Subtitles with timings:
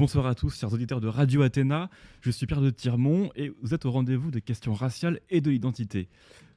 [0.00, 1.90] Bonsoir à tous, chers auditeurs de Radio Athéna.
[2.22, 5.50] Je suis Pierre de Tirmont et vous êtes au rendez-vous des questions raciales et de
[5.50, 6.08] l'identité.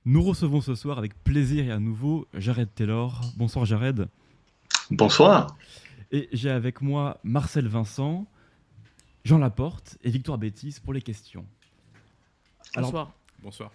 [0.06, 3.20] Nous recevons ce soir avec plaisir et à nouveau Jared Taylor.
[3.36, 4.08] Bonsoir Jared.
[4.92, 5.58] Bonsoir.
[6.14, 8.28] Et j'ai avec moi Marcel Vincent,
[9.26, 11.46] Jean Laporte et Victoire Bétis pour les questions.
[12.78, 13.12] Bonsoir.
[13.42, 13.72] Bonsoir.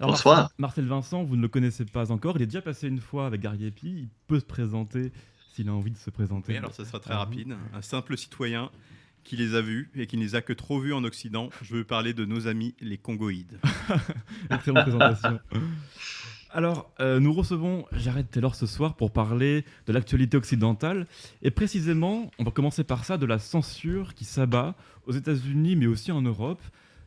[0.00, 0.50] Bonsoir.
[0.58, 2.34] Marcel Vincent, vous ne le connaissez pas encore.
[2.34, 3.90] Il est déjà passé une fois avec Gary Epi.
[3.90, 5.12] Il peut se présenter
[5.58, 6.52] s'il a envie de se présenter.
[6.52, 7.56] Oui, alors ça sera très rapide.
[7.74, 8.70] Un simple citoyen
[9.24, 11.50] qui les a vus et qui ne les a que trop vus en Occident.
[11.62, 13.58] Je veux parler de nos amis les Congoïdes.
[14.50, 15.40] Excellente présentation.
[16.50, 21.08] Alors, euh, nous recevons Jared Taylor ce soir pour parler de l'actualité occidentale.
[21.42, 24.76] Et précisément, on va commencer par ça, de la censure qui s'abat
[25.06, 26.62] aux États-Unis, mais aussi en Europe,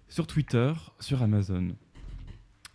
[0.10, 1.70] sur Twitter, sur Amazon.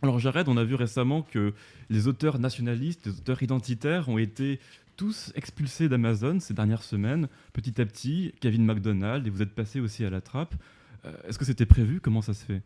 [0.00, 1.53] Alors, Jared, on a vu récemment que
[1.91, 4.59] les auteurs nationalistes, les auteurs identitaires ont été
[4.96, 9.80] tous expulsés d'Amazon ces dernières semaines, petit à petit, Kevin McDonald, et vous êtes passé
[9.80, 10.54] aussi à la trappe.
[11.04, 12.00] Euh, est-ce que c'était prévu?
[12.00, 12.62] Comment ça se fait?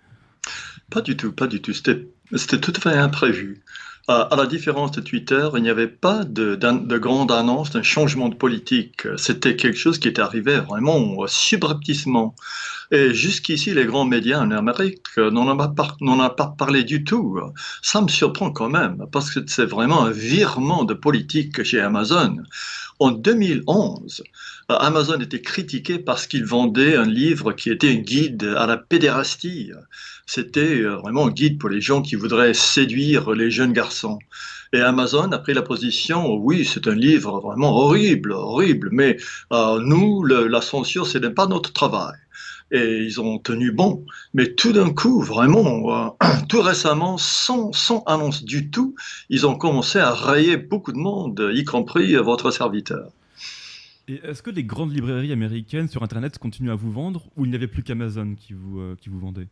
[0.91, 1.73] Pas du tout, pas du tout.
[1.73, 3.63] C'était tout à fait imprévu.
[4.09, 8.29] À la différence de Twitter, il n'y avait pas de, de grande annonce d'un changement
[8.29, 9.07] de politique.
[9.17, 12.35] C'était quelque chose qui était arrivé vraiment subrepticement.
[12.93, 17.39] Et jusqu'ici, les grands médias en Amérique n'en ont, pas parlé du tout.
[17.83, 22.39] Ça me surprend quand même, parce que c'est vraiment un virement de politique chez Amazon.
[22.99, 24.25] En 2011,
[24.79, 29.73] Amazon était critiqué parce qu'il vendait un livre qui était un guide à la pédérastie.
[30.27, 34.19] C'était euh, vraiment un guide pour les gens qui voudraient séduire les jeunes garçons.
[34.73, 39.17] Et Amazon a pris la position, oui, c'est un livre vraiment horrible, horrible, mais
[39.53, 42.17] euh, nous, la censure, ce n'est pas notre travail.
[42.71, 44.05] et ils ont tenu bon.
[44.35, 48.95] Mais tout d'un coup, vraiment, euh, tout récemment, sans, sans annonce du tout,
[49.31, 53.11] ils ont commencé à rayer beaucoup de monde, y compris votre serviteur.
[54.11, 57.51] Et est-ce que les grandes librairies américaines sur Internet continuent à vous vendre ou il
[57.51, 59.47] n'y avait plus qu'Amazon qui vous, euh, qui vous vendait?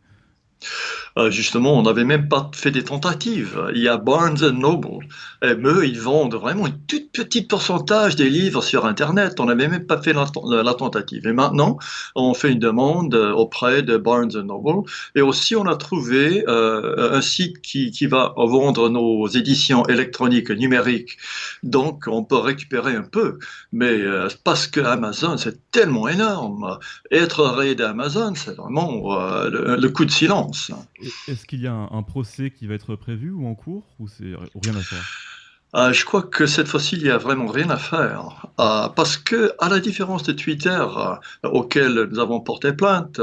[1.18, 3.60] Euh, justement, on n'avait même pas fait des tentatives.
[3.74, 5.06] Il y a Barnes Noble.
[5.42, 9.38] Et eux, ils vendent vraiment un tout petit pourcentage des livres sur Internet.
[9.40, 11.26] On n'avait même pas fait la, tentative.
[11.26, 11.78] Et maintenant,
[12.14, 14.88] on fait une demande auprès de Barnes Noble.
[15.14, 20.50] Et aussi, on a trouvé euh, un site qui, qui, va vendre nos éditions électroniques
[20.50, 21.18] numériques.
[21.62, 23.38] Donc, on peut récupérer un peu.
[23.72, 26.78] Mais euh, parce que Amazon, c'est tellement énorme.
[27.10, 29.16] Être rayé d'Amazon, c'est vraiment
[29.48, 30.47] le coup de silence.
[31.28, 34.34] Est-ce qu'il y a un, procès qui va être prévu ou en cours ou c'est
[34.62, 35.27] rien à faire
[35.74, 38.46] euh, je crois que cette fois-ci, il n'y a vraiment rien à faire.
[38.58, 41.14] Euh, parce que, à la différence de Twitter, euh,
[41.50, 43.20] auquel nous avons porté plainte,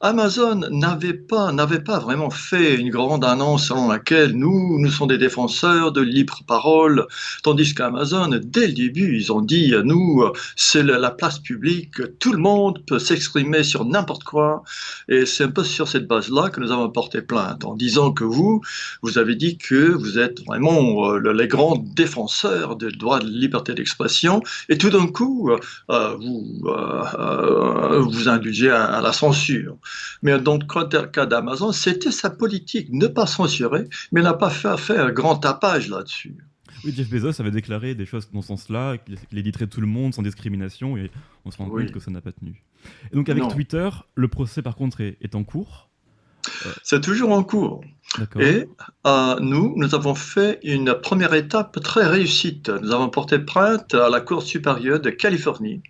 [0.00, 5.08] Amazon n'avait pas, n'avait pas vraiment fait une grande annonce selon laquelle nous, nous sommes
[5.08, 7.06] des défenseurs de libre parole,
[7.42, 10.24] tandis qu'Amazon, dès le début, ils ont dit, nous,
[10.56, 14.64] c'est la place publique, tout le monde peut s'exprimer sur n'importe quoi,
[15.08, 18.24] et c'est un peu sur cette base-là que nous avons porté plainte, en disant que
[18.24, 18.62] vous,
[19.02, 24.42] vous avez dit que vous êtes vraiment les grands défenseur des droits de liberté d'expression,
[24.68, 29.76] et tout d'un coup, euh, vous euh, vous indulgez à, la censure.
[30.22, 34.76] Mais dans le cas d'Amazon, c'était sa politique, ne pas censurer, mais n'a pas fait,
[34.76, 36.36] faire un grand tapage là-dessus.
[36.84, 40.14] Oui, Jeff Bezos avait déclaré des choses dans ce sens-là, qu'il éditerait tout le monde
[40.14, 41.10] sans discrimination, et
[41.44, 42.62] on se rend compte que ça n'a pas tenu.
[43.12, 45.88] Et donc avec Twitter, le procès par contre est en cours.
[46.82, 47.84] C'est toujours en cours.
[48.38, 48.68] Et
[49.06, 52.68] euh, nous, nous avons fait une première étape très réussite.
[52.68, 55.80] Nous avons porté plainte à la Cour supérieure de Californie.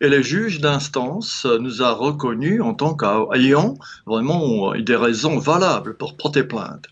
[0.00, 3.74] Et le juge d'instance nous a reconnus en tant qu'ayant
[4.04, 6.88] vraiment des raisons valables pour porter plainte.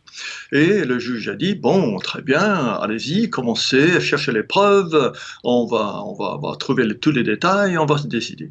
[0.53, 5.13] Et le juge a dit, bon, très bien, allez-y, commencez à chercher les preuves,
[5.45, 8.51] on va, on va, on va trouver tous les détails, on va se décider.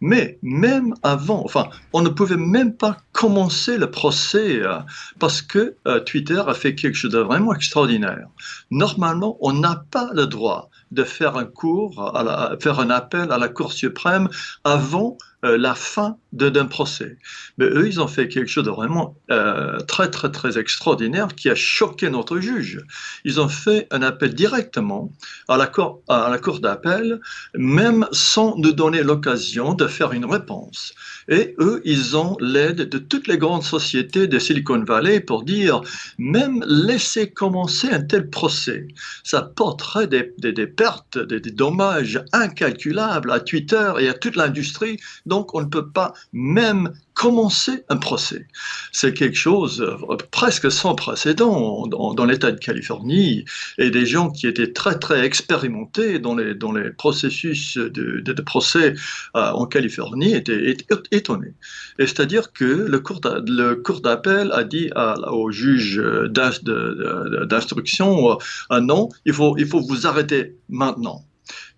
[0.00, 4.78] Mais même avant, enfin, on ne pouvait même pas commencer le procès euh,
[5.18, 8.28] parce que euh, Twitter a fait quelque chose de vraiment extraordinaire.
[8.70, 14.28] Normalement, on n'a pas le droit de faire un appel à la Cour suprême
[14.64, 17.18] avant euh, la fin d'un procès.
[17.58, 21.50] Mais eux, ils ont fait quelque chose de vraiment euh, très, très, très extraordinaire qui
[21.50, 22.80] a choqué notre juge.
[23.24, 25.12] Ils ont fait un appel directement
[25.48, 27.20] à la cour d'appel,
[27.54, 30.94] même sans nous donner l'occasion de faire une réponse.
[31.28, 35.80] Et eux, ils ont l'aide de toutes les grandes sociétés de Silicon Valley pour dire,
[36.18, 38.86] même laisser commencer un tel procès,
[39.24, 44.98] ça porterait des, pertes, des, dommages incalculables à Twitter et à toute l'industrie.
[45.26, 48.46] Donc, on ne peut pas même commencer un procès.
[48.92, 49.96] C'est quelque chose euh,
[50.30, 53.46] presque sans précédent dans, l'État de Californie
[53.78, 58.42] et des gens qui étaient très très expérimentés dans les, dans les processus de, de,
[58.42, 58.92] procès
[59.34, 60.76] euh, en Californie étaient,
[61.10, 61.54] étonnés.
[61.98, 64.90] Et c'est-à-dire que le cours, d'appel a dit
[65.28, 65.96] au juge
[66.28, 68.38] d'instruction
[68.72, 71.24] euh, non, il faut, il faut vous arrêter maintenant.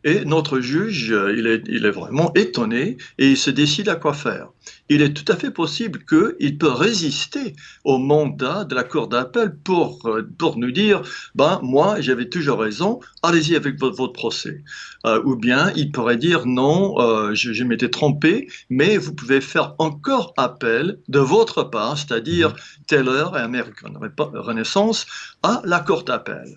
[0.03, 4.15] Et notre juge, il est, il est vraiment étonné et il se décide à quoi
[4.15, 4.49] faire
[4.89, 7.55] il est tout à fait possible qu'il peut résister
[7.85, 11.03] au mandat de la Cour d'appel pour, euh, pour nous dire,
[11.35, 14.63] ben, moi, j'avais toujours raison, allez-y avec votre, votre procès.
[15.07, 19.75] Euh, ou bien il pourrait dire, non, euh, je, m'étais trompé, mais vous pouvez faire
[19.79, 22.55] encore appel de votre part, c'est-à-dire
[22.87, 25.07] Taylor et American Renaissance,
[25.43, 26.57] à la Cour d'appel.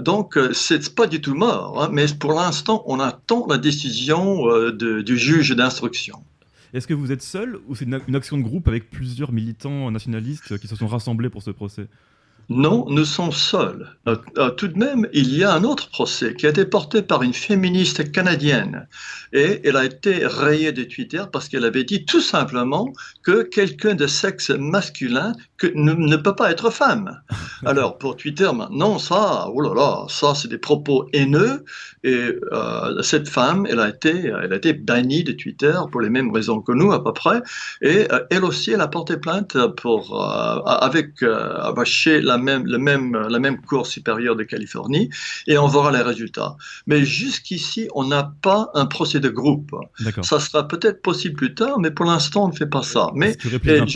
[0.00, 5.16] Donc, c'est pas du tout mort, hein, mais pour l'instant, on attend la décision du
[5.16, 6.24] juge d'instruction.
[6.72, 10.58] Est-ce que vous êtes seul ou c'est une, action de groupe avec plusieurs militants nationalistes
[10.58, 11.88] qui se sont rassemblés pour ce procès?
[12.50, 13.86] Non, nous sommes seuls.
[14.08, 17.00] Euh, euh, tout de même, il y a un autre procès qui a été porté
[17.00, 18.88] par une féministe canadienne
[19.32, 22.92] et elle a été rayée de Twitter parce qu'elle avait dit tout simplement
[23.22, 27.22] que quelqu'un de sexe masculin ne, peut pas être femme.
[27.64, 31.64] Alors pour Twitter maintenant, ça, oh là là, ça c'est des propos haineux
[32.02, 36.10] et euh, cette femme, elle a été, elle a été bannie de Twitter pour les
[36.10, 37.42] mêmes raisons que nous à peu près
[37.80, 40.20] et elle aussi, elle a porté plainte pour
[40.66, 41.22] avec
[41.84, 45.10] chez la même, le même, la même Cour supérieure de Californie
[45.46, 46.56] et on verra les résultats.
[46.86, 49.74] Mais jusqu'ici, on n'a pas un procès de groupe.
[50.22, 53.10] Ça sera peut-être possible plus tard, mais pour l'instant, on ne fait pas ça.
[53.14, 53.86] Mais euh,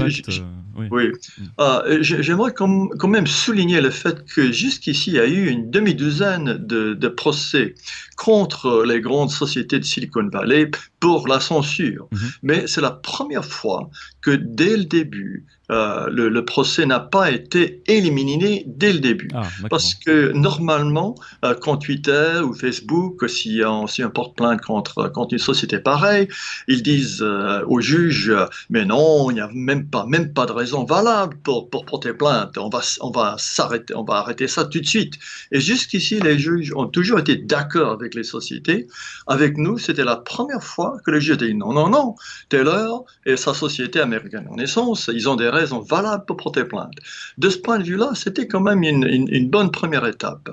[0.91, 1.09] Oui.
[1.09, 1.43] Mm.
[1.61, 6.59] Euh, j'aimerais quand même souligner le fait que jusqu'ici, il y a eu une demi-douzaine
[6.59, 7.75] de, procès
[8.17, 12.09] contre les grandes sociétés de Silicon Valley pour la censure.
[12.13, 12.39] Mm-hmm.
[12.43, 13.89] Mais c'est la première fois
[14.21, 19.31] que dès le début, euh, le, procès n'a pas été éliminé dès le début.
[19.35, 24.61] Ah, Parce que normalement, euh, quand Twitter ou Facebook, si on, si on porte plainte
[24.61, 26.29] contre, contre une société pareille,
[26.69, 28.35] ils disent euh, au juge,
[28.69, 32.13] mais non, il n'y a même pas, même pas de raison valable pour, pour porter
[32.13, 32.59] plainte.
[32.59, 35.15] On va, on va s'arrêter, on va arrêter ça tout de suite.
[35.51, 38.87] Et jusqu'ici, les juges ont toujours été d'accord avec les sociétés.
[39.27, 42.17] Avec nous, c'était la première fois que le juge a dit non, non, non,
[42.51, 46.95] Taylor et sa société américaine en essence, ils ont des raisons valables pour porter plainte.
[47.39, 50.51] De ce point de vue-là, c'était quand même une, bonne première étape.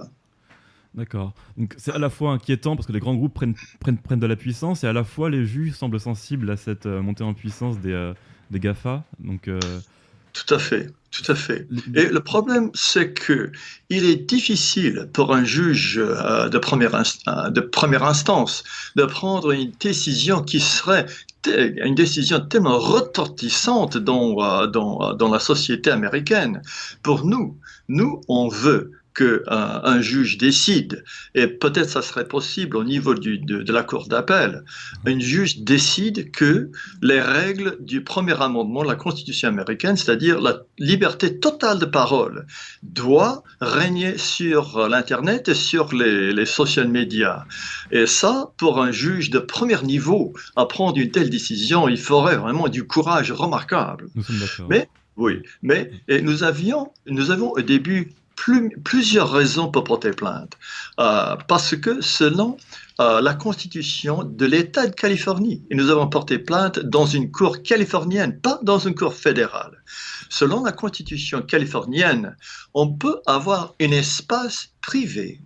[0.94, 1.34] D'accord.
[1.58, 4.28] Donc c'est à la fois inquiétant parce que les grands groupes prennent, prennent, prennent, de
[4.28, 7.34] la puissance et à la fois les juges semblent sensibles à cette euh, montée en
[7.34, 8.14] puissance des, euh,
[8.50, 9.04] des GAFA.
[9.20, 9.60] Donc, euh,
[10.34, 10.90] Tout à fait.
[11.12, 11.68] Tout à fait.
[11.94, 13.52] Et le problème, c'est que
[13.90, 17.04] il est difficile pour un juge de, première
[17.52, 18.64] de première instance
[18.96, 21.06] de prendre une décision qui serait
[21.48, 26.62] une décision tellement retortissante dans, euh, dans, euh, dans la société américaine.
[27.04, 27.58] Pour nous,
[27.88, 31.04] nous, on veut qu'un un juge décide,
[31.36, 34.64] et peut-être ça serait possible au niveau du, de, de, la Cour d'appel,
[35.06, 36.70] un juge décide que
[37.02, 42.46] les règles du premier amendement de la Constitution américaine, c'est-à-dire la liberté totale de parole,
[42.84, 47.46] doit régner sur l'Internet et sur les, les social médias.
[47.92, 52.38] Et ça, pour un juge de premier niveau, à prendre une telle décision, il faudrait
[52.38, 54.08] vraiment du courage remarquable.
[54.70, 54.88] Mais
[55.18, 58.14] oui, mais et nous avions, nous avons au début
[58.84, 60.58] plusieurs raisons pour porter plainte.
[61.00, 62.58] Euh, parce que selon
[63.00, 67.62] euh, la constitution de l'État de Californie, et nous avons porté plainte dans une cour
[67.64, 69.84] californienne, pas dans une cour fédérale.
[70.30, 72.36] Selon la constitution californienne,
[72.74, 75.42] on peut avoir un espace privé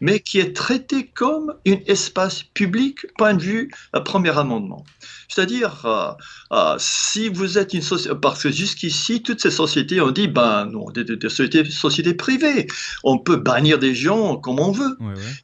[0.00, 4.84] mais qui est traité comme un espace public, point de vue euh, premier amendement.
[5.30, 6.10] C'est-à-dire, euh,
[6.52, 10.66] euh, si vous êtes une société, parce que jusqu'ici, toutes ces sociétés ont dit, ben
[10.66, 12.66] non, des, sociétés, privées,
[13.04, 14.98] on peut bannir des gens comme on veut.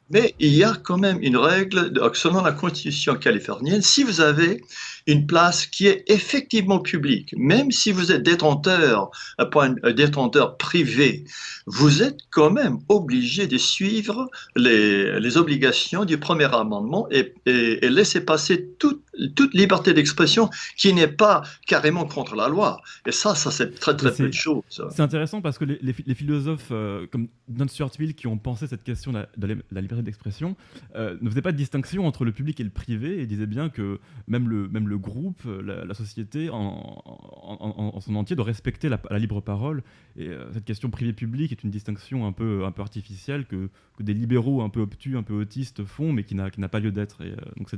[0.09, 4.61] Mais il y a quand même une règle, selon la constitution californienne, si vous avez
[5.07, 11.23] une place qui est effectivement publique, même si vous êtes détenteur, un point, détenteur privé,
[11.65, 17.85] vous êtes quand même obligé de suivre les, les obligations du premier amendement et, et,
[17.85, 19.01] et laisser passer toute
[19.35, 22.81] toute liberté d'expression qui n'est pas carrément contre la loi.
[23.05, 24.63] Et ça, ça c'est très très peu de choses.
[24.69, 28.67] C'est intéressant parce que les, les, philosophes euh, comme Don Stuart Mill qui ont pensé
[28.67, 29.25] cette question de
[29.71, 30.55] la, liberté d'expression
[30.95, 33.69] euh, ne faisaient pas de distinction entre le public et le privé et disaient bien
[33.69, 38.99] que même le, même le groupe, la, société en, en, son entier doit respecter la,
[39.17, 39.83] libre parole.
[40.17, 44.03] Et euh, cette question privé-public est une distinction un peu, un peu artificielle que, que
[44.03, 47.23] des libéraux un peu obtus, un peu autistes font, mais qui n'a pas lieu d'être.
[47.57, 47.69] donc,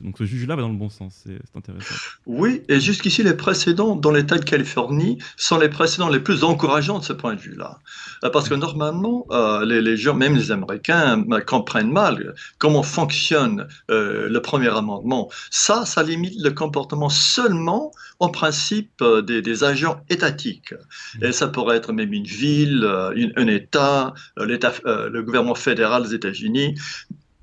[0.00, 1.94] donc ce juge-là va dans le bon sens, c'est intéressant.
[2.26, 6.98] Oui, et jusqu'ici, les précédents dans l'État de Californie sont les précédents les plus encourageants
[6.98, 7.78] de ce point de vue-là.
[8.24, 13.66] Euh, parce que normalement, euh, les, gens, même les Américains, euh, comprennent mal comment fonctionne
[13.88, 15.30] le premier amendement.
[15.50, 20.74] Ça, ça limite le comportement seulement, en principe, des, agents étatiques.
[21.20, 26.76] Et ça pourrait être même une ville, un État, le gouvernement fédéral des États-Unis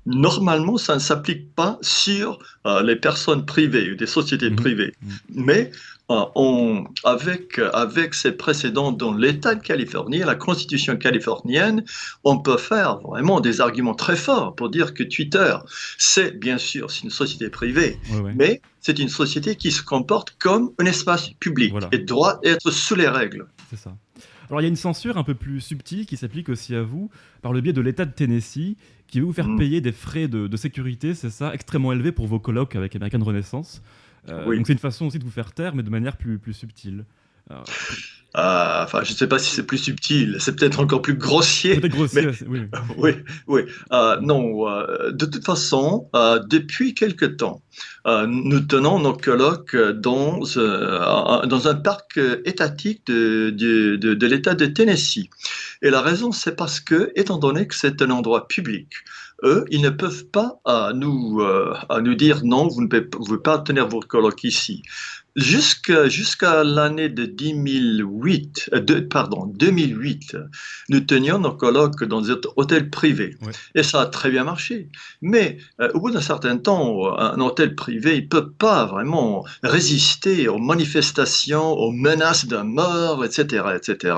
[0.06, 4.56] normalement, ça ne s'applique pas sur euh, les personnes privées ou des sociétés mhm.
[4.56, 4.94] privées.
[5.02, 5.10] Mhm.
[5.44, 5.70] Mais
[6.10, 11.84] euh, on, avec, avec ces précédents dans l'État de Californie, la Constitution californienne,
[12.22, 15.56] on peut faire vraiment des arguments très forts pour dire que Twitter,
[15.98, 17.98] c'est bien sûr une société privée,
[18.36, 22.94] mais c'est une société qui se comporte comme un espace public et doit être sous
[22.94, 23.46] les règles.
[23.70, 23.92] C'est ça.
[24.48, 27.10] Alors il y a une censure un peu plus subtile qui s'applique aussi à vous
[27.42, 29.58] par le biais de l'État de Tennessee qui veut vous faire mm.
[29.58, 33.82] payer des frais de, sécurité, c'est ça, extrêmement élevés pour vos colloques avec American Renaissance.
[34.28, 36.54] Euh, donc c'est une façon aussi de vous faire taire, mais de manière plus, plus
[36.54, 37.04] subtile.
[38.36, 41.80] Euh, enfin, je ne sais pas si c'est plus subtil, c'est peut-être encore plus grossier.
[41.80, 42.60] Peut-être grossier, oui.
[42.98, 43.12] oui,
[43.46, 43.62] oui.
[43.92, 46.10] Euh, non, euh, de toute façon,
[46.48, 47.62] depuis quelque temps,
[48.04, 55.30] nous tenons nos colloques dans, dans un parc étatique de, de, de l'État de Tennessee.
[55.82, 58.88] Et la raison, c'est parce que, étant donné que c'est un endroit public,
[59.42, 60.60] eux, ils ne peuvent pas
[60.94, 61.42] nous,
[62.02, 64.82] nous dire non, vous ne pouvez, pas tenir vos colloques ici
[65.36, 70.36] jusqu'à l'année de 2008, euh, pardon, 2008,
[70.88, 73.36] nous tenions nos colloques dans des hôtels privés.
[73.74, 74.88] Et ça a très bien marché.
[75.20, 80.48] Mais euh, au bout d'un certain temps, un hôtel privé ne peut pas vraiment résister
[80.48, 84.16] aux manifestations, aux menaces de mort, etc., etc.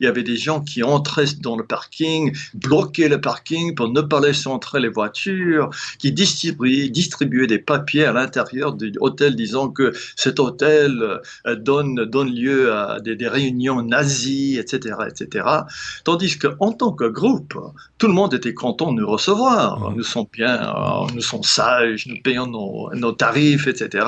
[0.00, 4.02] Il y avait des gens qui entraient dans le parking, bloquaient le parking pour ne
[4.02, 9.70] pas laisser entrer les voitures, qui distribuaient, distribuaient des papiers à l'intérieur du hôtel disant
[9.70, 11.18] que cet hôtel euh,
[11.56, 15.46] donne, donne lieu à des, réunions nazies, etc., etc.
[16.04, 17.56] Tandis qu'en tant que groupe,
[17.98, 19.92] tout le monde était content de nous recevoir.
[19.94, 24.06] Nous sommes bien, euh, nous sommes sages, nous payons nos, nos tarifs, etc.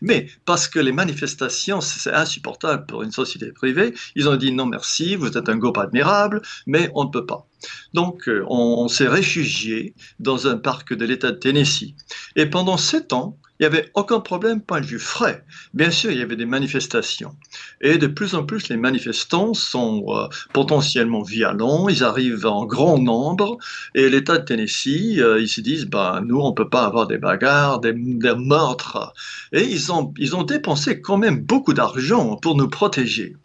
[0.00, 4.66] Mais parce que les manifestations, c'est insupportable pour une société privée, ils ont dit non
[4.66, 7.46] merci, vous êtes un groupe admirable, mais on ne peut pas.
[7.94, 11.94] Donc, euh, on, s'est réfugié dans un parc de l'État de Tennessee.
[12.36, 15.44] Et pendant sept ans, il n'y avait aucun problème point de vue frais.
[15.72, 17.36] Bien sûr, il y avait des manifestations.
[17.80, 22.98] Et de plus en plus, les manifestants sont euh, potentiellement violents, ils arrivent en grand
[22.98, 23.58] nombre,
[23.94, 27.06] et l'État de Tennessee, euh, ils se disent, ben, nous, on ne peut pas avoir
[27.06, 29.12] des bagarres, des, meurtres.
[29.52, 33.36] Et ils ont, ils ont dépensé quand même beaucoup d'argent pour nous protéger.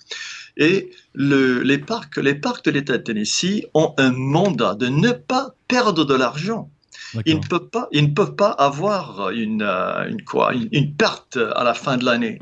[0.58, 5.54] Et les, parcs, les parcs de l'État de Tennessee ont un mandat de ne pas
[5.68, 6.72] perdre de l'argent.
[7.26, 11.38] Ils ne, peuvent pas, ils ne peuvent pas avoir une, euh, une quoi, une, perte
[11.56, 12.40] à la fin de l'année.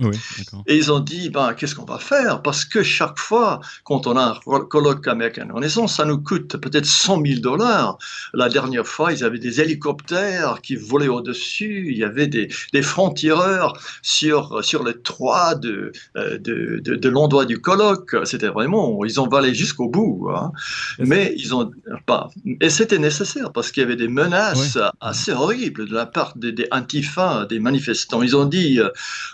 [0.68, 2.42] et ils ont dit, ben, qu'est-ce qu'on va faire?
[2.42, 6.86] Parce que chaque fois, quand on a un colloque américain Renaissance, ça nous coûte peut-être
[6.86, 7.98] 100 000 dollars.
[8.34, 12.82] La dernière fois, ils avaient des hélicoptères qui volaient au-dessus, il y avait des, des
[12.82, 18.16] francs-tireurs sur, sur le toit de, euh, de, de, l'endroit du colloque.
[18.24, 20.30] C'était vraiment, ils ont volé jusqu'au bout.
[20.34, 20.52] Hein.
[21.00, 21.72] Mais ils ont
[22.06, 22.30] pas.
[22.62, 24.55] Et c'était nécessaire parce qu'il y avait des menaces
[25.02, 28.22] assez horrible de la part des, des antifas, des manifestants.
[28.22, 28.90] Ils ont dit euh,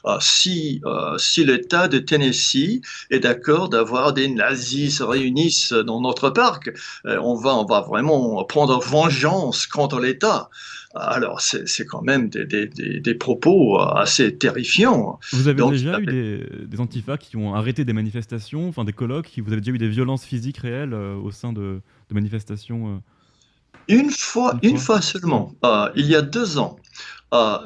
[0.06, 6.02] euh, si, euh, si l'État de Tennessee est d'accord d'avoir des nazis se réunissent dans
[6.02, 6.72] notre parc,
[7.06, 10.50] on, va, on va vraiment prendre vengeance contre l'État.
[10.94, 15.20] Alors, c'est quand même des, des, des, propos assez terrifiants.
[15.32, 19.54] Vous avez déjà eu des, antifas qui ont arrêté des manifestations, enfin des colloques, vous
[19.54, 23.02] avez déjà eu des violences physiques réelles au sein de, de manifestations
[23.88, 26.78] une fois, une fois seulement, euh, il y a deux ans,
[27.34, 27.58] euh,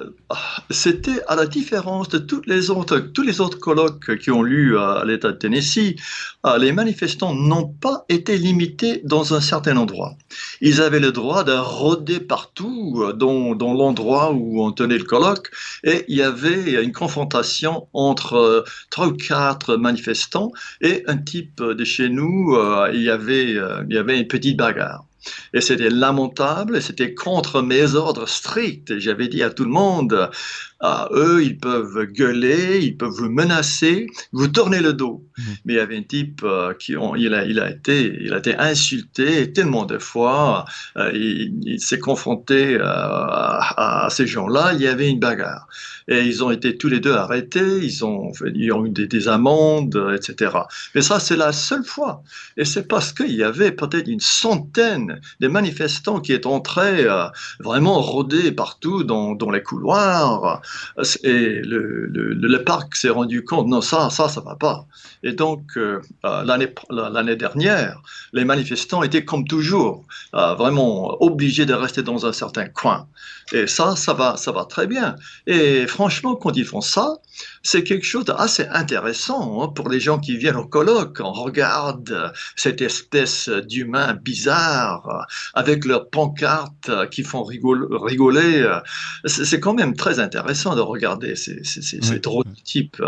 [0.69, 4.79] c'était à la différence de toutes les autres, tous les autres colloques qui ont lieu
[4.79, 5.95] à l'État de Tennessee,
[6.45, 10.15] euh, les manifestants n'ont pas été limités dans un certain endroit.
[10.61, 15.49] Ils avaient le droit de rôder partout dans, dans l'endroit où on tenait le colloque
[15.83, 20.51] et il y avait une confrontation entre trois ou quatre manifestants
[20.81, 22.55] et un type de chez nous,
[22.93, 25.05] il, y avait, il y avait une petite bagarre.
[25.53, 28.97] Et c'était lamentable, c'était contre mes ordres stricts.
[28.99, 30.29] J'avais dit à tout le monde,
[30.81, 35.25] ah, eux, ils peuvent gueuler, ils peuvent vous menacer, vous tourner le dos.
[35.37, 35.41] Mmh.
[35.63, 38.33] Mais il y avait un type euh, qui ont, il, a, il, a été, il
[38.33, 40.65] a été insulté tellement de fois,
[40.97, 45.67] euh, il, s'est confronté euh, à, ces gens-là, il y avait une bagarre.
[46.07, 49.27] Et ils ont été tous les deux arrêtés, ils ont, ils ont eu des, des
[49.27, 50.51] amendes, etc.
[50.93, 52.21] Mais ça, c'est la seule fois.
[52.57, 57.07] Et c'est parce qu'il y avait peut-être une centaine de manifestants qui étaient entrés
[57.59, 60.61] vraiment rôder partout dans, dans les couloirs
[61.23, 64.87] et le, le, parc s'est rendu compte, non, ça, ça, ça va pas.
[65.23, 68.01] Et donc, euh, euh, l'année dernière,
[68.31, 73.07] les manifestants étaient comme toujours, euh, vraiment obligés de rester dans un certain coin.
[73.51, 75.15] Et ça, ça va, ça va très bien.
[75.47, 77.17] Et franchement, quand ils font ça,
[77.63, 81.19] c'est quelque chose d'assez intéressant hein, pour les gens qui viennent au colloque.
[81.19, 88.79] On regarde cette espèce d'humains bizarres avec leurs pancartes qui font rigoler.
[89.25, 93.01] C'est quand même très intéressant de regarder ces, ces, drôles de types.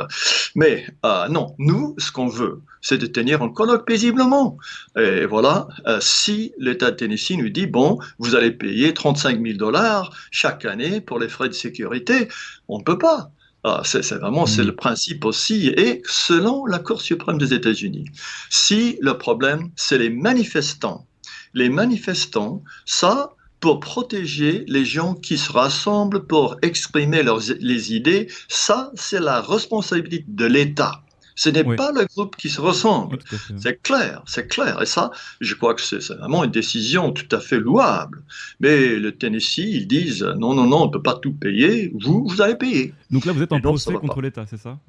[0.56, 4.58] Mais euh, non, nous, ce qu'on veut, c'est de tenir un colloque paisiblement.
[4.98, 9.58] Et voilà, euh, si l'État de Tennessee nous dit, bon, vous allez payer 35 000
[9.58, 12.28] dollars chaque année pour les frais de sécurité,
[12.68, 13.32] on ne peut pas.
[13.64, 18.06] Ah, c'est vraiment c'est le principe aussi, et selon la Cour suprême des États-Unis,
[18.50, 21.06] si le problème c'est les manifestants,
[21.54, 28.28] les manifestants, ça, pour protéger les gens qui se rassemblent pour exprimer leurs, les idées,
[28.48, 31.04] ça, c'est la responsabilité de l'État.
[31.38, 33.20] Ce n'est pas le groupe qui se ressemble.
[33.58, 34.82] c'est clair, c'est clair.
[34.82, 38.24] Et ça, je crois que c'est vraiment une décision tout à fait louable.
[38.60, 41.94] Mais le Tennessee, ils disent non, non, non, on ne peut pas tout payer.
[42.02, 42.94] Vous, vous allez payer.
[43.12, 44.80] Donc là, vous êtes en procès contre l'État, c'est ça?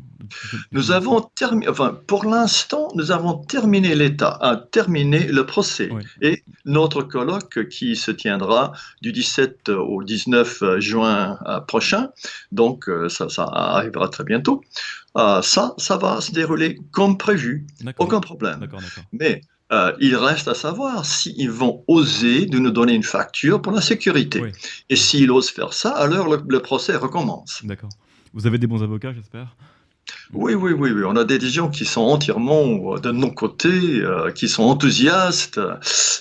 [0.72, 5.90] Nous avons terminé, enfin, pour l'instant, nous avons terminé l'État, a terminé le procès.
[6.22, 12.08] Et notre colloque qui se tiendra du 17 au 19 juin euh, prochain,
[12.52, 14.62] donc euh, ça, ça arrivera très bientôt,
[15.16, 17.66] euh, ça, ça va se dérouler comme prévu.
[17.98, 18.68] Aucun problème.
[19.12, 19.40] Mais
[19.72, 23.80] euh, il reste à savoir s'ils vont oser de nous donner une facture pour la
[23.80, 24.42] sécurité.
[24.88, 27.60] Et s'ils osent faire ça, alors le procès recommence.
[27.64, 27.90] D'accord.
[28.34, 29.56] Vous avez des bons avocats, j'espère?
[30.34, 31.02] Oui, oui, oui, oui.
[31.06, 35.60] On a des gens qui sont entièrement de nos côtés, euh, qui sont enthousiastes,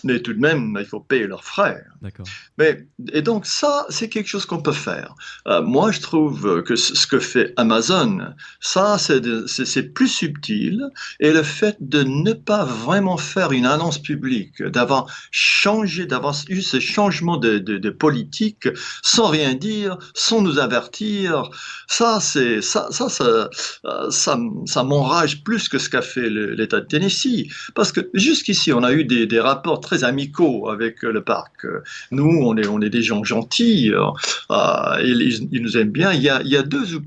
[0.04, 1.84] mais tout de même, il faut payer leurs frais.
[2.02, 2.26] D'accord.
[2.58, 5.16] Mais et donc ça, c'est quelque chose qu'on peut faire.
[5.48, 8.20] Euh, moi, je trouve que ce que fait Amazon,
[8.60, 10.84] ça, c'est plus subtil.
[11.20, 16.62] Et le fait de ne pas vraiment faire une annonce publique, d'avoir changé, d'avoir eu
[16.62, 18.70] ce changement de, de, politique
[19.02, 21.50] sans rien dire, sans nous avertir,
[21.88, 23.50] ça, c'est ça, ça, ça
[23.86, 27.48] euh, ça, ça m'enrage plus que ce qu'a fait l'État de Tennessee.
[27.76, 31.66] Parce que jusqu'ici, on a eu des, des, rapports très amicaux avec le parc.
[32.12, 36.14] Nous, on est, on est des gens gentils, euh, ils, nous aiment bien.
[36.14, 37.02] Il y a, il y a deux, ou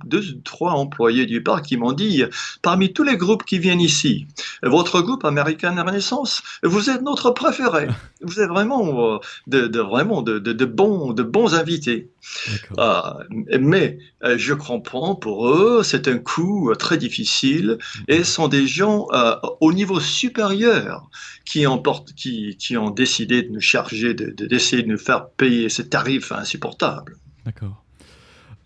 [0.45, 2.25] trois employés du parc qui m'ont dit,
[2.63, 4.27] parmi tous les groupes qui viennent ici,
[4.63, 7.89] votre groupe American Renaissance, vous êtes notre préféré.
[8.23, 12.11] Vous êtes vraiment, euh, de, de vraiment de, de, bons, de bons invités.
[12.79, 13.01] Euh,
[13.59, 13.99] mais
[14.37, 19.73] je comprends pour eux, c'est un coup très difficiles et sont des gens euh, au
[19.73, 21.09] niveau supérieur
[21.45, 21.81] qui ont,
[22.17, 26.33] qui, qui, ont décidé de nous charger, d'essayer de, de, nous faire payer ces tarifs
[26.33, 27.17] insupportables.
[27.45, 27.85] D'accord.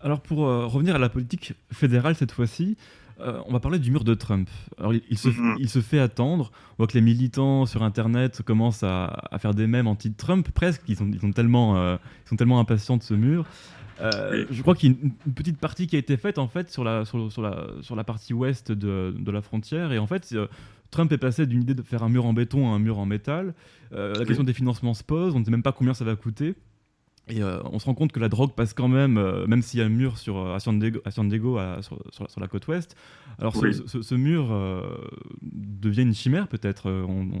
[0.01, 2.77] Alors pour euh, revenir à la politique fédérale cette fois-ci,
[3.19, 4.49] euh, on va parler du mur de Trump.
[4.77, 5.55] Alors, il, se, mm-hmm.
[5.59, 6.51] il, se, fait attendre.
[6.73, 10.81] On voit que les militants sur Internet commencent à, à faire des mèmes anti-Trump, presque.
[10.89, 13.45] Ils sont, ils, sont tellement, ils sont tellement impatients de ce mur.
[14.01, 16.69] Euh, je crois qu'il y a une, petite partie qui a été faite en fait
[16.69, 20.29] sur la, sur, la, sur la partie ouest de, de, la frontière et en fait
[20.33, 20.47] euh,
[20.91, 23.05] Trump est passé d'une idée de faire un mur en béton à un mur en
[23.05, 23.53] métal.
[23.93, 26.15] Euh, la question des financements se pose, on ne sait même pas combien ça va
[26.15, 26.55] coûter.
[27.27, 29.13] Et on se rend compte que la drogue passe quand même,
[29.47, 32.67] même s'il y a un mur sur, à San Diego, à sur, sur, la, côte
[32.67, 32.95] ouest.
[33.39, 34.55] Alors ce, ce, mur
[35.41, 36.87] devient une chimère peut-être.
[36.91, 37.31] On,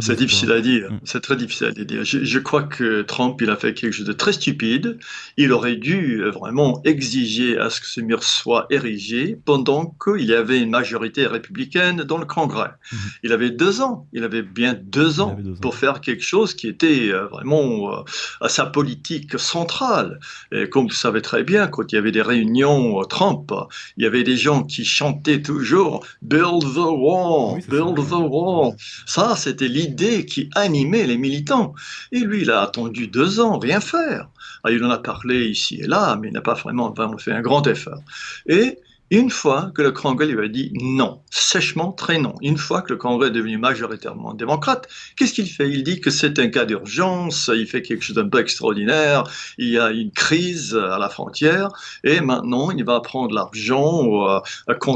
[0.00, 0.92] c'est difficile à dire.
[0.92, 1.00] Mm.
[1.04, 2.04] C'est très difficile à dire.
[2.04, 4.98] Je, crois que Trump, il a fait quelque chose de très stupide.
[5.36, 10.24] Il aurait dû euh, vraiment exiger à ce que ce mur soit érigé pendant qu'il
[10.24, 12.70] y avait une majorité républicaine dans le Congrès.
[12.70, 12.96] Mm-hmm.
[13.24, 14.06] Il avait deux ans.
[14.12, 18.02] Il avait bien deux ans, pour faire quelque chose qui était euh, vraiment euh,
[18.40, 20.20] à sa politique centrale.
[20.52, 23.52] Et comme vous savez très bien, quand il y avait des réunions Trump,
[23.96, 28.74] il y avait des gens qui chantaient toujours Build the wall, build the wall.
[29.06, 31.74] Ça, c'était l'idée qui animait les militants.
[32.12, 34.28] Et lui, il a attendu deux ans, rien faire.
[34.62, 37.42] Ah, il en a parlé ici et là, mais il n'a pas vraiment, fait un
[37.42, 38.02] grand effort.
[38.46, 38.78] Et
[39.14, 42.92] une fois que le Congrès lui a dit non, sèchement très non, une fois que
[42.92, 45.70] le Congrès est devenu majoritairement démocrate, qu'est-ce qu'il fait?
[45.70, 49.22] Il dit que c'est un cas d'urgence, il fait quelque chose d'un peu extraordinaire,
[49.56, 51.68] il y a une crise à la frontière,
[52.02, 54.40] et maintenant il va prendre l'argent euh,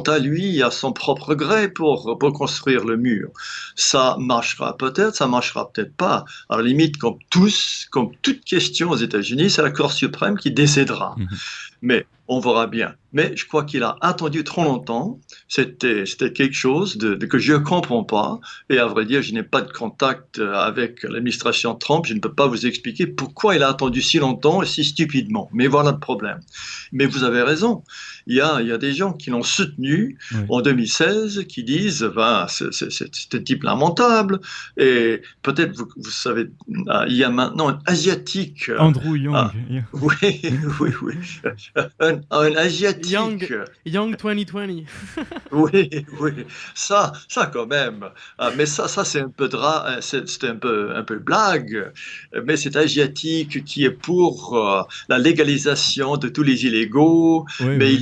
[0.09, 3.31] à lui, à son propre gré pour, pour construire le mur.
[3.77, 6.25] Ça marchera peut-être, ça marchera peut-être pas.
[6.49, 10.51] À la limite, comme tous, comme toute question aux États-Unis, c'est la Cour suprême qui
[10.51, 11.15] décédera.
[11.17, 11.29] Mhm.
[11.83, 12.95] Mais on verra bien.
[13.13, 15.19] Mais je crois qu'il a attendu trop longtemps.
[15.49, 18.39] C'était, quelque chose que je ne comprends pas.
[18.69, 22.05] Et à vrai dire, je n'ai pas de contact avec l'administration Trump.
[22.07, 25.49] Je ne peux pas vous expliquer pourquoi il a attendu si longtemps et si stupidement.
[25.55, 26.41] Mais voilà le problème.
[26.93, 27.83] Mais vous avez raison.
[28.29, 32.11] Il y a, il y a des gens qui l'ont soutenu en 2016 qui disent
[32.15, 34.41] ben, c'est, un type lamentable.
[34.77, 38.71] Et peut-être, vous, vous, savez, il y a maintenant un Asiatique.
[38.79, 39.35] Andrew Young.
[39.35, 39.53] Ah,
[39.93, 40.41] oui,
[40.81, 41.15] oui, oui.
[42.01, 44.85] Un, un Asiatique Young, Young 2020.
[45.53, 46.33] oui, oui,
[46.75, 48.05] ça, ça quand même.
[48.39, 51.93] Ah, mais ça, ça c'est un peu dra c'est un peu, un peu blague.
[52.45, 57.47] Mais c'est asiatique qui est pour euh, la légalisation de tous les illégaux.
[57.61, 57.99] mais,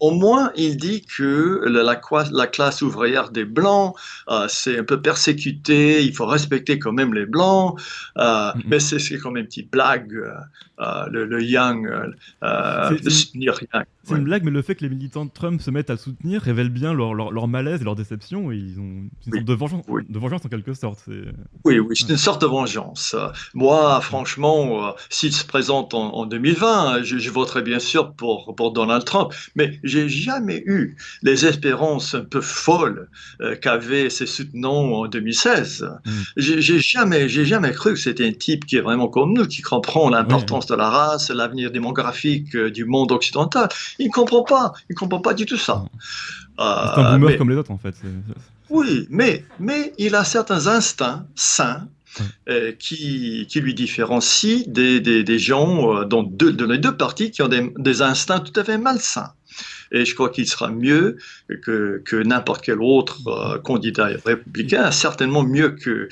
[0.00, 3.94] au moins, il dit que la, la, classe ouvrière des blancs,
[4.28, 6.04] euh, c'est un peu persécuté.
[6.04, 7.80] Il faut respecter quand même les blancs.
[8.18, 10.12] Euh, mais c'est quand même une petite blague.
[10.78, 11.88] le, le, Young,
[14.04, 16.42] c'est une blague, mais le fait que les militants de Trump se mettent à soutenir
[16.42, 18.52] révèle bien leur, leur, malaise et leur déception.
[18.52, 20.98] Et ils ont une sorte de vengeance, de vengeance en quelque sorte.
[21.64, 23.16] Oui, oui, c'est une sorte de vengeance.
[23.54, 28.72] Moi, franchement, euh, s'il se présente en, 2020, je, je, voterai bien sûr pour, pour
[28.72, 29.32] Donald Trump.
[29.56, 33.08] Mais j'ai jamais eu les espérances un peu folles
[33.40, 35.88] euh, qu'avaient ses soutenants en 2016.
[36.04, 36.10] Mm.
[36.36, 39.62] J'ai jamais, j'ai jamais cru que c'était un type qui est vraiment comme nous, qui
[39.62, 44.72] comprend l'importance de la race, l'avenir démographique euh, du monde occidental Il ne comprend pas.
[44.90, 45.84] Il comprend pas du tout ça.
[46.58, 47.94] C'est un boomer comme les autres, en fait.
[48.70, 51.86] Oui, mais, mais il a certains instincts sains
[52.48, 56.96] euh, qui, qui, lui différencient des, des, des gens euh, dans, deux, dans les deux
[56.96, 59.32] parties qui ont des, des instincts tout à fait malsains.
[59.94, 61.16] Et je crois qu'il sera mieux
[61.62, 66.08] que, que n'importe quel autre euh, candidat républicain, certainement mieux que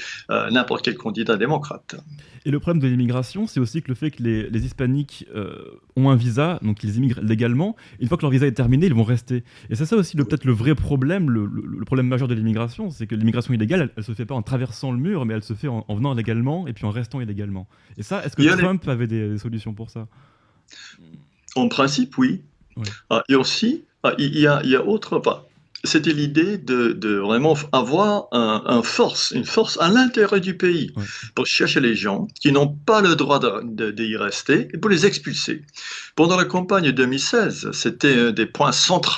[0.50, 1.96] n'importe quel candidat démocrate.
[2.44, 5.80] Et le problème de l'immigration, c'est aussi que le fait que les, les hispaniques euh,
[5.94, 8.94] ont un visa, donc ils immigrent légalement, une fois que leur visa est terminé, ils
[8.94, 9.44] vont rester.
[9.70, 13.06] Et c'est ça aussi peut-être le vrai problème, le, le, problème majeur de l'immigration, c'est
[13.06, 15.54] que l'immigration illégale, elle, ne se fait pas en traversant le mur, mais elle se
[15.54, 17.68] fait en, venant légalement et puis en restant illégalement.
[17.96, 20.08] Et ça, est-ce que Trump avait des, solutions pour ça?
[21.54, 22.42] En principe, oui.
[23.10, 25.20] Ah, et aussi, ah, il y, a, il y a autre
[25.84, 30.92] c'était l'idée de, de, vraiment avoir un, force, une force à l'intérieur du pays
[31.34, 35.62] pour chercher les gens qui n'ont pas le droit d'y rester et pour les expulser.
[36.14, 39.12] Pendant la campagne 2016, c'était un des points centraux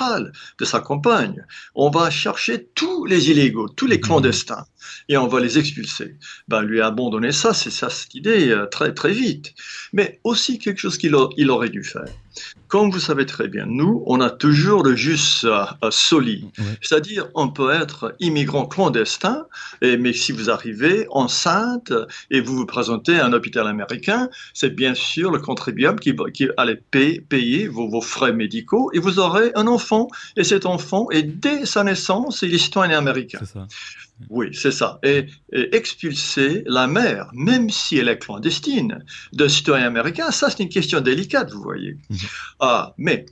[0.59, 1.45] de sa campagne.
[1.75, 4.01] On va chercher tous les illégaux, tous les mmh.
[4.01, 4.65] clandestins
[5.09, 6.15] et on va les expulser.
[6.47, 9.53] Ben, lui a abandonné ça, c'est ça cette idée euh, très très vite.
[9.93, 12.05] Mais aussi quelque chose qu'il il aurait dû faire
[12.67, 16.45] comme vous savez très bien, nous, on a toujours le juste euh, solide.
[16.81, 19.45] C'est-à-dire, on peut être immigrant clandestin,
[19.81, 21.93] et, mais si vous arrivez enceinte
[22.31, 26.49] et vous vous présentez à un hôpital américain, c'est bien sûr le contribuable qui, qui
[26.57, 30.07] allait payer, vos, vos, frais médicaux et vous aurez un enfant.
[30.35, 33.39] Et cet enfant, est dès sa naissance, il est citoyen américain.
[33.45, 33.67] Ça.
[34.29, 34.99] Oui, c'est ça.
[35.03, 40.69] Et, expulser la mère, même si elle est clandestine, d'un citoyen américain, ça c'est une
[40.69, 41.97] question délicate, vous voyez.
[42.09, 42.17] Mhm.
[42.59, 43.25] Ah, mais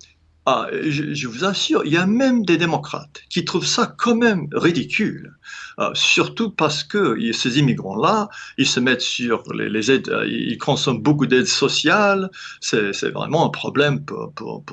[0.46, 4.48] ah, je, vous assure, il y a même des démocrates qui trouvent ça quand même
[4.52, 5.34] ridicule,
[5.80, 11.02] euh, surtout parce que ces immigrants-là, ils se mettent sur les, aides, euh, ils consomment
[11.02, 12.30] beaucoup d'aides sociales,
[12.62, 14.64] c'est vraiment un problème pour,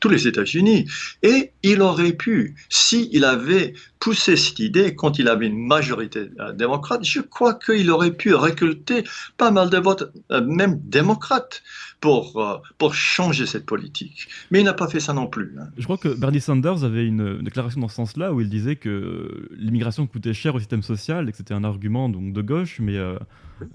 [0.00, 0.86] tous les États-Unis.
[1.22, 6.52] Et il aurait pu, s'il avait poussé cette idée quand il avait une majorité euh,
[6.52, 9.04] démocrate, je crois qu'il aurait pu récolter
[9.36, 11.62] pas mal de votes, même démocrates
[12.00, 14.28] pour, euh, pour changer cette politique.
[14.50, 15.54] Mais il n'a pas fait ça non plus.
[15.58, 15.68] Hein.
[15.76, 19.48] Je crois que Bernie Sanders avait une déclaration dans ce sens-là où il disait que
[19.56, 22.96] l'immigration coûtait cher au système social et que c'était un argument donc, de gauche, mais
[22.96, 23.18] euh,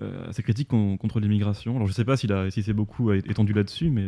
[0.02, 1.76] euh, assez critique contre l'immigration.
[1.76, 4.06] Alors je ne sais pas s'il si s'est beaucoup étendu là-dessus, mais...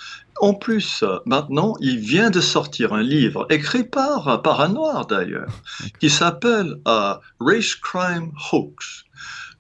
[0.41, 5.53] En plus, maintenant, il vient de sortir un livre écrit par, par un noir d'ailleurs,
[6.01, 9.05] qui s'appelle uh, Race Crime Hoax.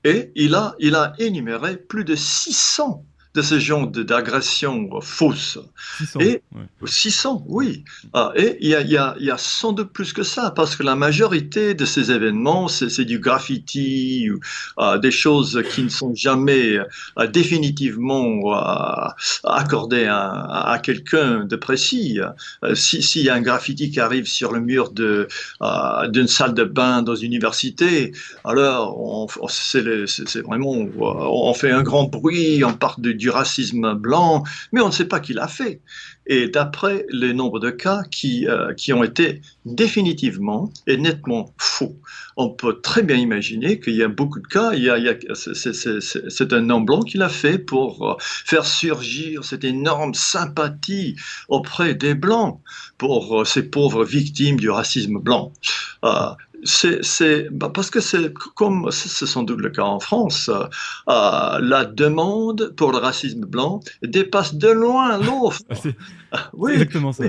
[0.04, 3.04] Et il a, il a énuméré plus de 600
[3.35, 5.59] de ce genre d'agression fausse.
[5.99, 6.42] 600, et
[6.85, 7.85] 600, oui.
[8.12, 10.77] Ah, et il y, a, y a, y, a, sans doute plus que ça, parce
[10.77, 14.38] que la majorité de ces événements, c'est du graffiti, ou,
[14.81, 16.79] uh, des choses qui ne sont jamais
[17.18, 19.11] uh, définitivement uh,
[19.42, 22.20] accordées à, à quelqu'un de précis.
[22.75, 27.03] S'il si y a un graffiti qui arrive sur le mur d'une salle de bain
[27.03, 28.12] dans une université,
[28.44, 34.82] alors c'est vraiment, on fait un grand bruit, on part de, du racisme blanc, mais
[34.82, 35.80] on ne sait pas qui l'a fait.
[36.26, 41.96] Et d'après les nombres de cas qui, euh, qui ont été définitivement et nettement faux,
[42.37, 46.52] on peut très bien imaginer qu'il y a beaucoup de cas, il y a, c'est
[46.52, 51.16] un homme blanc qui l'a fait pour euh, faire surgir cette énorme sympathie
[51.48, 52.60] auprès des blancs
[52.98, 55.50] pour euh, ces pauvres victimes du racisme blanc
[56.64, 60.50] c'est bah, parce que c'est comme c'est sans doute le cas en France,
[61.09, 65.61] euh, la demande pour le racisme blanc dépasse de loin l'offre.
[66.53, 67.24] oui, exactement ça.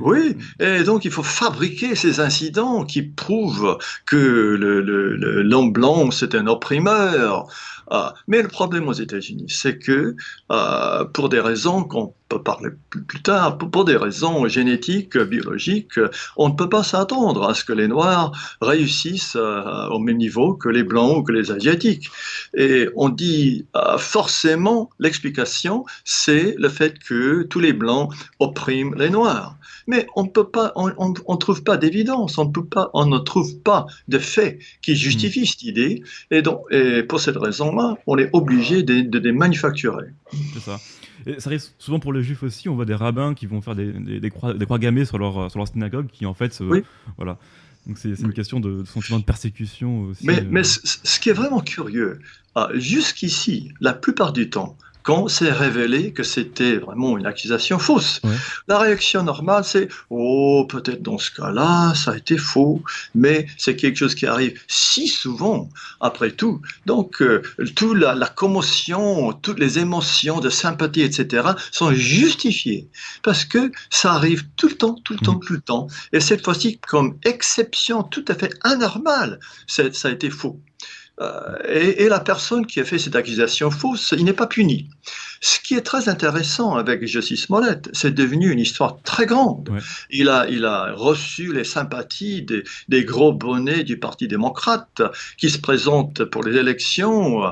[0.00, 0.36] Oui.
[0.60, 4.16] et donc il faut fabriquer ces incidents qui prouvent que
[5.44, 7.46] l'homme blanc c'est un opprimeur.
[7.88, 10.16] Ah, mais le problème aux États-Unis, c'est que
[10.50, 15.98] euh, pour des raisons qu'on parler plus, tard, pour, des raisons génétiques, biologiques,
[16.36, 20.54] on ne peut pas s'attendre à ce que les Noirs réussissent euh, au même niveau
[20.54, 22.08] que les Blancs ou que les Asiatiques.
[22.56, 29.10] Et on dit euh, forcément l'explication, c'est le fait que tous les Blancs oppriment les
[29.10, 29.56] Noirs.
[29.86, 33.58] Mais on peut pas, on, on, trouve pas d'évidence, on peut pas, on ne trouve
[33.60, 35.46] pas de faits qui justifient hmm.
[35.46, 36.02] cette idée.
[36.32, 40.06] Et donc, et pour cette raison-là, on est obligé de, de les manufacturer.
[40.54, 40.80] C'est ça.
[41.24, 43.74] Et ça arrive souvent pour les juifs aussi, on voit des rabbins qui vont faire
[43.74, 46.62] des, des, croix, des croix, gammées sur leur, sur leur synagogue, qui en fait,
[47.16, 47.38] voilà.
[47.86, 50.26] Donc c'est une question de, sentiment de persécution aussi.
[50.26, 50.46] Mais, euh.
[50.50, 52.18] mais ce qui est vraiment curieux,
[52.56, 54.76] ah, jusqu'ici, la plupart du temps,
[55.06, 58.20] quand c'est révélé que c'était vraiment une accusation fausse.
[58.66, 62.82] La réaction normale, c'est Oh, peut-être dans ce cas-là, ça a été faux,
[63.14, 65.68] mais c'est quelque chose qui arrive si souvent,
[66.00, 66.60] après tout.
[66.86, 67.40] Donc, euh,
[67.76, 72.88] toute la, la, commotion, toutes les émotions de sympathie, etc., sont justifiées
[73.22, 75.40] parce que ça arrive tout le temps, tout le temps, mm.
[75.46, 75.86] tout le temps.
[76.12, 79.38] Et cette fois-ci, comme exception tout à fait anormale,
[79.68, 80.60] ça a été faux.
[81.20, 84.90] Euh, et, la personne qui a fait cette accusation fausse, il n'est pas puni.
[85.40, 89.70] Ce qui est très intéressant avec Jussie Smollett, c'est devenu une histoire très grande.
[90.10, 95.02] Il, a, il a reçu les sympathies des, des, gros bonnets du Parti démocrate
[95.38, 97.42] qui se présentent pour les élections.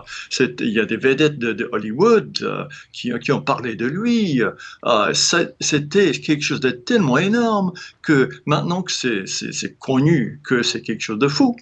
[0.41, 4.43] Il y a des vedettes de, Hollywood euh, qui, qui, ont parlé de lui.
[4.43, 5.13] Euh,
[5.61, 7.73] c'était quelque chose de tellement énorme
[8.03, 11.57] que maintenant que c'est connu que c'est quelque chose de fou,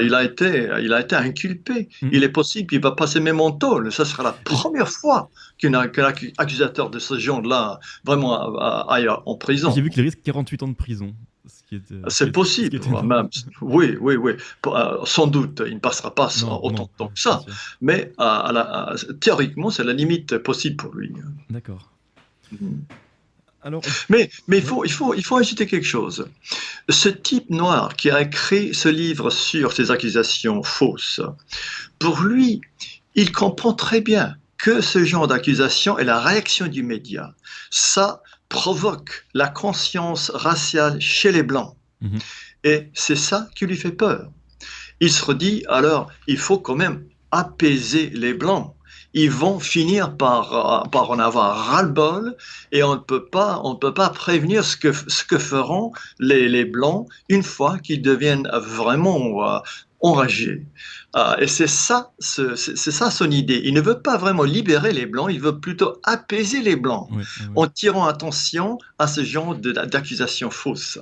[0.00, 1.88] il a été, il a été inculpé.
[2.02, 2.08] Mm.
[2.12, 3.92] Il est possible qu'il va passer même en tôle.
[3.92, 8.56] Ça sera la première fois qu'un accusateur de ce genre-là vraiment
[8.88, 9.72] aille en prison.
[9.74, 11.14] J'ai vu qu'il risque 48 ans de prison.
[12.08, 13.28] C'est possible, même.
[13.60, 14.32] Oui, oui, oui.
[14.66, 16.28] Euh, sans doute, il ne passera pas
[16.62, 17.42] autant de temps que ça.
[17.80, 18.12] Mais
[19.20, 21.12] théoriquement, c'est la limite possible pour lui.
[21.50, 21.90] D'accord.
[22.52, 22.80] Mm.
[23.66, 23.82] Alors...
[24.08, 26.28] Mais, mais il, faut, il, faut, il faut ajouter quelque chose.
[26.88, 31.20] Ce type noir qui a écrit ce livre sur ces accusations fausses,
[31.98, 32.60] pour lui,
[33.16, 37.34] il comprend très bien que ce genre d'accusation et la réaction du média,
[37.70, 41.74] ça provoque la conscience raciale chez les Blancs.
[42.02, 42.20] Mhm.
[42.62, 44.30] Et c'est ça qui lui fait peur.
[45.00, 48.75] Il se dit, alors, il faut quand même apaiser les Blancs.
[49.18, 52.36] Ils vont finir par, par en avoir ras-le-bol
[52.70, 55.90] et on ne peut pas, on ne peut pas prévenir ce que, ce que feront
[56.18, 59.58] les, les Blancs une fois qu'ils deviennent vraiment euh,
[60.00, 60.66] enragés.
[61.18, 63.62] Ah, et c'est ça, c'est ça son idée.
[63.64, 67.08] Il ne veut pas vraiment libérer les blancs, il veut plutôt apaiser les blancs
[67.54, 70.98] en tirant attention à ce genre d'accusations fausses.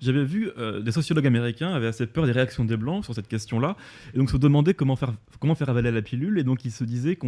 [0.00, 3.28] J'avais vu euh, des sociologues américains avaient assez peur des réactions des blancs sur cette
[3.28, 3.76] question-là,
[4.14, 6.84] et donc se demandaient comment faire, comment faire avaler la pilule, et donc ils se
[6.84, 7.18] disaient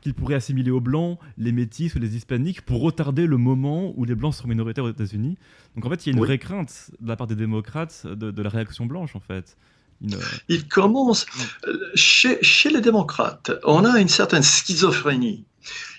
[0.00, 4.04] qu'ils pourraient assimiler aux blancs les métis ou les hispaniques pour retarder le moment où
[4.04, 5.36] les blancs seront minoritaires aux États-Unis.
[5.74, 8.30] Donc en fait, il y a une vraie crainte de la part des démocrates de,
[8.30, 9.56] de la réaction blanche, en fait.
[10.48, 11.26] Il commence,
[11.94, 15.44] chez, chez les démocrates, on a une certaine schizophrénie.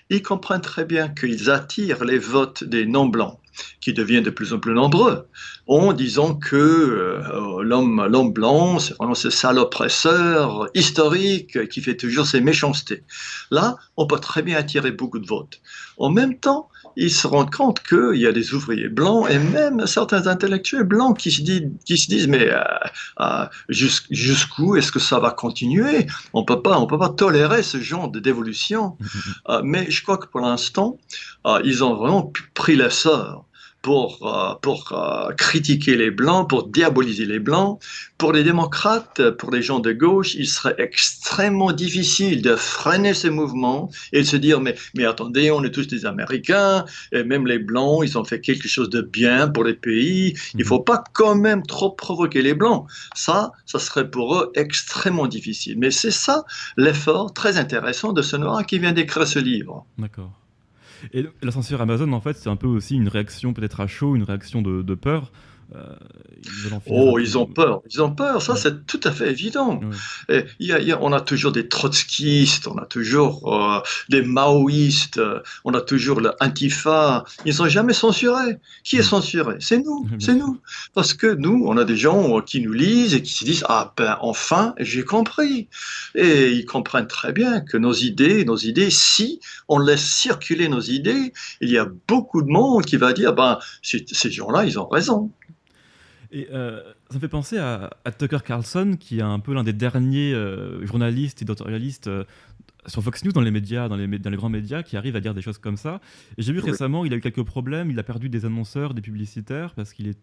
[0.09, 3.39] Ils comprennent très bien qu'ils attirent les votes des non-blancs,
[3.81, 5.27] qui deviennent de plus en plus nombreux,
[5.67, 11.97] en disant que euh, l'homme, l'homme blanc, c'est vraiment ce sale oppresseur historique qui fait
[11.97, 13.03] toujours ses méchancetés.
[13.51, 15.61] Là, on peut très bien attirer beaucoup de votes.
[15.97, 19.87] En même temps, ils se rendent compte qu'il y a des ouvriers blancs et même
[19.87, 22.61] certains intellectuels blancs qui se disent, qui se disent mais euh,
[23.21, 26.07] euh, jusqu'où est-ce que ça va continuer?
[26.33, 28.97] On peut pas, on peut pas tolérer ce genre de dévolution.
[29.47, 30.97] Euh, mais je crois que pour l'instant,
[31.63, 33.45] ils ont vraiment pris l'essor
[33.81, 37.79] pour, euh, pour euh, critiquer les Blancs, pour diaboliser les Blancs.
[38.17, 43.29] Pour les démocrates, pour les gens de gauche, il serait extrêmement difficile de freiner ces
[43.29, 47.47] mouvements et de se dire, mais, mais attendez, on est tous des Américains, et même
[47.47, 51.03] les Blancs, ils ont fait quelque chose de bien pour les pays, il faut pas
[51.13, 52.85] quand même trop provoquer les Blancs.
[53.15, 55.77] Ça, ça serait pour eux extrêmement difficile.
[55.77, 56.43] Mais c'est ça
[56.75, 59.85] l'effort très intéressant de ce noir qui vient d'écrire ce livre.
[59.97, 60.38] D'accord.
[61.13, 64.15] Et la censure Amazon, en fait, c'est un peu aussi une réaction peut-être à chaud,
[64.15, 65.31] une réaction de, peur
[66.89, 67.81] oh, ils ont peur.
[67.91, 68.41] Ils ont peur.
[68.41, 69.79] Ça, c'est tout à fait évident.
[70.29, 73.79] Et y on a toujours des trotskistes, on a toujours euh,
[74.09, 75.21] des maoïstes,
[75.63, 77.23] on a toujours l'antifa.
[77.45, 78.57] Ils ne sont jamais censurés.
[78.83, 79.57] Qui est censuré?
[79.59, 80.07] C'est nous.
[80.19, 80.59] C'est nous.
[80.93, 83.93] Parce que nous, on a des gens qui nous lisent et qui se disent Ah
[83.97, 85.67] ben, enfin, j'ai compris.
[86.15, 90.81] Et ils comprennent très bien que nos idées, nos idées, si on laisse circuler nos
[90.81, 94.87] idées, il y a beaucoup de monde qui va dire Ben, ces gens-là, ils ont
[94.87, 95.31] raison.
[96.31, 99.73] Et euh, ça me fait penser à, Tucker Carlson, qui est un peu l'un des
[99.73, 102.23] derniers euh, journalistes et éditorialistes euh,
[102.85, 105.21] sur Fox News, dans les médias, dans les, dans les, grands médias, qui arrive à
[105.21, 106.01] dire des choses comme ça.
[106.37, 109.01] Et j'ai vu récemment, il a eu quelques problèmes, il a perdu des annonceurs, des
[109.01, 110.19] publicitaires, parce qu'il est.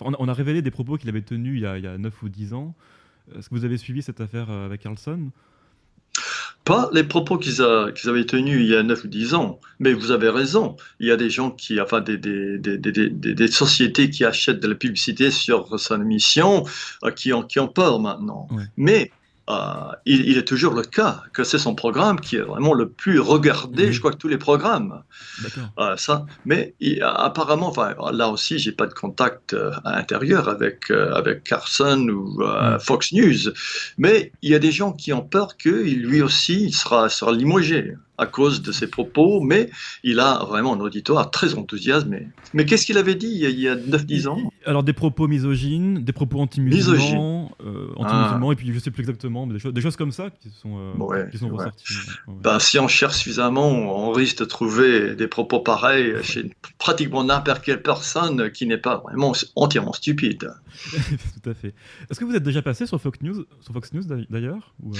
[0.00, 2.22] on a révélé des propos qu'il avait tenus il y, a, il y, a, 9
[2.22, 2.74] ou 10 ans.
[3.36, 5.30] Est-ce que vous avez suivi cette affaire avec Carlson?
[6.68, 10.10] Pas les propos qu'ils avaient tenus il y a 9 ou 10 ans, mais vous
[10.10, 10.76] avez raison.
[11.00, 14.68] Il y a des gens qui, enfin, des, des, des, des sociétés qui achètent de
[14.68, 16.66] la publicité sur son émission
[17.04, 18.48] euh, qui, ont, qui ont peur maintenant.
[18.76, 19.10] Mais
[19.48, 23.18] euh, il, est toujours le cas que c'est son programme qui est vraiment le plus
[23.18, 25.02] regardé, je crois que tous les programmes.
[25.78, 31.44] Euh, ça, mais apparemment, enfin, là aussi, j'ai pas de contact euh, intérieur avec avec
[31.44, 32.42] Carson ou
[32.80, 33.52] Fox News,
[33.96, 37.94] mais il y a des gens qui ont peur que lui aussi sera sera limogé
[38.18, 39.70] à cause de ses propos, mais
[40.02, 42.28] il a vraiment un auditoire très enthousiasmé.
[42.52, 46.12] Mais qu'est-ce qu'il avait dit il y a 9-10 ans Alors des propos misogynes, des
[46.12, 48.38] propos anti-musulmans, euh, ah.
[48.50, 51.26] et puis je ne sais plus exactement, mais des, choses, comme ça qui sont, euh,
[51.30, 51.84] qui sont ressorties.
[52.26, 57.62] Ben, si on cherche suffisamment, on risque de trouver des propos pareils chez pratiquement n'importe
[57.62, 60.52] quelle personne qui n'est pas vraiment entièrement stupide.
[60.92, 61.74] Tout à fait.
[62.10, 64.98] Est-ce que vous êtes déjà passé sur Fox News, sur Fox News d'ailleurs euh,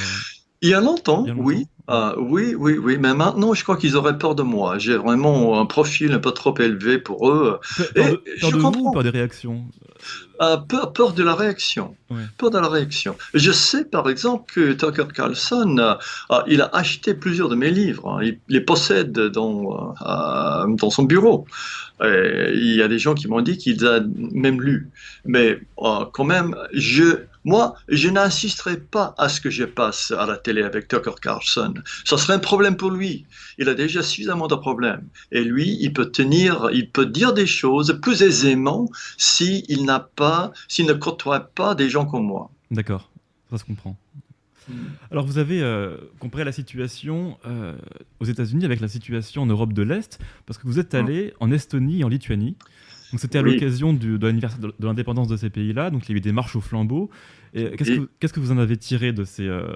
[0.61, 1.69] il y a longtemps, oui.
[1.91, 2.99] Ah, oui, oui, oui.
[3.01, 4.77] Mais maintenant, je crois qu'ils auraient peur de moi.
[4.79, 7.59] J'ai vraiment un profil un peu trop élevé pour eux.
[7.95, 8.93] Peur, de, je comprends.
[8.93, 9.65] peur des réactions?
[10.39, 11.97] Ah, peur, peur, de la réaction.
[12.37, 13.17] Peur de la réaction.
[13.33, 15.97] Je sais, par exemple, que Tucker Carlson,
[16.29, 18.07] ah, il a acheté plusieurs de mes livres.
[18.07, 18.23] Hein.
[18.23, 21.47] Il les possède dans, euh, dans son bureau.
[22.03, 24.91] il y a des gens qui m'ont dit qu'ils a même lu.
[25.25, 30.37] Mais quand même, je moi, je n'insisterai pas à ce que je passe à la
[30.37, 31.73] télé avec Tucker Carlson.
[32.05, 33.25] Ça serait un problème pour lui.
[33.57, 35.09] Il a déjà suffisamment de problèmes.
[35.33, 40.53] Et lui, il peut tenir, il peut dire des choses plus aisément s'il n'a pas,
[40.69, 42.51] s'il ne côtoie pas des gens comme moi.
[42.71, 43.11] D'accord,
[43.51, 43.97] ça se comprend.
[44.69, 44.75] Hmm.
[45.11, 47.75] Alors vous avez euh, comparé la situation euh,
[48.21, 51.51] aux États-Unis avec la situation en Europe de l'Est, parce que vous êtes allé en
[51.51, 52.57] Estonie et en Lituanie.
[53.13, 56.19] Donc c'était à l'occasion de l'anniversaire de, l'indépendance de ces pays-là, donc il y a
[56.19, 57.11] eu des marches au flambeau.
[57.55, 59.73] Qu'est-ce que vous en avez tiré de ces, euh,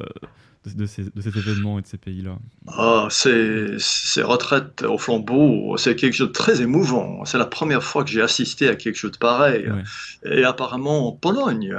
[0.65, 2.39] de, ces, de cet événement et de ces pays-là
[2.69, 7.25] ah, ces, ces, retraites au flambeau, c'est quelque chose de très émouvant.
[7.25, 9.69] C'est la première fois que j'ai assisté à quelque chose de pareil.
[10.25, 11.77] Et apparemment en Pologne,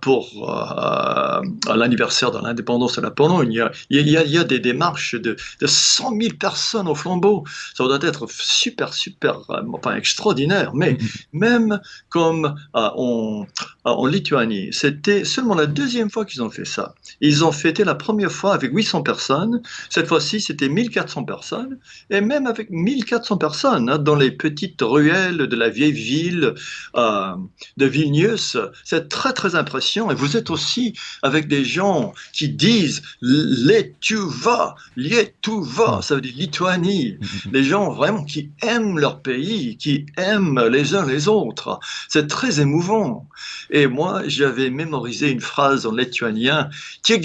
[0.00, 1.40] pour euh,
[1.74, 3.52] l'anniversaire de l'indépendance de la Pologne,
[3.90, 7.44] il y a, il y a, des démarches de, de 100 000 personnes au flambeau.
[7.74, 9.40] Ça doit être super, super,
[9.72, 10.74] enfin extraordinaire.
[10.74, 10.98] Mais
[11.32, 13.46] même comme euh, en,
[13.92, 16.94] en Lituanie, c'était seulement la deuxième fois qu'ils ont fait ça.
[17.20, 19.62] Ils ont fêté la première fois avec 800 personnes.
[19.90, 21.78] Cette fois-ci, c'était 1400 personnes.
[22.10, 26.54] Et même avec 1400 personnes, hein, dans les petites ruelles de la vieille ville
[26.96, 27.34] euh,
[27.76, 30.10] de Vilnius, c'est très, très impressionnant.
[30.10, 36.02] Et vous êtes aussi avec des gens qui disent les tu vas, les tu vas,
[36.02, 37.18] ça veut dire Lituanie.
[37.52, 41.78] Les gens vraiment qui aiment leur pays, qui aiment les uns les autres.
[42.08, 43.28] C'est très émouvant.
[43.70, 46.70] Et moi, j'avais mémorisé une phrase en lituanien,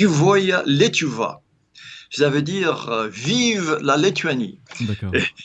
[0.07, 1.41] voya Letuva.
[2.13, 4.59] Ça veut dire euh, vive la Lituanie.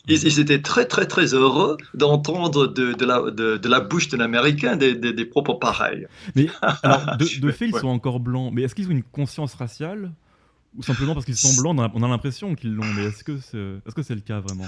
[0.08, 4.74] Ils, étaient très très très heureux d'entendre de, de, la, de, la bouche d'un Américain
[4.74, 6.08] des, des, propos pareils.
[6.34, 6.46] Mais
[7.20, 8.52] de, fait, ils sont encore blancs.
[8.52, 10.10] Mais est-ce qu'ils ont une conscience raciale
[10.76, 13.56] ou simplement parce qu'ils sont blancs, on a l'impression qu'ils l'ont, mais est-ce que c'est
[13.56, 14.66] est -ce c'est le cas vraiment?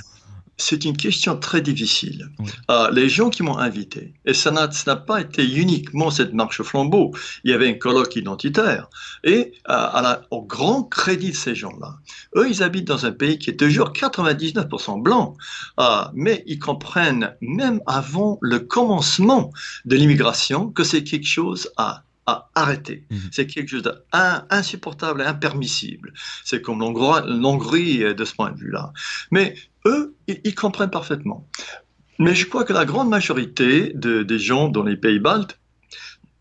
[0.58, 2.30] C'est une question très difficile.
[2.70, 7.14] Euh, les gens qui m'ont invité, et ça n'a pas été uniquement cette marche flambeau,
[7.44, 8.88] il y avait un colloque identitaire,
[9.22, 11.94] et euh, à la, au grand crédit de ces gens-là,
[12.36, 15.36] eux, ils habitent dans un pays qui est toujours 99% blanc,
[15.78, 19.52] euh, mais ils comprennent même avant le commencement
[19.84, 23.04] de l'immigration que c'est quelque chose à à arrêter.
[23.10, 23.20] Mhm.
[23.32, 26.12] C'est quelque chose d'insupportable et impermissible.
[26.44, 28.92] C'est comme l'Hongrie de ce point de vue-là.
[29.30, 29.54] Mais
[29.86, 31.46] eux, ils, comprennent parfaitement.
[32.18, 35.58] Mais je crois que la grande majorité des gens dans les pays baltes,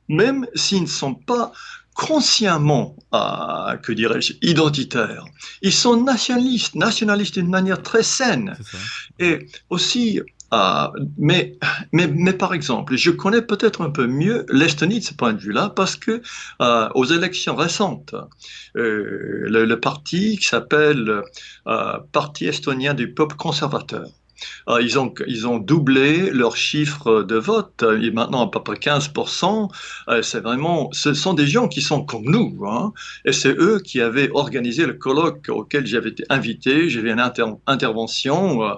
[0.09, 1.51] même s'ils ne sont pas
[1.93, 5.25] consciemment, euh, que dirais-je, identitaires,
[5.61, 8.55] ils sont nationalistes, nationalistes d'une manière très saine.
[9.19, 10.21] Et aussi,
[10.53, 10.87] euh,
[11.17, 11.57] mais,
[11.91, 15.39] mais, mais par exemple, je connais peut-être un peu mieux l'Estonie de ce point de
[15.39, 16.21] vue-là parce que
[16.61, 18.15] euh, aux élections récentes,
[18.77, 21.21] euh, le, le, parti qui s'appelle
[21.67, 24.07] euh, Parti estonien du peuple conservateur
[24.81, 29.69] ils, ont, ils ont doublé leur chiffre de vote, et maintenant à peu près 15%.
[30.09, 32.93] Euh, c'est vraiment, ce sont des gens qui sont comme nous, hein,
[33.25, 37.31] et c'est eux qui avaient organisé le colloque auquel j'avais été invité, j'avais une
[37.67, 38.63] intervention.
[38.63, 38.73] Euh,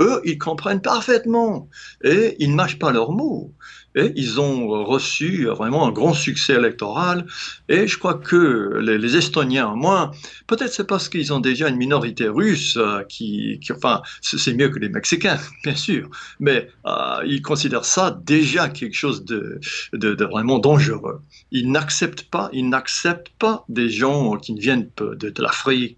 [0.00, 1.68] eux, ils comprennent parfaitement,
[2.02, 3.52] et ils ne mâchent pas leurs mots.
[3.94, 7.26] Et ils ont reçu vraiment un grand succès électoral.
[7.68, 10.10] Et je crois que les, les Estoniens, moins,
[10.46, 14.68] peut-être c'est parce qu'ils ont déjà une minorité russe euh, qui, qui, enfin, c'est mieux
[14.68, 16.08] que les Mexicains, bien sûr,
[16.40, 19.60] mais euh, ils considèrent ça déjà quelque chose de,
[19.92, 21.20] de, de vraiment dangereux.
[21.50, 25.96] Ils n'acceptent pas, ils n'acceptent pas des gens qui viennent de, de l'Afrique.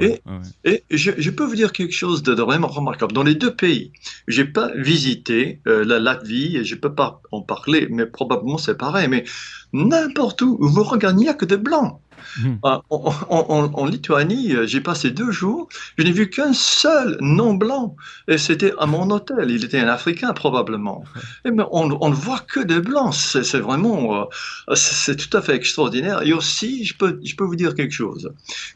[0.00, 0.20] Et, ouais.
[0.64, 3.12] et je, je, peux vous dire quelque chose de, de, vraiment remarquable.
[3.12, 3.92] Dans les deux pays,
[4.28, 8.76] j'ai pas visité euh, la Latvie et je peux pas en parler, mais probablement c'est
[8.76, 9.08] pareil.
[9.08, 9.24] Mais
[9.72, 11.98] n'importe où, vous regardez, il n'y a que des blancs.
[12.38, 12.54] Mmh.
[12.62, 17.96] En, en, en, Lituanie, j'ai passé deux jours, je n'ai vu qu'un seul non blanc,
[18.28, 19.50] et c'était à mon hôtel.
[19.50, 21.04] Il était un Africain probablement.
[21.44, 23.14] Et mais on, on ne voit que des blancs.
[23.14, 24.28] C'est vraiment,
[24.74, 26.22] c'est tout à fait extraordinaire.
[26.22, 28.32] Et aussi, je peux, je peux vous dire quelque chose.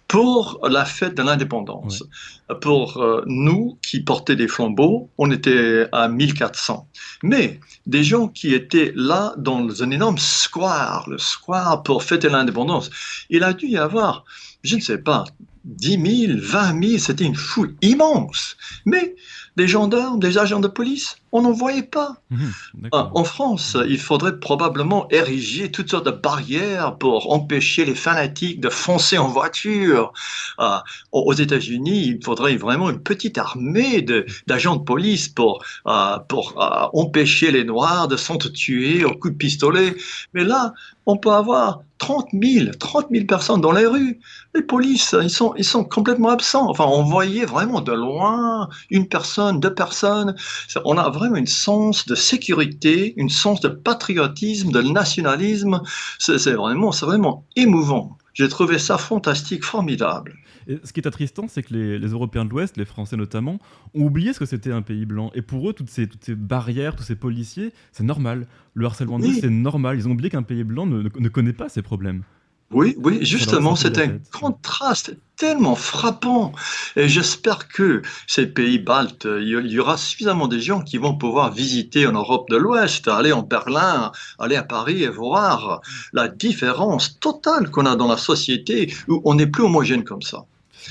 [0.06, 2.06] Pour la fête de l'indépendance, ouais.
[2.54, 6.88] Pour euh, nous qui portaient des flambeaux, on était à 1400.
[7.22, 12.90] Mais des gens qui étaient là dans un énorme square, le square pour fêter l'indépendance,
[13.30, 14.24] il a dû y avoir,
[14.62, 15.24] je ne sais pas,
[15.64, 18.56] 10 000, 20 000, c'était une foule immense.
[18.86, 19.14] Mais
[19.58, 22.14] des gendarmes, des agents de police, on n'en voyait pas.
[22.30, 22.46] Mmh,
[22.92, 28.70] en France, il faudrait probablement ériger toutes sortes de barrières pour empêcher les fanatiques de
[28.70, 30.12] foncer en voiture.
[30.60, 30.76] Euh,
[31.10, 34.00] aux États-Unis, il faudrait vraiment une petite armée
[34.46, 39.30] d'agents de, de, police pour, euh, pour euh, empêcher les Noirs de s'entretuer au coup
[39.30, 39.96] de pistolet.
[40.34, 40.72] Mais là,
[41.08, 44.20] on peut avoir 30 000, 30 000 personnes dans les rues.
[44.54, 46.68] Les polices, ils sont, ils sont complètement absents.
[46.68, 50.36] Enfin, on voyait vraiment de loin une personne, deux personnes.
[50.84, 55.80] On a vraiment une sens de sécurité, une sens de patriotisme, de nationalisme.
[56.18, 58.18] C'est vraiment, c'est vraiment émouvant.
[58.34, 60.34] J'ai trouvé ça fantastique, formidable.
[60.68, 63.58] Et ce qui est attristant, c'est que les, les, Européens de l'Ouest, les Français notamment,
[63.94, 65.30] ont oublié ce que c'était un pays blanc.
[65.34, 68.46] Et pour eux, toutes ces, toutes ces barrières, tous ces policiers, c'est normal.
[68.74, 69.96] Le harcèlement de c'est normal.
[69.98, 72.22] Ils ont oublié qu'un pays blanc ne, ne, ne connaît pas ces problèmes.
[72.70, 76.52] Oui, oui, justement, c'est un contraste tellement frappant.
[76.96, 81.50] Et j'espère que ces pays baltes, il y aura suffisamment de gens qui vont pouvoir
[81.50, 85.80] visiter en Europe de l'Ouest, aller en Berlin, aller à Paris et voir
[86.12, 90.44] la différence totale qu'on a dans la société où on n'est plus homogène comme ça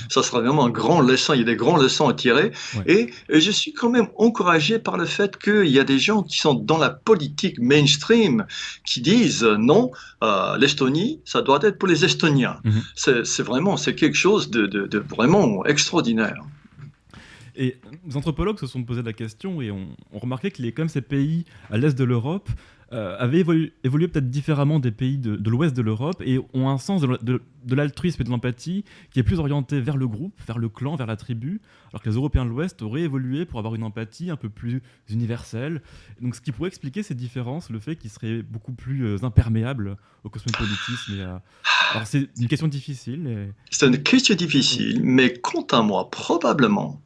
[0.08, 2.52] ça sera vraiment un grand leçon, il y a des grands leçons à tirer.
[2.76, 2.82] Ouais.
[2.86, 6.22] Et, et, je suis quand même encouragé par le fait qu'il y a des gens
[6.22, 8.46] qui sont dans la politique mainstream
[8.84, 9.90] qui disent non,
[10.22, 12.58] euh, l'Estonie, ça doit être pour les Estoniens.
[12.64, 13.24] Mm -hmm.
[13.24, 16.40] C'est vraiment, c'est quelque chose de, de, de, vraiment extraordinaire.
[17.56, 17.76] Et
[18.06, 20.82] les anthropologues se sont posé la question et ont, ont remarqué qu'il y a quand
[20.82, 22.48] même ces pays à l'est de l'Europe
[22.92, 26.68] euh, avaient évolué, évolué peut-être différemment des pays de, de l'ouest de l'Europe et ont
[26.68, 30.08] un sens de, de, de l'altruisme et de l'empathie qui est plus orienté vers le
[30.08, 31.60] groupe, vers le clan, vers la tribu,
[31.90, 34.82] alors que les Européens de l'Ouest auraient évolué pour avoir une empathie un peu plus
[35.10, 35.82] universelle.
[36.20, 39.96] Donc ce qui pourrait expliquer ces différences, le fait qu'ils seraient beaucoup plus euh, imperméables
[40.24, 41.18] au cosmopolitisme.
[41.18, 41.42] Et à...
[41.92, 43.26] Alors c'est une question difficile.
[43.26, 43.52] Et...
[43.70, 47.02] C'est une question difficile, mais quant à moi, probablement,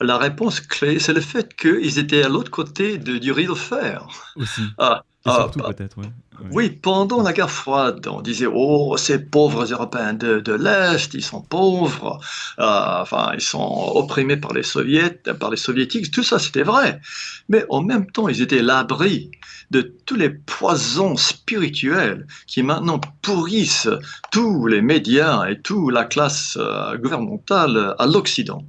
[0.00, 3.58] la réponse clé, c'est le fait qu'ils étaient à l'autre côté de, du rideau de
[3.58, 4.08] fer.
[4.36, 4.62] Aussi.
[4.78, 6.10] Ah, et surtout, ah, peut-être, ouais.
[6.52, 11.24] Oui, pendant la guerre froide, on disait Oh, ces pauvres Européens de, de l'Est, ils
[11.24, 12.18] sont pauvres,
[12.58, 17.00] euh, enfin, ils sont opprimés par les Soviets, par les Soviétiques, tout ça c'était vrai.
[17.48, 19.30] Mais en même temps, ils étaient l'abri
[19.70, 23.88] de tous les poisons spirituels qui maintenant pourrissent
[24.32, 28.64] tous les médias et toute la classe euh, gouvernementale à l'Occident.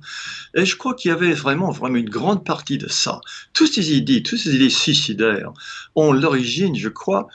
[0.53, 3.22] Et je crois qu'il y avait vraiment, vraiment une grande partie de ça.
[3.53, 5.51] Toutes ces idées, toutes ces idées suicidaires
[5.95, 7.28] ont l'origine, je crois,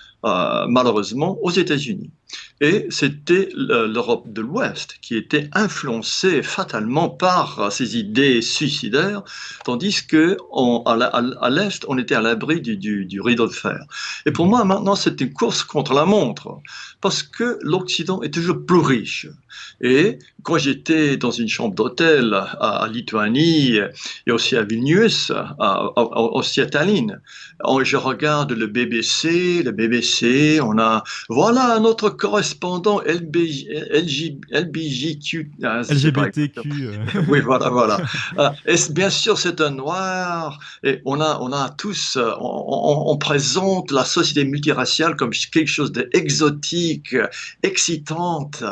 [0.69, 2.11] malheureusement, aux États-Unis.
[2.63, 9.23] Et c'était l'Europe de l'Ouest qui était influencée fatalement par ces idées suicidaires,
[9.65, 10.39] tandis que
[10.87, 13.85] à l'Est, on était à l'abri du, rideau de fer.
[14.25, 16.61] Et pour moi, maintenant, c'est une course contre la montre,
[17.03, 19.27] parce que l'Occident est toujours plus riche.
[19.83, 23.81] Et quand j'étais dans une chambre d'hôtel à, Lituanie
[24.27, 25.31] et aussi à Vilnius,
[26.09, 27.21] aussi à Tallinn,
[27.83, 35.51] je regarde le BBC, le BBC, on a, voilà notre correspondant LBJ, LBJQ.
[35.63, 36.87] LGBTQ.
[36.87, 37.23] Euh.
[37.29, 38.01] oui, voilà, voilà.
[38.39, 40.59] Euh, et bien sûr, c'est un noir?
[40.83, 45.93] Et on a, on a tous, euh, on, présente la société multiraciale comme quelque chose
[45.93, 47.17] d'exotique,
[47.63, 48.63] excitante.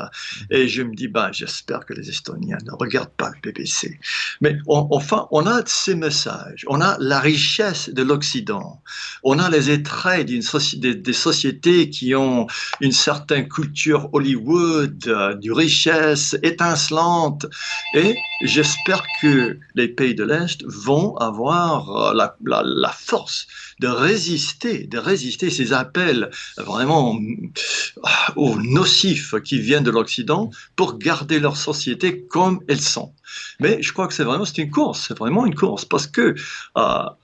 [0.51, 3.99] Et je me dis, bah, j'espère que les Estoniens ne regardent pas le BBC.
[4.41, 6.65] Mais enfin, on a ces messages.
[6.69, 8.83] On a la richesse de l'Occident.
[9.23, 12.47] On a les traits d'une société, des sociétés qui ont
[12.81, 17.47] une certaine culture Hollywood, euh, du richesse étincelante.
[17.95, 23.47] Et j'espère que les pays de l'Est vont avoir euh, la, force
[23.81, 30.99] de résister, de résister ces appels vraiment euh, aux nocifs qui viennent de l'Occident pour
[30.99, 33.13] garder leur société comme elles sont.
[33.61, 36.35] Mais je crois que c'est vraiment c'est une course, c'est vraiment une course parce que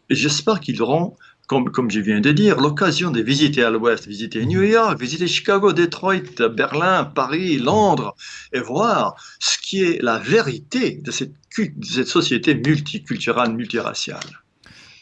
[0.08, 1.16] j'espère qu'ils auront
[1.50, 5.72] comme, je viens de dire, l'occasion de visiter à l'ouest, visiter New York, visiter Chicago,
[5.72, 8.14] Detroit, Berlin, Paris, Londres,
[8.52, 11.34] et voir ce qui est la vérité de cette,
[11.82, 14.20] cette société multiculturelle, multiraciale.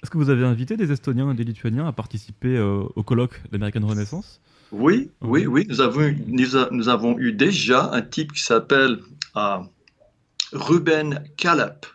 [0.03, 3.43] Est-ce que vous avez invité des Estoniens et des Lituaniens à participer euh, au colloque
[3.53, 4.41] d'American Renaissance?
[4.73, 5.67] Oui, oui, oui.
[5.69, 6.15] Nous avons,
[6.71, 9.01] nous, avons eu déjà un type qui s'appelle
[9.37, 9.59] euh,
[10.53, 11.87] Ruben Kalep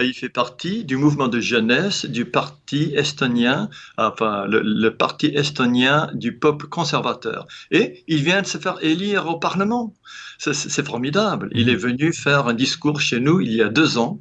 [0.00, 6.36] il fait partie du mouvement de jeunesse du parti estonien, enfin le, parti estonien du
[6.36, 7.46] peuple conservateur.
[7.70, 9.94] Et il vient de se faire élire au Parlement.
[10.38, 11.48] C'est formidable.
[11.52, 11.72] Il mhm.
[11.72, 14.20] est venu faire un discours chez nous il y a deux ans.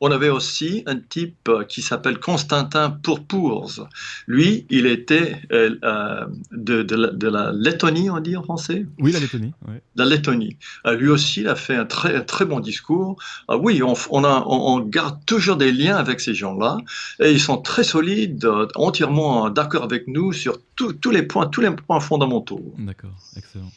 [0.00, 3.88] On avait aussi un type qui s'appelle Constantin Pourpours.
[4.26, 9.52] Lui, il était euh, euh, de, la, Lettonie, on dit en français Oui, la Lettonie.
[9.96, 10.56] La Lettonie.
[10.86, 13.16] Euh, lui aussi, il a fait un très, très bon discours.
[13.48, 16.78] oui, on, a, on garde toujours des liens avec ces gens-là
[17.18, 21.70] et ils sont très solides, entièrement d'accord avec nous sur tous les points, tous les
[21.70, 22.62] points fondamentaux.
[22.78, 23.70] D'accord, excellent.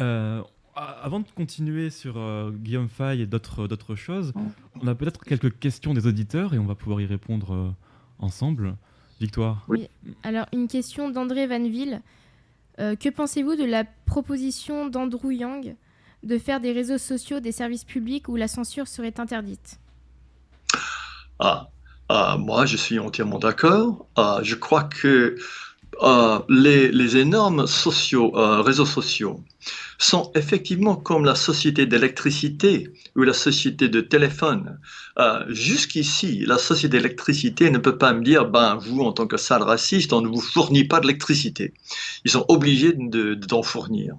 [0.00, 0.42] Euh,
[0.76, 4.32] avant de continuer sur euh, Guillaume Fay et d'autres choses,
[4.80, 7.70] on a peut-être quelques questions des auditeurs et on va pouvoir y répondre euh,
[8.18, 8.74] ensemble.
[9.20, 9.88] Victoire Oui.
[10.24, 12.02] Alors, une question d'André Vanville.
[12.78, 15.76] que pensez-vous de la proposition d'Andrew Yang
[16.24, 19.78] de faire des réseaux sociaux des services publics où la censure serait interdite?
[21.38, 21.68] Ah,
[22.08, 24.06] ah, moi, je suis entièrement d'accord.
[24.16, 25.36] Ah, je crois que
[26.00, 28.30] ah, les, énormes sociaux,
[28.62, 29.42] réseaux sociaux
[29.98, 34.78] sont effectivement comme la société d'électricité ou la société de téléphone.
[35.18, 39.36] Euh, jusqu'ici, la société d'électricité ne peut pas me dire, ben, vous, en tant que
[39.36, 41.72] sale raciste, on ne vous fournit pas d'électricité.
[42.24, 44.16] Ils sont obligés d'en fournir.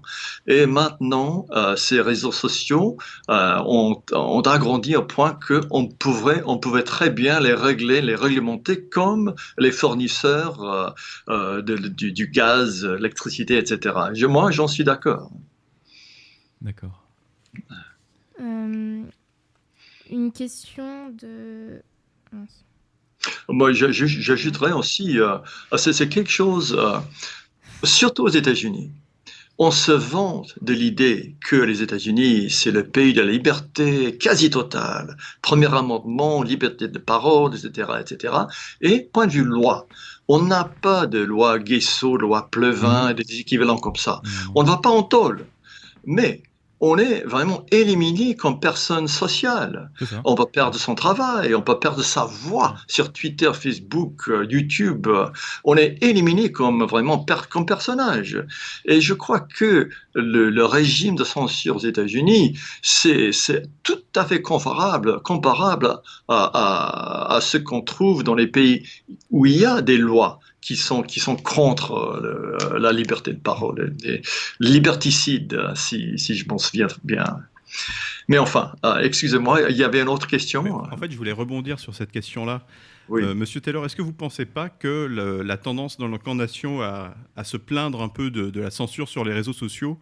[0.48, 2.98] Et maintenant, euh, ces réseaux sociaux
[3.30, 4.02] euh, ont,
[4.46, 9.72] agrandi au point qu'on pouvait, on pouvait très bien les régler, les réglementer comme les
[9.72, 10.96] fournisseurs
[11.28, 13.96] du, du, gaz, l'électricité, etc.
[14.28, 15.32] Moi, j'en suis d'accord.
[16.62, 17.06] D'accord.
[18.40, 19.04] Euh,
[20.10, 21.82] une question de.
[23.50, 25.38] Moi, j'ajouterais aussi, euh,
[25.78, 27.00] c'est quelque chose, euh,
[27.84, 28.92] surtout aux États-Unis.
[29.58, 34.50] On se vante de l'idée que les États-Unis, c'est le pays de la liberté quasi
[34.50, 35.16] totale.
[35.42, 38.34] Premier amendement, liberté de parole, etc., etc.
[38.82, 39.88] Et point de vue loi,
[40.28, 43.14] on n'a pas de loi Guesso, loi Plevin, mmh.
[43.14, 44.22] des équivalents comme ça.
[44.24, 44.30] Mmh.
[44.56, 45.46] On ne va pas en tôle.
[46.06, 46.44] Mais
[46.82, 49.92] on est vraiment éliminé comme personne sociale.
[50.26, 55.08] On va perdre son travail, on peut perdre sa voix sur Twitter, Facebook, euh, YouTube.
[55.64, 58.46] On est éliminé comme vraiment comme personnage.
[58.86, 63.32] Et je crois que le, régime de censure aux États-Unis, c'est
[63.84, 65.98] tout à fait comparable, comparable
[66.28, 68.86] à ce qu'on trouve dans les pays
[69.32, 73.40] où il y a des lois qui sont, qui sont contre euh, la liberté de
[73.40, 74.24] parole, des
[74.60, 77.24] liberticides, si, si je m'en souviens bien.
[78.28, 80.66] Mais enfin, euh, excusez-moi, il y avait une autre question.
[80.66, 82.66] en fait, je voulais rebondir sur cette question-là.
[83.12, 85.06] Euh, Monsieur Taylor, est-ce que vous ne pensez pas que
[85.46, 89.24] la tendance dans camp nation à, à, se plaindre un peu de, la censure sur
[89.24, 90.00] les réseaux sociaux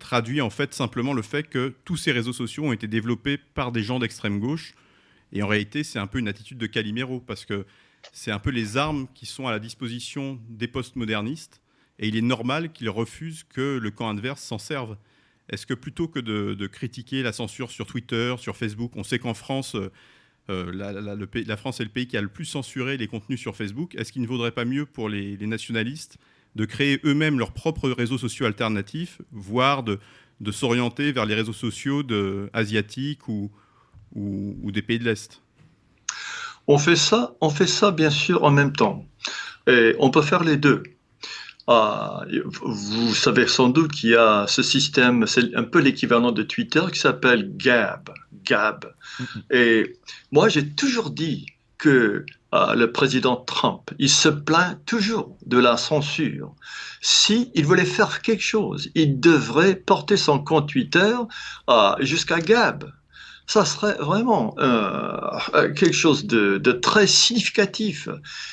[0.00, 3.70] traduit en fait simplement le fait que tous ces réseaux sociaux ont été développés par
[3.70, 4.74] des gens d'extrême gauche?
[5.32, 7.64] Et en réalité, c'est un peu une attitude de Calimero, parce que
[8.12, 11.60] c'est un peu les armes qui sont à la disposition des postmodernistes,
[11.98, 14.96] et il est normal qu'ils refusent que le camp adverse s'en serve.
[15.50, 19.34] Est-ce que plutôt que de, critiquer la censure sur Twitter, sur Facebook, on sait qu'en
[19.34, 19.90] France, euh,
[20.50, 23.94] euh, la, France est le pays qui a le plus censuré les contenus sur Facebook,
[23.94, 26.18] est-ce qu'il ne vaudrait pas mieux pour les, nationalistes
[26.54, 29.98] de créer eux-mêmes leurs propres réseaux sociaux alternatifs, voire de,
[30.50, 32.02] s'orienter vers les réseaux sociaux
[32.52, 33.50] asiatiques ou,
[34.14, 35.42] des pays de l'Est?
[36.68, 39.04] On fait ça, on fait ça bien sûr en même temps.
[39.66, 40.82] Et on peut faire les deux.
[41.66, 42.24] Ah,
[42.62, 46.82] vous savez sans doute qu'il y a ce système, c'est un peu l'équivalent de Twitter
[46.92, 48.10] qui s'appelle Gab.
[48.44, 48.86] Gab.
[49.20, 49.54] Mm-hmm.
[49.54, 49.98] Et
[50.30, 51.46] moi, j'ai toujours dit
[51.78, 56.54] que ah, le président Trump, il se plaint toujours de la censure.
[57.00, 61.14] Si il voulait faire quelque chose, il devrait porter son compte Twitter
[61.66, 62.90] ah, jusqu'à Gab
[63.48, 68.08] ça serait vraiment euh, quelque chose de, très significatif.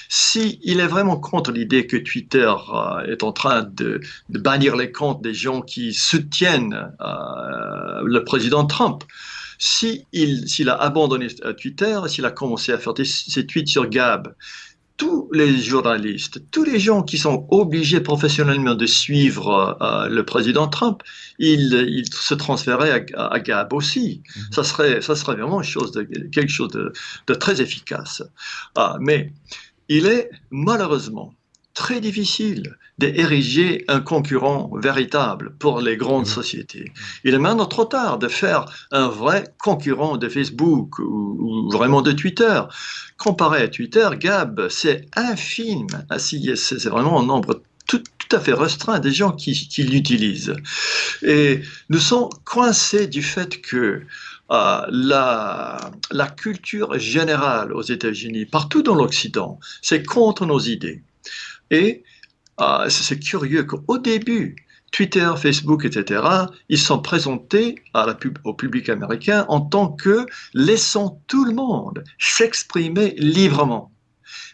[0.08, 5.22] Si est vraiment contre l'idée que Twitter euh, est en train de, bannir les comptes
[5.22, 9.04] des gens qui soutiennent euh, le président Trump,
[9.58, 11.28] s'il a abandonné
[11.60, 14.34] Twitter, s'il a commencé à faire ses tweets sur Gab,
[14.98, 20.68] tous les journalistes, tous les gens qui sont obligés professionnellement de suivre euh, le président
[20.68, 21.04] Trump,
[21.38, 24.22] ils, se transféraient à, Gab aussi.
[24.36, 24.44] Mhm.
[24.52, 28.24] Ça, serait, ça serait vraiment chose de, quelque chose de, très efficace.
[28.76, 29.34] Ah, mais
[29.90, 31.34] il est malheureusement
[31.76, 36.92] très difficile d'ériger un concurrent véritable pour les grandes sociétés.
[37.26, 42.14] Il est maintenant trop tard de faire un vrai concurrent de Facebook ou, vraiment de
[42.14, 42.62] Twitter.
[43.18, 45.88] Comparé à Twitter, Gab, c'est infime.
[46.10, 48.02] Ah, c'est vraiment un nombre tout,
[48.32, 50.56] à fait restreint des gens qui, l'utilisent.
[51.22, 54.02] Et nous sommes coincés du fait que
[54.52, 61.04] euh, la, la culture générale aux États-Unis, partout dans l'Occident, c'est contre nos idées.
[61.72, 62.04] Et
[62.62, 64.56] euh, c'est curieux qu'au début,
[64.92, 66.24] Twitter, Facebook, etc.,
[66.70, 67.76] ils sont présentés
[68.46, 73.92] au public américain en tant que laissant tout le monde s'exprimer librement.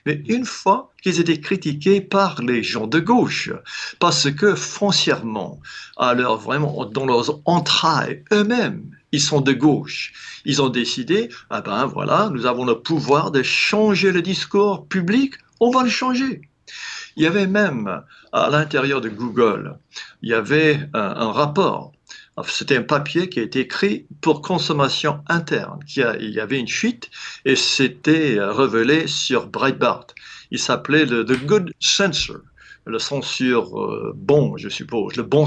[0.05, 3.51] Mais une fois qu'ils étaient critiqués par les gens de gauche,
[3.99, 5.59] parce que foncièrement,
[5.97, 10.13] alors vraiment dans leurs entrailles eux-mêmes, ils sont de gauche.
[10.45, 15.35] Ils ont décidé, ah ben voilà, nous avons le pouvoir de changer le discours public,
[15.59, 16.41] on va le changer.
[17.15, 19.77] Il y avait même à l'intérieur de Google,
[20.21, 21.91] il y avait un, rapport.
[22.47, 25.79] C'était un papier qui a été écrit pour consommation interne.
[25.95, 27.09] il y avait une fuite
[27.45, 30.07] et c'était révélé sur Breitbart.
[30.49, 32.37] Il s'appelait The Good Censor
[32.85, 35.45] le censure euh, bon, je suppose, le bon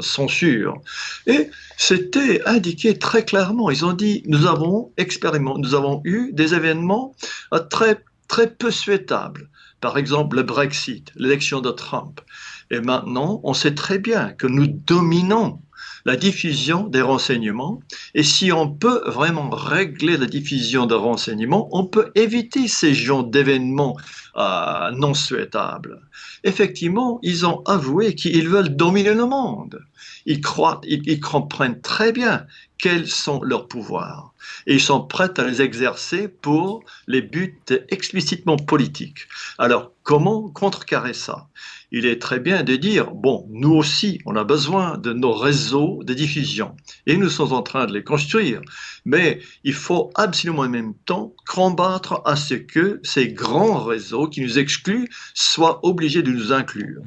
[0.00, 0.80] censure.
[1.26, 3.70] Et c'était indiqué très clairement.
[3.70, 7.14] Ils ont dit, nous avons expérimenté, nous avons eu des événements
[7.52, 9.48] euh, très, très peu souhaitables.
[9.84, 12.22] Par exemple, le Brexit, l'élection de Trump.
[12.70, 15.60] Et maintenant, on sait très bien que nous dominons
[16.06, 17.80] la diffusion des renseignements.
[18.14, 23.24] Et si on peut vraiment régler la diffusion de renseignements, on peut éviter ces genres
[23.24, 23.98] d'événements
[24.36, 26.00] euh, non souhaitables.
[26.44, 29.80] Effectivement, ils ont avoué qu'ils veulent dominer le monde.
[30.24, 32.46] Ils comprennent très bien
[32.78, 34.34] quels sont leurs pouvoirs
[34.66, 37.58] et ils sont prêts à les exercer pour les buts
[37.88, 39.26] explicitement politiques.
[39.58, 41.48] Alors, comment contrecarrer ça?
[41.90, 46.02] Il est très bien de dire, bon, nous aussi, on a besoin de nos réseaux
[46.02, 46.74] de diffusion
[47.06, 48.60] et nous sommes en train de les construire,
[49.04, 54.40] mais il faut absolument en même temps combattre à ce que ces grands réseaux qui
[54.40, 57.02] nous excluent soient obligés de nous inclure.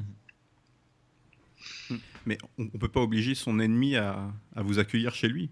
[2.25, 5.49] Mais on ne peut pas obliger son ennemi à, à vous accueillir chez lui.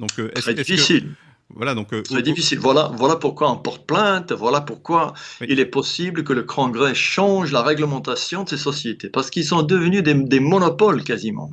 [0.00, 1.14] Donc, euh, Très difficile.
[1.50, 1.92] Voilà, donc.
[1.92, 2.58] Euh, c'est difficile.
[2.58, 4.32] Voilà, voilà pourquoi on porte plainte.
[4.32, 5.14] Voilà pourquoi
[5.46, 9.62] il est possible que le Congrès change la réglementation de ces sociétés, parce qu'ils sont
[9.62, 11.50] devenus des, monopoles quasiment.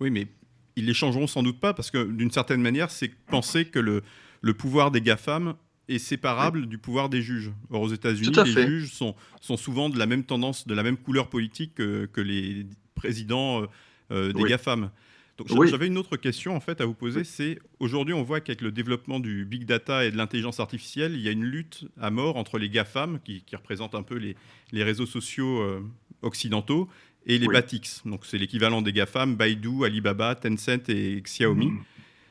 [0.00, 0.28] Oui, mais
[0.76, 4.02] ils les changeront sans doute pas, parce que d'une certaine manière, c'est penser que le,
[4.42, 5.54] le pouvoir des GAFAM
[5.88, 7.52] est séparable du pouvoir des juges.
[7.70, 10.96] Or, aux États-Unis, les juges sont, sont souvent de la même tendance, de la même
[10.96, 13.66] couleur politique que, que les présidents
[14.10, 14.90] euh, des GAFAM.
[15.38, 18.62] Donc j'avais une autre question en fait à vous poser, c'est aujourd'hui on voit qu'avec
[18.62, 22.10] le développement du big data et de l'intelligence artificielle, il y a une lutte à
[22.10, 24.34] mort entre les GAFAM, qui, représentent un peu les,
[24.72, 25.82] les réseaux sociaux euh,
[26.22, 26.88] occidentaux,
[27.26, 28.02] et les BATX.
[28.06, 31.72] Donc c'est l'équivalent des GAFAM, Baidu, Alibaba, Tencent et Xiaomi.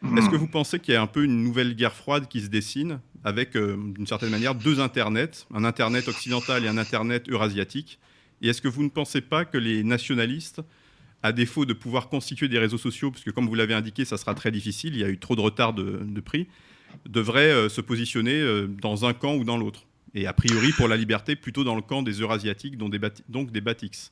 [0.01, 0.17] Mmh.
[0.17, 2.47] Est-ce que vous pensez qu'il y a un peu une nouvelle guerre froide qui se
[2.47, 7.99] dessine avec, euh, d'une certaine manière, deux Internets, un Internet occidental et un Internet eurasiatique?
[8.41, 10.61] Et est-ce que vous ne pensez pas que les nationalistes
[11.25, 14.35] à défaut de pouvoir constituer des réseaux sociaux, puisque comme vous l'avez indiqué, ça sera
[14.35, 16.47] très difficile, il y a eu trop de retard de, prix,
[17.07, 19.87] devraient euh, se positionner euh, dans un camp ou dans l'autre.
[20.13, 23.51] Et a priori, pour la liberté, plutôt dans le camp des Eurasiatiques, donc des, donc
[23.51, 24.11] des Batix.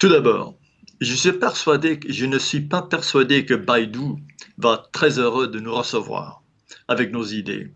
[0.00, 0.56] Tout d'abord,
[1.00, 4.16] je, suis persuadé, je ne suis pas persuadé que Baidu
[4.58, 6.42] va très heureux de nous recevoir
[6.88, 7.70] avec nos idées.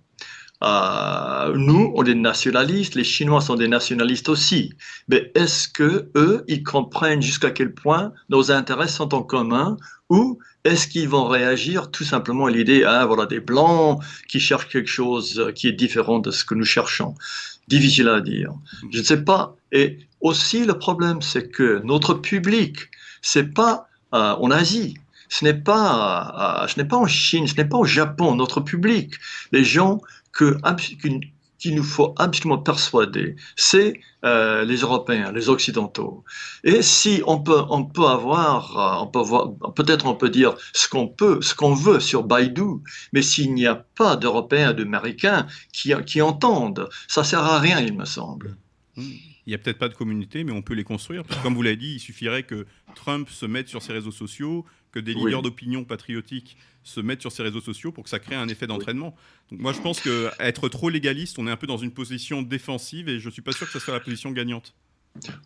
[0.62, 4.72] Euh, nous, on est nationalistes, les Chinois sont des nationalistes aussi.
[5.08, 9.76] Mais est-ce que eux, ils comprennent jusqu'à quel point nos intérêts sont en commun
[10.08, 14.68] ou est-ce qu'ils vont réagir tout simplement à l'idée, ah, voilà, des blancs qui cherchent
[14.68, 17.14] quelque chose qui est différent de ce que nous cherchons?
[17.68, 18.52] Difficile à dire.
[18.90, 19.56] Je ne sais pas.
[19.72, 22.90] Et aussi, le problème, c'est que notre public,
[23.20, 24.96] c'est pas euh, en Asie,
[25.28, 28.60] ce n'est pas, euh, ce n'est pas en Chine, ce n'est pas au Japon, notre
[28.60, 29.14] public.
[29.52, 30.00] Les gens
[30.36, 36.24] qu'il nous faut absolument persuader, c'est euh, les Européens, les Occidentaux.
[36.64, 40.88] Et si on peut, on peut avoir, euh, peut voir, peut-être on peut dire ce
[40.88, 42.82] qu'on peut, ce qu'on veut sur Baidu,
[43.12, 47.96] mais s'il n'y a pas d'Européens, d'Américains qui, qui entendent, ça sert à rien, il
[47.96, 48.56] me semble.
[49.46, 51.22] Il n'y a peut-être pas de communauté, mais on peut les construire.
[51.42, 52.66] comme vous l'avez dit, il suffirait que
[52.96, 57.30] Trump se mette sur ses réseaux sociaux, que des leaders d'opinion patriotiques se mettent sur
[57.30, 59.14] ces réseaux sociaux pour que ça crée un effet d'entraînement.
[59.50, 63.08] Donc moi, je pense qu'être trop légaliste, on est un peu dans une position défensive
[63.08, 64.74] et je ne suis pas sûr que ce soit la position gagnante.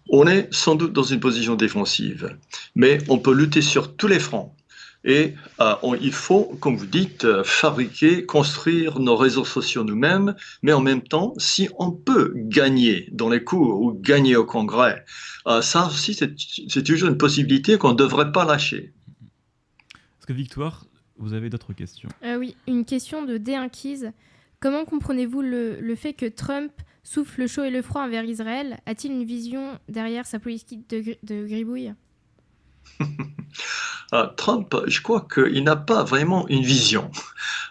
[0.08, 2.36] On est sans doute dans une position défensive,
[2.74, 4.54] mais on peut lutter sur tous les fronts.
[5.04, 10.72] Et euh, il faut, comme vous dites, euh, fabriquer, construire nos réseaux sociaux nous-mêmes, mais
[10.72, 15.04] en même temps, si on peut gagner dans les cours ou gagner au Congrès,
[15.46, 18.92] euh, ça aussi, c'est toujours une possibilité qu'on ne devrait pas lâcher.
[20.18, 20.84] Est-ce que Victoire,
[21.16, 22.10] vous avez d'autres questions?
[22.22, 23.56] Oui, une question de d
[24.60, 26.72] Comment comprenez-vous le, fait que Trump
[27.02, 28.78] souffle le chaud et le froid envers Israël?
[28.84, 31.94] A-t-il une vision derrière sa politique de, de gribouille?
[34.12, 37.10] Euh, Trump, je crois qu'il n'a pas vraiment une vision.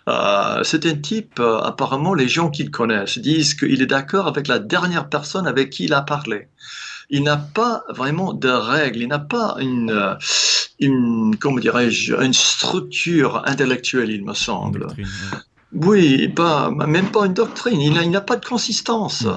[0.07, 4.47] Euh, c'est un type, euh, apparemment, les gens qu'il connaissent disent qu'il est d'accord avec
[4.47, 6.47] la dernière personne avec qui il a parlé.
[7.09, 14.11] Il n'a pas vraiment de règles, il n'a pas une, comment dirais-je, une structure intellectuelle,
[14.11, 14.87] il me semble.
[15.71, 17.79] Oui, pas, même pas une doctrine.
[17.79, 19.27] Il n'a pas de consistance.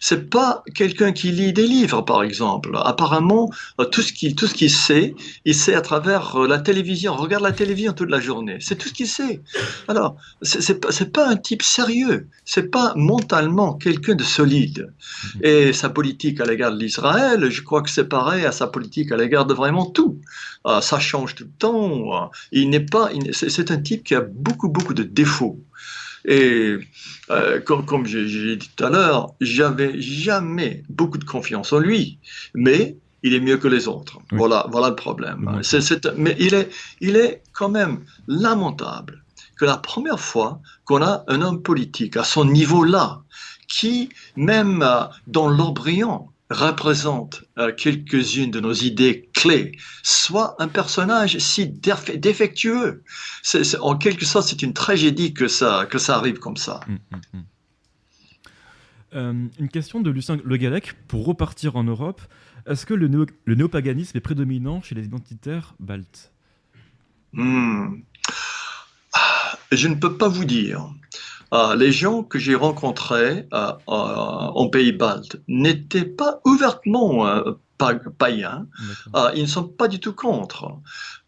[0.00, 2.70] C'est pas quelqu'un qui lit des livres, par exemple.
[2.82, 5.14] Apparemment, euh, tout ce qu'il tout ce qu'il sait,
[5.44, 7.14] il sait à travers euh, la télévision.
[7.14, 8.56] regarde la télévision toute la journée.
[8.60, 9.42] C'est tout ce qu'il sait.
[9.86, 12.26] Alors, c'est pas pas un type sérieux.
[12.46, 14.94] C'est pas mentalement quelqu'un de solide.
[15.34, 15.38] Mm.
[15.42, 19.12] Et sa politique à l'égard de l'Israël, je crois que c'est pareil à sa politique
[19.12, 20.18] à l'égard de vraiment tout.
[20.66, 22.30] Euh, ça change tout le temps.
[22.50, 23.10] Il n'est pas.
[23.32, 25.60] C'est un type qui a beaucoup beaucoup de défauts.
[26.24, 26.78] Et
[27.30, 32.18] euh, comme, comme j'ai dit tout à l'heure, j'avais jamais beaucoup de confiance en lui,
[32.54, 34.18] mais il est mieux que les autres.
[34.30, 35.60] Voilà, voilà le problème.
[36.16, 36.70] mais il est,
[37.00, 39.22] il est quand même lamentable
[39.56, 43.22] que la première fois qu'on a un homme politique à son niveau-là,
[43.68, 49.72] qui, même euh, dans l'embryon, représente euh, quelques-unes de nos idées clés,
[50.02, 53.02] soit un personnage si défectueux.
[53.80, 56.80] en quelque sorte, c'est une tragédie que ça, que ça arrive comme ça.
[56.88, 57.44] Hum, hum, hum.
[59.14, 62.22] Euh, une question de Lucien Le Gallec pour repartir en Europe.
[62.66, 66.32] Est-ce que le, le, néopaganisme est prédominant chez les identitaires baltes?
[67.36, 67.88] Ah,
[69.70, 70.88] Je ne peux pas vous dire.
[71.52, 77.26] Euh, les gens que j'ai rencontrés euh, euh, en pays baltes n'étaient pas ouvertement
[78.16, 78.68] païens,
[79.34, 80.70] ils ne sont pas du tout contre.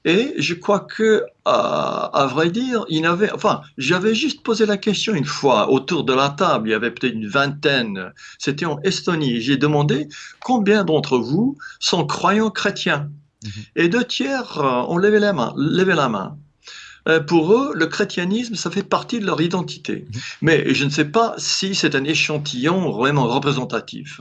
[0.04, 5.14] Et je crois que, à vrai dire, il avait, enfin, j'avais juste posé la question
[5.14, 9.40] une fois autour de la table, il y avait peut-être une vingtaine, c'était en Estonie,
[9.40, 10.06] j'ai demandé
[10.40, 13.10] combien d'entre vous sont croyants chrétiens.
[13.42, 13.50] Mhm.
[13.74, 14.58] Et deux tiers
[14.88, 15.52] ont levé la main.
[15.56, 16.38] Levé la main.
[17.08, 20.06] Euh, pour eux, le chrétianisme, ça fait partie de leur identité.
[20.06, 20.20] Mhm.
[20.42, 24.20] Mais je ne sais pas si c'est un échantillon vraiment représentatif.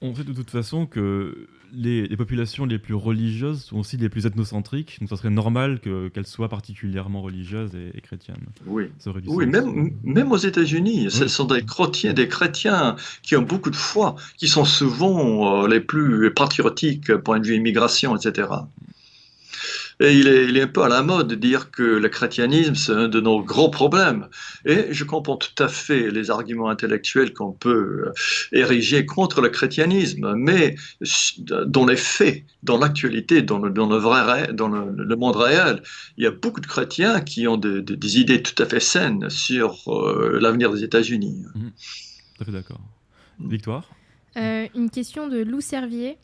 [0.00, 4.26] On sait de toute façon que les, populations les plus religieuses sont aussi les plus
[4.26, 8.46] ethnocentriques, donc ça serait normal qu'elles soient particulièrement religieuses et, chrétiennes.
[8.66, 8.84] Oui,
[9.26, 13.76] oui même, même aux États-Unis, ce sont des chrétiens, des chrétiens qui ont beaucoup de
[13.76, 18.48] foi, qui sont souvent euh, les plus patriotiques point de vue immigration, etc.
[20.00, 22.74] Et il est, il est, un peu à la mode de dire que le chrétianisme,
[22.74, 24.28] c'est un de nos gros problèmes.
[24.64, 28.12] Et je comprends tout à fait les arguments intellectuels qu'on peut euh,
[28.52, 30.76] ériger contre le chrétianisme, mais
[31.66, 35.82] dans les faits, dans l'actualité, dans, le, dans, le, vrai, dans le, monde réel,
[36.16, 39.82] il y a beaucoup de chrétiens qui ont des idées tout à fait saines sur
[39.88, 41.44] euh, l'avenir des États-Unis.
[41.54, 41.60] Mmh.
[42.36, 42.80] Tout à fait d'accord.
[43.40, 43.88] Victoire?
[44.36, 46.18] Euh, Une question de Lou Servier.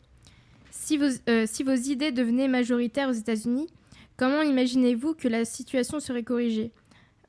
[0.81, 3.67] Si vos, euh, si vos idées devenaient majoritaires aux États-Unis,
[4.15, 6.71] comment imaginez-vous que la situation serait corrigée?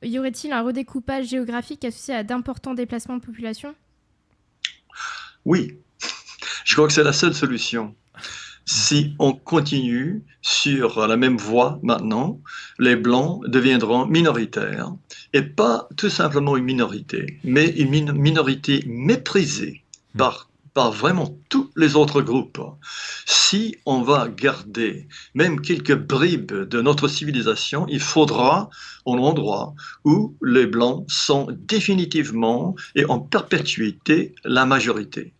[0.01, 3.75] Y aurait-il un redécoupage géographique associé à d'importants déplacements de population?
[5.43, 5.77] Oui,
[6.63, 7.93] je crois que c'est la seule solution.
[8.65, 12.39] Si on continue sur la même voie maintenant,
[12.79, 14.93] les Blancs deviendront minoritaires
[15.33, 19.83] et pas tout simplement une minorité, mais une minorité méprisée
[20.15, 20.19] hmm.
[20.19, 22.61] par par vraiment tous les autres groupes.
[23.25, 28.69] Si on va garder même quelques bribes de notre civilisation, il faudra
[29.05, 29.73] un endroit
[30.05, 35.33] où les Blancs sont définitivement et en perpétuité la majorité.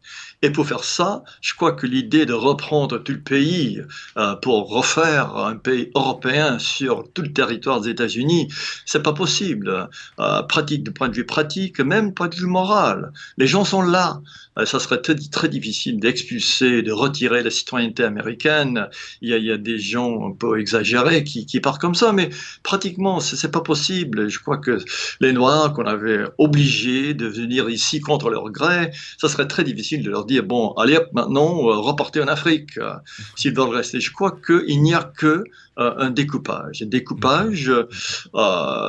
[0.43, 3.81] Et pour faire ça, je crois que l'idée de reprendre tout le pays
[4.17, 8.47] euh, pour refaire un pays européen sur tout le territoire des États-Unis,
[8.85, 9.89] c'est pas possible.
[10.19, 13.11] Euh, pratique de point de vue pratique, même point de vue moral.
[13.37, 14.21] Les gens sont là.
[14.57, 18.87] Euh, ça serait très, difficile d'expulser, de retirer la citoyenneté américaine.
[19.21, 21.95] Il y a, il y a des gens un peu exagérés qui, qui partent comme
[21.95, 22.29] ça, mais
[22.63, 24.29] pratiquement, c'est pas possible.
[24.29, 24.79] Je crois que
[25.19, 30.03] les Noirs qu'on avait obligés de venir ici contre leur gré, ça serait très difficile
[30.03, 32.93] de leur dire bon, allez maintenant, euh, reporter en Afrique, euh,
[33.35, 33.99] s'ils veulent rester.
[33.99, 35.43] Je crois qu'il n'y a que
[35.77, 36.81] euh, un découpage.
[36.81, 37.71] Un découpage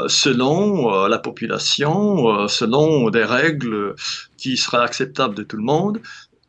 [0.09, 3.95] selon la population, selon des règles
[4.37, 6.01] qui seraient acceptables de tout le monde,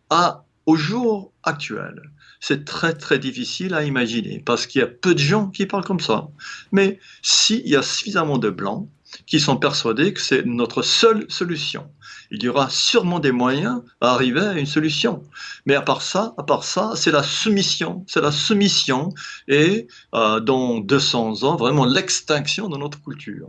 [0.10, 2.02] à, au jour actuel
[2.46, 5.86] c'est très très difficile à imaginer parce qu'il y a peu de gens qui parlent
[5.86, 6.28] comme ça.
[6.74, 8.90] Mais s'il y a suffisamment de blancs
[9.28, 11.90] qui sont persuadés que c'est notre seule solution,
[12.32, 15.24] il y aura sûrement des moyens à arriver à une solution.
[15.66, 19.14] Mais à part ça, à part ça, c'est la soumission, c'est la soumission
[19.48, 23.48] et euh, dans 200 ans, vraiment l'extinction de notre culture.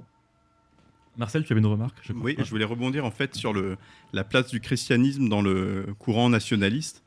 [1.17, 3.77] Marcel, tu avais une remarque Oui, je voulais rebondir en fait sur le,
[4.13, 7.04] la place du christianisme dans le courant nationaliste.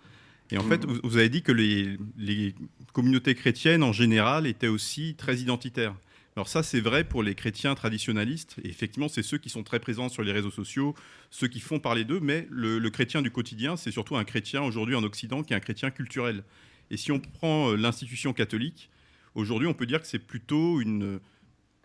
[0.51, 0.99] Et en fait, hmm.
[1.03, 2.55] vous, avez dit que les, les
[2.93, 5.95] communautés chrétiennes en général étaient aussi très identitaires.
[6.37, 8.57] Alors ça, c'est vrai pour les chrétiens traditionnalistes.
[8.63, 10.93] Et effectivement, c'est ceux qui sont très présents sur les réseaux sociaux,
[11.31, 12.19] ceux qui font parler d'eux.
[12.19, 15.59] Mais le, chrétien du quotidien, c'est surtout un chrétien aujourd'hui en Occident qui est un
[15.59, 16.43] chrétien culturel.
[16.91, 18.91] Et si on prend euh, l'institution catholique,
[19.33, 21.19] aujourd'hui, on peut dire que c'est plutôt une,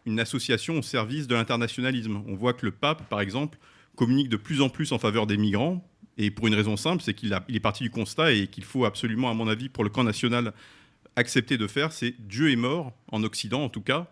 [0.04, 2.22] une association au service de l'internationalisme.
[2.26, 3.58] On voit que le pape, par exemple,
[3.96, 5.82] communique de plus en plus en faveur des migrants.
[6.18, 9.30] Et pour une raison simple, c'est qu'il est parti du constat et qu'il faut absolument,
[9.30, 10.52] à mon avis, pour le camp national,
[11.16, 14.08] accepter de faire, c'est Dieu est mort, en Occident en tout cas,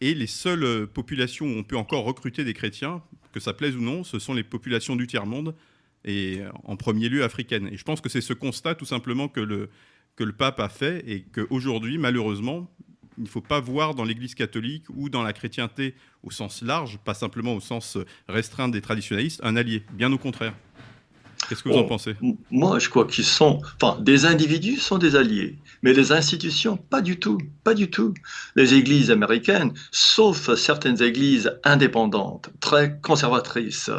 [0.00, 3.02] et les seules euh, populations où on peut encore recruter des chrétiens,
[3.32, 5.54] que ça plaise ou non, ce sont les populations du tiers-monde,
[6.04, 7.68] et euh, en premier lieu africaines.
[7.68, 9.70] Et je pense que c'est ce constat tout simplement que le,
[10.16, 12.68] que le pape a fait, et qu'aujourd'hui, malheureusement,
[13.18, 16.98] il ne faut pas voir dans l'Église catholique ou dans la chrétienté au sens large,
[16.98, 19.82] pas simplement au sens restreint des traditionnalistes, un allié.
[19.92, 20.54] Bien au contraire.
[21.52, 22.16] Qu'est-ce que vous en pensez?
[22.50, 23.60] Moi, je crois qu'ils sont.
[23.78, 27.36] Enfin, des individus sont des alliés, mais les institutions, pas du tout.
[27.62, 28.14] Pas du tout.
[28.56, 33.90] Les églises américaines, sauf certaines églises indépendantes, très conservatrices,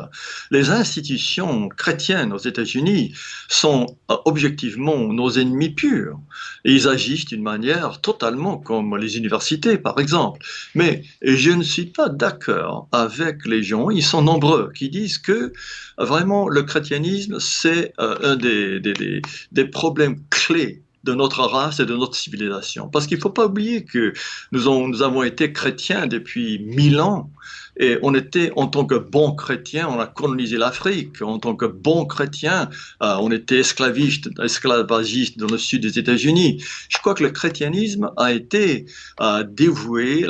[0.49, 3.13] les institutions chrétiennes aux États-Unis
[3.49, 6.19] sont euh, objectivement nos ennemis purs.
[6.65, 10.43] Et ils agissent d'une manière totalement comme les universités, par exemple.
[10.73, 15.53] Mais je ne suis pas d'accord avec les gens, ils sont nombreux, qui disent que
[15.99, 21.95] vraiment le chrétianisme c'est euh, un des, des, problèmes clés de notre race et de
[21.95, 22.87] notre civilisation.
[22.87, 24.13] Parce qu'il ne faut pas oublier que
[24.51, 27.29] nous, nous avons été chrétiens depuis mille ans
[27.77, 31.21] et on était, en tant que bons chrétiens, on a colonisé l'Afrique.
[31.21, 32.69] En tant que bons chrétiens,
[33.01, 36.63] euh, on était esclaviste, esclavagiste dans le sud des États-Unis.
[36.89, 38.85] Je crois que le christianisme a été
[39.21, 40.25] euh, dévoué,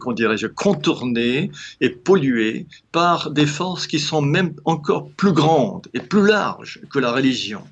[0.00, 6.00] qu'on dirait-je, contourné et pollué par des forces qui sont même encore plus grandes et
[6.00, 7.62] plus larges que la religion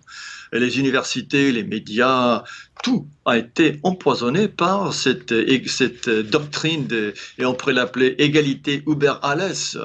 [0.52, 2.44] les universités, les médias,
[2.82, 6.86] tout a été empoisonné par cette, doctrine,
[7.38, 9.78] et on pourrait l'appeler égalité Uber alles,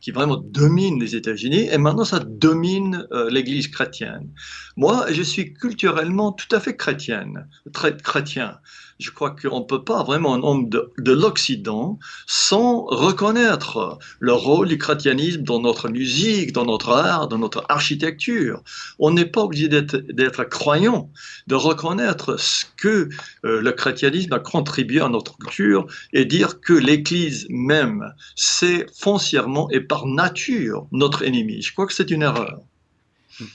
[0.00, 4.30] qui vraiment domine les États-Unis, et maintenant ça domine euh, l'Église chrétienne.
[4.76, 8.58] Moi, je suis culturellement tout à fait chrétienne, très chrétien
[8.98, 14.32] je crois qu'on ne peut pas vraiment, en homme de, de l'Occident, sans reconnaître le
[14.32, 18.62] rôle du chrétianisme dans notre musique, dans notre art, dans notre architecture.
[18.98, 21.10] On n'est pas obligé d'être croyant,
[21.46, 23.08] de reconnaître ce que
[23.44, 29.70] euh, le christianisme a contribué à notre culture et dire que l'Église même, c'est foncièrement
[29.70, 31.62] et par nature notre ennemi.
[31.62, 32.60] Je crois que c'est une erreur.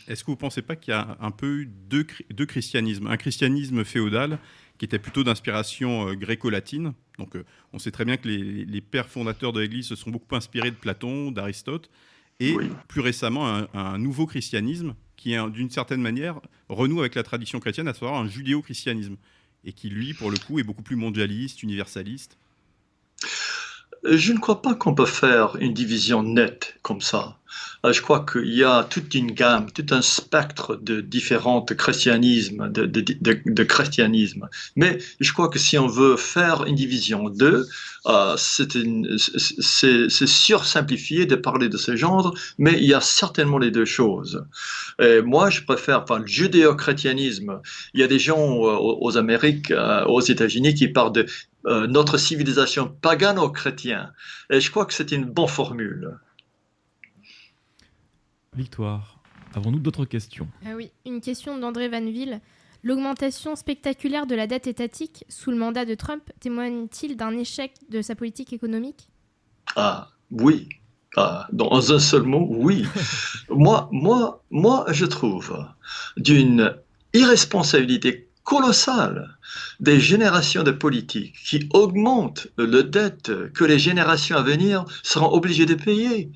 [0.07, 3.07] Est-ce que vous ne pensez pas qu'il y a un peu eu deux, deux christianismes?
[3.07, 4.37] Un christianisme féodal
[4.81, 6.93] qui était plutôt d'inspiration euh, gréco-latine.
[7.19, 10.35] Donc euh, on sait très bien que les, pères fondateurs de l'Église se sont beaucoup
[10.35, 11.91] inspirés de Platon, d'Aristote,
[12.39, 12.55] et
[12.87, 17.93] plus récemment un, nouveau christianisme qui, d'une certaine manière, renoue avec la tradition chrétienne, à
[17.93, 19.17] savoir un judéo-christianisme,
[19.63, 22.39] et qui, lui, pour le coup, est beaucoup plus mondialiste, universaliste.
[24.03, 27.37] Je ne crois pas qu'on peut faire une division nette comme ça.
[27.85, 32.69] Euh, je crois qu'il y a toute une gamme, tout un spectre de différents christianismes,
[32.69, 33.67] de, de.
[34.75, 37.67] Mais je crois que si on veut faire une division d'eux,
[38.07, 43.85] euh, c'est sursimplifié de parler de ce genre, mais il y a certainement les deux
[43.85, 44.43] choses.
[44.99, 47.61] Moi, je préfère, enfin, le judéo-chrétianisme,
[47.93, 51.25] il y a des gens euh, aux Amériques, euh, aux États-Unis qui parlent de
[51.65, 54.11] notre civilisation pagano-chrétien.
[54.49, 56.17] Et je crois que c'est une bonne formule.
[58.55, 59.21] Victoire,
[59.55, 60.47] avons-nous d'autres questions?
[60.65, 62.41] Ah Oui, une question d'André Vanville.
[62.83, 68.01] L'augmentation spectaculaire de la dette étatique sous le mandat de Trump témoigne-t-il d'un échec de
[68.01, 69.07] sa politique économique?
[69.75, 70.67] Ah, oui.
[71.15, 72.85] Ah, dans un seul mot, oui.
[73.49, 75.65] moi, moi, moi, je trouve
[76.17, 76.75] d'une
[77.13, 79.37] irresponsabilité colossale
[79.79, 85.65] des générations de politiques qui augmentent le dette que les générations à venir seront obligées
[85.65, 86.31] de payer.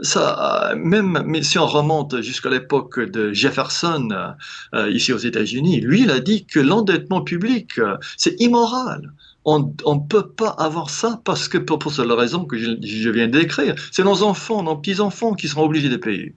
[0.00, 4.34] Ça, même si on remonte jusqu'à l'époque de Jefferson,
[4.74, 9.12] euh, ici aux États-Unis, lui, il a dit que l'endettement public, euh, c'est immoral
[9.46, 13.28] on ne peut pas avoir ça parce que pour, pour la raison que je, viens
[13.28, 16.34] d'écrire, c'est nos enfants, nos petits-enfants qui seront obligés de payer.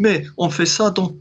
[0.00, 1.12] Mais on fait ça dans,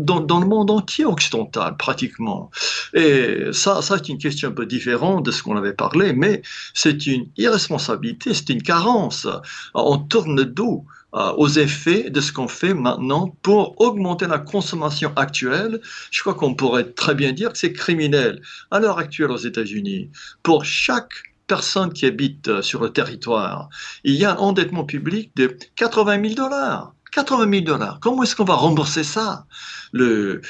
[0.00, 2.50] dans, dans, le monde entier occidental, pratiquement.
[2.92, 6.42] Et ça, ça c'est une question un peu différente de ce qu'on avait parlé, mais
[6.74, 9.28] c'est une irresponsabilité, c'est une carence.
[9.74, 10.84] On tourne le dos
[11.14, 15.80] euh, aux effets de ce qu'on fait maintenant pour augmenter la consommation actuelle.
[16.10, 18.42] Je crois qu'on pourrait très bien dire que c'est criminel.
[18.70, 20.10] À l'heure actuelle aux États-Unis,
[20.42, 21.12] pour chaque
[21.46, 23.70] personne qui habite euh, sur le territoire,
[24.04, 26.94] il y a un endettement public de 80 000 dollars.
[27.12, 27.98] 80 000 dollars.
[28.00, 29.46] Comment est-ce qu'on va rembourser ça?
[29.92, 30.42] Le,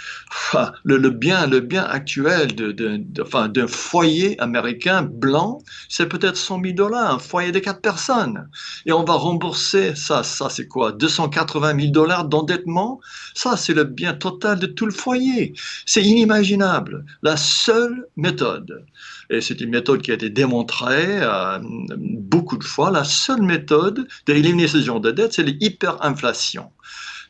[0.84, 7.18] le, bien, le bien actuel d'un foyer américain blanc, c'est peut-être 100 000 dollars, un
[7.20, 8.48] foyer de quatre personnes.
[8.84, 10.90] Et on va rembourser ça, ça c'est quoi?
[10.92, 13.00] 280 000 dollars d'endettement?
[13.34, 15.54] Ça, c'est le bien total de tout le foyer.
[15.86, 17.04] C'est inimaginable.
[17.22, 18.84] La seule méthode,
[19.30, 21.58] et c'est une méthode qui a été démontrée euh,
[21.92, 26.70] beaucoup de fois, la seule méthode d'éliminer ce de dette, c'est l'hyperinflation.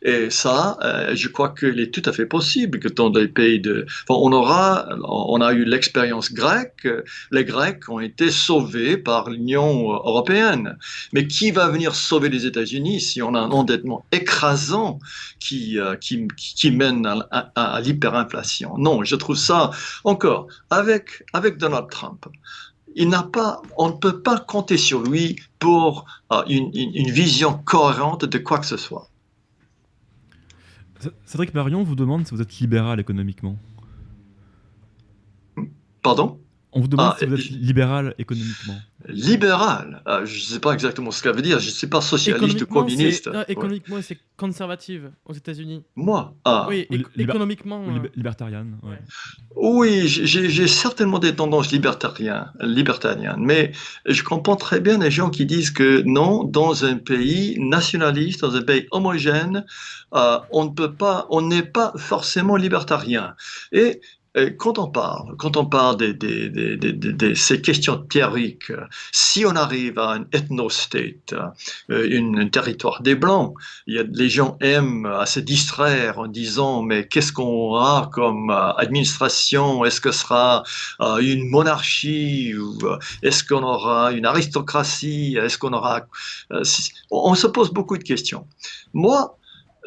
[0.03, 3.61] Et ça, euh, je crois qu'il est tout à fait possible que dans les pays
[3.61, 3.87] de...
[4.09, 6.87] on aura, on a eu l'expérience grecque,
[7.31, 10.77] les Grecs ont été sauvés par l'Union européenne.
[11.13, 14.99] Mais qui va venir sauver les États-Unis si on a un endettement écrasant
[15.41, 18.77] qui, euh, qui, mène à, à, l'hyperinflation?
[18.79, 19.71] Non, je trouve ça
[20.05, 22.27] encore, avec, avec Donald Trump,
[22.95, 27.59] il n'a pas, on ne peut pas compter sur lui pour euh, une, une, vision
[27.65, 29.09] cohérente de quoi que ce soit.
[31.25, 33.57] Cédric Marion vous demande si vous êtes libéral économiquement.
[36.03, 36.39] Pardon?
[36.73, 38.77] On vous demande ah, si vous êtes libéral économiquement.
[39.07, 41.59] Libéral ah, Je ne sais pas exactement ce que ça veut dire.
[41.61, 43.31] Je ne suis pas socialiste ou communiste.
[43.49, 45.83] économiquement, c'est conservative aux États-Unis.
[45.97, 46.67] Moi ah.
[46.69, 47.85] Oui, économiquement.
[47.85, 48.09] Ou euh.
[48.15, 48.77] libertarienne.
[49.57, 53.39] Oui, j'ai certainement des tendances libertariennes, libertariennes.
[53.39, 53.73] Mais
[54.05, 58.55] je comprends très bien les gens qui disent que non, dans un pays nationaliste, dans
[58.57, 59.65] un pays homogène,
[60.15, 63.35] euh, on ne peut pas, on n'est pas forcément libertarien.
[63.73, 64.01] Et
[64.59, 68.73] quand on parle, quand on parle de, ces questions théoriques,
[69.13, 71.35] si on arrive à un ethno-state,
[71.91, 73.55] euh, un territoire des Blancs,
[73.87, 79.85] les gens aiment à se distraire en disant mais qu'est-ce qu'on aura comme euh, administration?
[79.85, 80.63] Est-ce que ce sera
[81.01, 82.55] euh, une monarchie
[83.23, 85.37] est-ce qu'on aura une aristocratie?
[85.41, 86.03] Est-ce qu'on aura
[87.11, 88.47] On se pose beaucoup de questions.
[88.93, 89.38] Moi,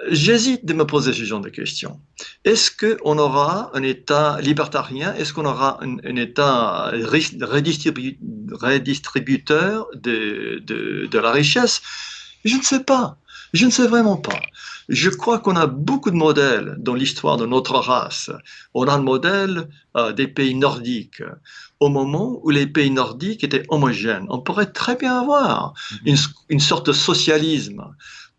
[0.09, 1.99] J'hésite de me poser ce genre de questions.
[2.43, 5.13] Est-ce qu'on aura un État libertarien?
[5.13, 11.83] Est-ce qu'on aura un, État redistributeur de, de, de, la richesse?
[12.45, 13.17] Je ne sais pas.
[13.53, 14.39] Je ne sais vraiment pas.
[14.87, 18.31] Je crois qu'on a beaucoup de modèles dans l'histoire de notre race.
[18.73, 21.21] On a le modèle euh, des pays nordiques.
[21.79, 25.73] Au moment où les pays nordiques étaient homogènes, on pourrait très bien avoir
[26.05, 26.17] une,
[26.49, 27.83] une sorte de socialisme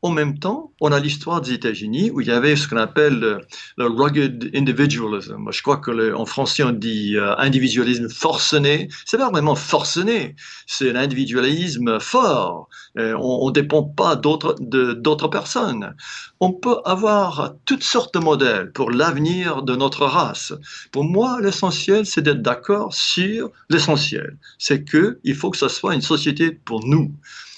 [0.05, 3.41] en même temps, on a l'histoire des États-Unis où il y avait ce qu'on appelle
[3.77, 5.51] le, rugged individualism.
[5.53, 8.89] Je crois que en français on dit euh, individualisme forcené.
[9.07, 10.35] C'est pas vraiment forcené,
[10.67, 12.69] c'est l'individualisme fort.
[12.99, 15.95] Euh, on, ne dépend pas d'autres personnes.
[16.41, 20.53] On peut avoir toutes sortes de modèles pour l'avenir de notre race.
[20.91, 24.37] Pour moi, l'essentiel, c'est d'être d'accord sur l'essentiel.
[24.59, 27.13] C'est que il faut que ce soit une société pour nous.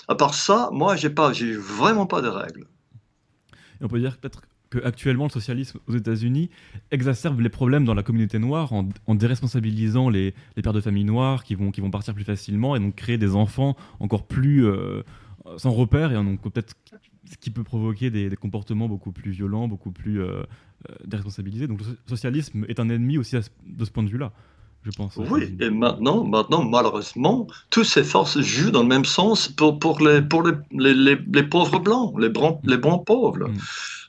[0.08, 2.66] À part ça, moi, j'ai pas, j'ai vraiment pas de règles.
[3.80, 6.50] on peut dire peut-être qu'actuellement le socialisme aux États-Unis
[6.90, 11.54] exacerbe les problèmes dans la communauté noire en, déresponsabilisant les, pères de famille noires qui
[11.54, 15.02] vont, qui vont partir plus facilement et donc créer des enfants encore plus euh,
[15.56, 16.74] sans repère et donc peut-être
[17.30, 20.42] ce qui peut provoquer des, comportements beaucoup plus violents, beaucoup plus euh,
[20.90, 21.66] euh, déresponsabilisés.
[21.66, 24.32] Donc le socialisme est un ennemi aussi de ce point de vue-là.
[25.16, 30.00] Oui, et maintenant, maintenant, malheureusement, toutes ces forces jouent dans le même sens pour, pour,
[30.00, 30.54] les, pour les,
[30.94, 33.48] les, les pauvres blancs, les, bons, les bons pauvres.
[33.48, 33.56] Mm.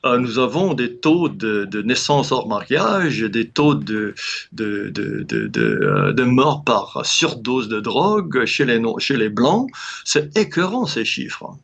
[0.04, 4.14] Euh, nous avons des taux de, de, naissance hors mariage, des taux de,
[4.52, 9.70] de, de, euh, de mort par surdose de drogue chez les, chez les blancs.
[10.04, 11.56] C'est écœurant ces chiffres.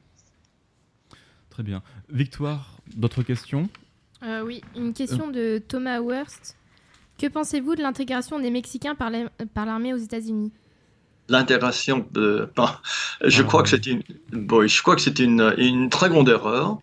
[1.51, 1.83] Très bien.
[2.09, 3.69] Victoire, d'autres questions?
[4.23, 6.57] Euh, Oui, une question de Thomas Wurst.
[7.23, 10.51] Que pensez-vous de l'intégration des Mexicains par l'armée aux États-Unis?
[11.29, 12.51] L'intégration, de,
[13.25, 16.81] je, crois que c'est une, je crois que c'est une, une, très grande erreur.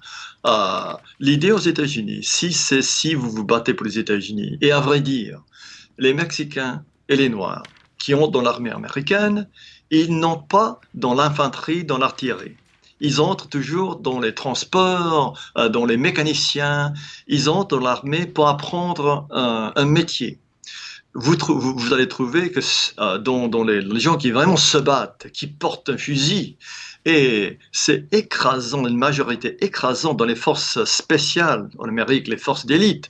[0.48, 4.80] Euh, l'idée aux États-Unis, si c'est si vous vous battez pour les États-Unis, et à
[4.80, 5.42] vrai dire,
[5.98, 7.64] les Mexicains et les Noirs
[7.98, 9.50] qui ont dans l'armée américaine,
[9.92, 12.56] ils n'ont pas dans l'infanterie, dans l'artillerie
[13.00, 16.94] ils entrent toujours dans les transports, euh, dans les mécaniciens,
[17.28, 20.40] ils entrent dans l'armée pour apprendre un, métier.
[21.14, 21.36] Vous,
[21.94, 22.60] allez trouver que
[23.00, 26.58] euh, dans, les, gens qui vraiment se battent, qui portent un fusil,
[27.06, 33.10] et c'est écrasant, une majorité écrasante dans les forces spéciales en Amérique, les forces d'élite,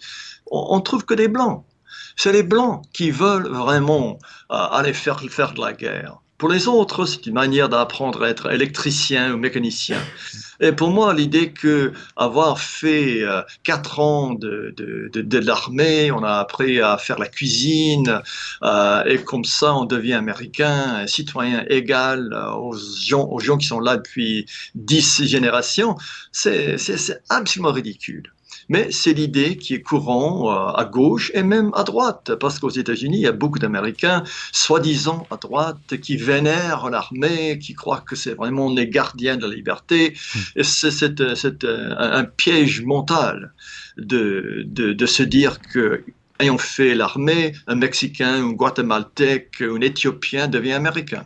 [0.52, 1.66] on, on trouve que des blancs.
[2.16, 4.20] C'est les blancs qui veulent vraiment
[4.52, 6.18] euh, aller faire, faire de la guerre.
[6.40, 10.02] Pour les autres, c'est une manière d'apprendre à être électricien ou mécanicien.
[10.62, 16.24] Et pour moi, l'idée que avoir fait euh, quatre ans de, de, de, l'armée, on
[16.24, 18.22] a appris à faire la cuisine,
[18.64, 23.82] euh, et comme ça, on devient américain, citoyen égal aux gens, aux gens qui sont
[23.82, 24.46] là depuis
[24.76, 25.98] dix générations,
[26.32, 26.78] c'est
[27.28, 28.32] absolument ridicule.
[28.70, 32.70] Mais c'est l'idée qui est courant euh, à gauche et même à droite, parce qu'aux
[32.70, 38.16] États-Unis, il y a beaucoup d'Américains, soi-disant à droite, qui vénèrent l'armée, qui croient que
[38.16, 40.14] c'est vraiment les gardiens de la liberté.
[40.62, 43.54] C'est euh, un piège mental
[43.98, 46.04] de, de, se dire que
[46.40, 51.26] ayant fait l'armée, un Mexicain, un Guatémaltèque, un Éthiopien devient américain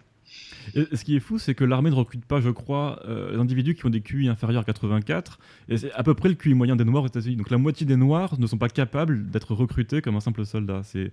[0.74, 3.76] ce qui est fou, c'est que l'armée ne recrute pas, je crois, euh, les individus
[3.76, 6.76] qui ont des QI inférieurs à 84, et c'est à peu près le QI moyen
[6.76, 7.36] des Noirs aux États-Unis.
[7.36, 10.82] Donc la moitié des Noirs ne sont pas capables d'être recrutés comme un simple soldat.
[10.84, 11.12] C'est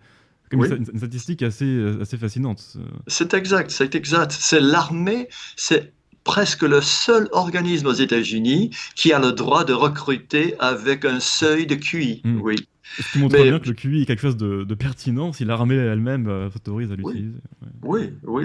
[0.53, 2.77] une, statistique assez, euh, assez fascinante.
[3.07, 4.33] C'est exact, c'est exact.
[4.33, 5.93] C'est l'armée, c'est
[6.25, 11.67] presque le seul organisme aux États-Unis qui a le droit de recruter avec un seuil
[11.67, 12.21] de QI.
[12.25, 12.41] Hmm.
[12.43, 12.57] Oui.
[12.99, 16.29] Ce qui montre bien que le QI est quelque chose de, pertinent si l'armée elle-même
[16.29, 17.39] euh, s'autorise à l'utiliser.
[17.83, 18.45] oui, oui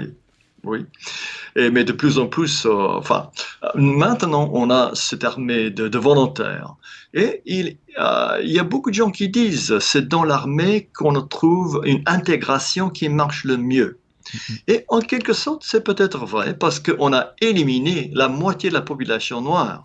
[1.56, 3.30] Et, mais de plus en plus, euh, enfin,
[3.74, 6.74] maintenant, on a cette armée de, volontaires.
[7.14, 11.20] Et il, euh, il, y a beaucoup de gens qui disent c'est dans l'armée qu'on
[11.22, 13.98] trouve une intégration qui marche le mieux.
[14.32, 14.62] Mm-hmm.
[14.68, 18.82] Et en quelque sorte, c'est peut-être vrai parce qu'on a éliminé la moitié de la
[18.82, 19.84] population noire.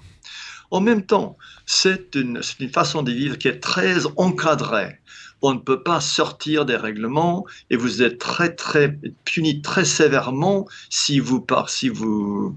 [0.71, 5.00] En même temps, c'est une, une, façon de vivre qui est très encadrée
[5.41, 10.67] on ne peut pas sortir des règlements et vous êtes très très puni très sévèrement
[10.89, 12.55] si vous par, si vous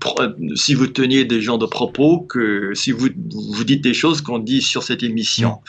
[0.54, 3.08] si vous teniez des gens de propos que si vous
[3.52, 5.60] vous dites des choses qu'on dit sur cette émission.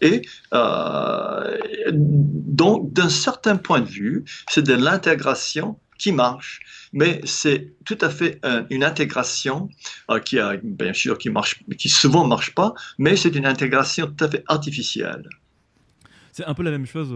[0.00, 0.22] Et
[0.54, 1.58] euh,
[1.92, 6.60] donc d'un certain point de vue, c'est de l'intégration qui marche
[6.92, 9.68] mais c'est tout à fait une intégration
[10.10, 14.08] euh, qui a bien sûr qui marche, qui souvent marche pas, mais c'est une intégration
[14.08, 15.28] tout à fait artificielle.
[16.40, 17.14] C'est un peu la même chose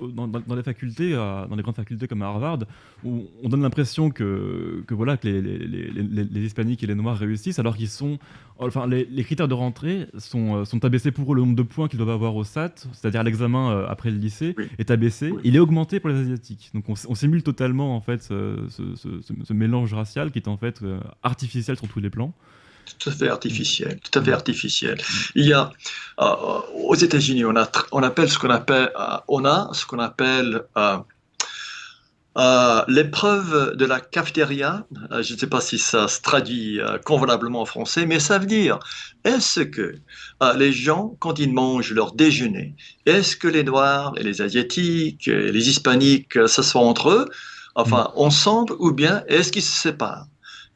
[0.00, 2.58] dans, les facultés, dans les grandes facultés comme à Harvard,
[3.04, 7.60] où on donne l'impression que, que, voilà, que les, les, hispaniques et les noirs réussissent,
[7.60, 8.18] alors qu'ils sont.
[8.58, 11.36] Enfin, les, critères de rentrée sont, sont abaissés pour eux.
[11.36, 14.56] Le nombre de points qu'ils doivent avoir au SAT, c'est-à-dire l'examen euh, après le lycée,
[14.78, 15.32] est abaissé.
[15.44, 16.70] Il est augmenté pour les asiatiques.
[16.74, 20.82] Donc on, on simule totalement en fait ce, ce, mélange racial qui est en fait
[20.82, 22.34] euh, artificiel sur tous les plans
[22.98, 25.00] tout à fait artificiel, tout à fait artificiel.
[25.34, 25.70] Il y a
[26.20, 29.98] euh, aux États-Unis, on a on appelle ce qu'on appelle euh, on a ce qu'on
[29.98, 30.98] appelle euh,
[32.88, 34.86] l'épreuve de la cafétéria.
[35.10, 38.78] je ne sais pas si ça se traduit convenablement en français, mais ça veut dire
[39.24, 39.94] est-ce que
[40.54, 42.74] les gens, quand ils mangent leur déjeuner,
[43.06, 47.30] est-ce que les Noirs et les Asiatiques et les Hispaniques s'assoient entre eux,
[47.74, 48.18] enfin mm.
[48.18, 50.26] ensemble, ou bien est-ce qu'ils se séparent?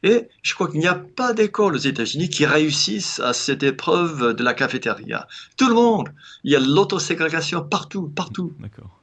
[0.03, 4.35] Et je crois qu'il n'y a pas d'école aux États-Unis qui réussisse à cette épreuve
[4.35, 5.27] de la cafétéria.
[5.57, 6.11] Tout le monde,
[6.45, 8.53] il y a l'autoségrégation partout, partout.
[8.61, 9.01] D'accord.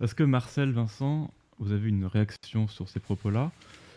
[0.00, 3.50] Est-ce que Marcel, Vincent, vous avez une réaction sur ces propos-là?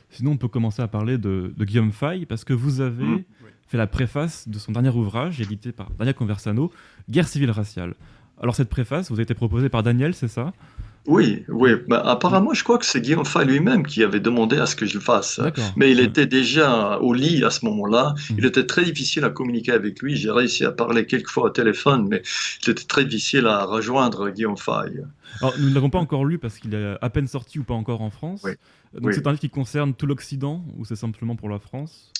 [0.09, 3.23] Sinon, on peut commencer à parler de, Guillaume Fay, parce que vous avez mmh.
[3.67, 6.71] fait la préface de son dernier ouvrage, édité par Daniel Conversano,
[7.09, 7.95] Guerre civile raciale.
[8.41, 10.53] Alors cette préface vous a été proposée par Daniel, c'est ça?
[11.07, 11.71] Oui, oui.
[11.87, 14.85] Bah, apparemment, je crois que c'est Guillaume Fay lui-même qui avait demandé à ce que
[14.85, 15.39] je le fasse.
[15.75, 18.13] Mais il était déjà au lit à ce moment-là.
[18.29, 18.35] Hmm.
[18.37, 20.15] Il était très difficile à communiquer avec lui.
[20.15, 22.21] J'ai réussi à parler quelques fois au téléphone, mais
[22.61, 25.01] c'était très difficile à rejoindre Guillaume Fay.
[25.39, 27.73] Alors, nous ne l'avons pas encore lu parce qu'il est à peine sorti ou pas
[27.73, 28.45] encore en France.
[28.93, 32.11] Donc c'est un livre qui concerne tout l'Occident ou c'est simplement pour la France?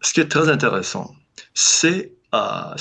[0.00, 1.14] Ce qui est très intéressant,
[1.54, 2.74] c'est euh,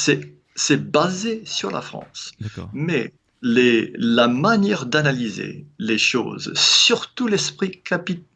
[0.55, 2.33] c'est basé sur la France.
[2.73, 7.81] Mais les, la manière d'analyser les choses, surtout l'esprit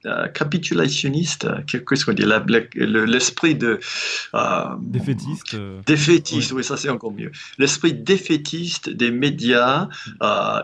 [0.05, 2.25] euh, capitulationniste, qu'est-ce qu'on dit,
[2.75, 3.79] l'esprit de
[4.33, 5.53] euh, défaitiste.
[5.53, 6.63] Euh, défaitiste, oui.
[6.63, 7.31] ça c'est encore mieux.
[7.59, 9.89] L'esprit défaitiste des médias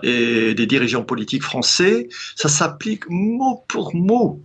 [0.02, 4.42] et des dirigeants politiques français, ça s'applique mot pour mot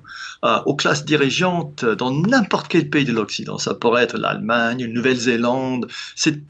[0.66, 3.59] aux classes dirigeantes dans n'importe quel pays de l'Occident.
[3.59, 5.89] Ça pourrait être l'Allemagne, la Nouvelle-Zélande.
[6.14, 6.40] C'est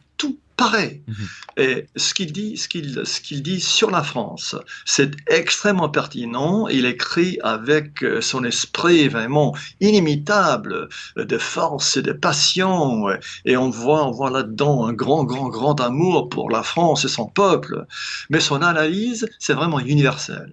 [0.57, 1.03] pareil.
[1.07, 1.27] Mhm.
[1.59, 6.69] Et ce qu'il dit, ce qu'il, ce qu'il dit sur la France, c'est extrêmement pertinent.
[6.69, 13.09] Il écrit avec euh, son esprit vraiment inimitable de force et de passion.
[13.45, 17.09] Et on voit, on voit là-dedans un grand, grand, grand amour pour la France et
[17.09, 17.87] son peuple.
[18.31, 20.53] Mais son analyse, c'est vraiment universel.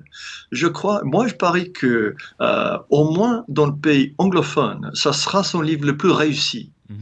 [0.51, 5.43] Je crois, moi, je parie que, euh, au moins dans le pays anglophone, ça sera
[5.43, 6.71] son livre le plus réussi.
[6.89, 6.97] Mhm.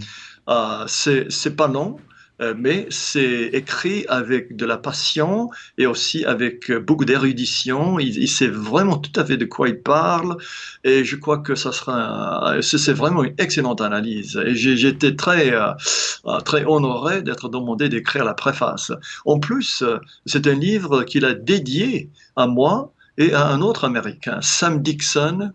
[0.49, 2.10] Euh, c'est, c'est pas long, euh,
[2.57, 7.99] mais c'est écrit avec de la passion et aussi avec beaucoup d'érudition.
[7.99, 10.37] Il, sait vraiment tout à fait de quoi il parle
[10.83, 14.41] et je crois que ça sera, c'est vraiment une excellente analyse.
[14.45, 18.91] Et j'étais très, euh, très honoré d'être demandé d'écrire la préface.
[19.25, 19.83] En plus,
[20.25, 25.51] c'est un livre qu'il a dédié à moi et à un autre Américain, Sam Dixon,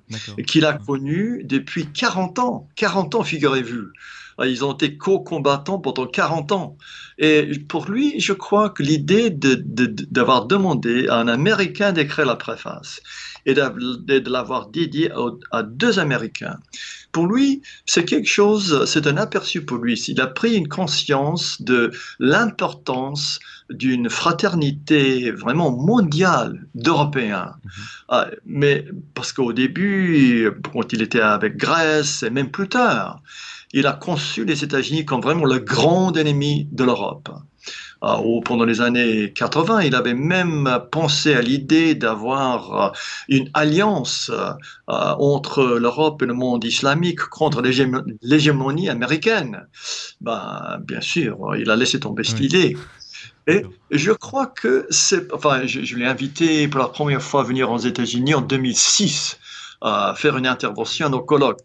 [0.47, 2.69] qu'il a connu depuis 40 ans.
[2.77, 3.89] 40 ans, figurez-vous.
[4.41, 6.77] Euh, ils ont été co-combattants pendant 40 ans.
[7.19, 12.37] Et pour lui, je crois que l'idée d'avoir de, demandé à un Américain d'écrire la
[12.37, 13.01] préface
[13.47, 15.11] et de, l'avoir dédié
[15.53, 16.59] à, deux Américains,
[17.13, 19.95] pour lui, c'est quelque chose, c'est un aperçu pour lui.
[20.09, 23.39] Il a pris une conscience de l'importance
[23.71, 27.55] d'une fraternité vraiment mondiale d'Européens.
[27.65, 27.71] Mhm.
[28.09, 28.85] Ah, mais
[29.15, 33.23] parce qu'au début, quand il était avec Grèce et même plus tard,
[33.73, 37.29] il a conçu les États-Unis comme vraiment le grand ennemi de l'Europe.
[38.05, 42.91] Euh, pendant les années 80, il avait même pensé à l'idée d'avoir euh,
[43.29, 44.53] une alliance euh,
[44.87, 49.67] entre l'Europe et le monde islamique contre l'hégémonie américaine.
[50.21, 52.77] Ben, bien sûr, il a laissé tomber cette idée.
[53.49, 57.45] Et je crois que c'est, enfin, je, je l'ai invité pour la première fois à
[57.45, 59.39] venir aux États-Unis en 2006
[59.81, 61.63] à faire une intervention au colloque.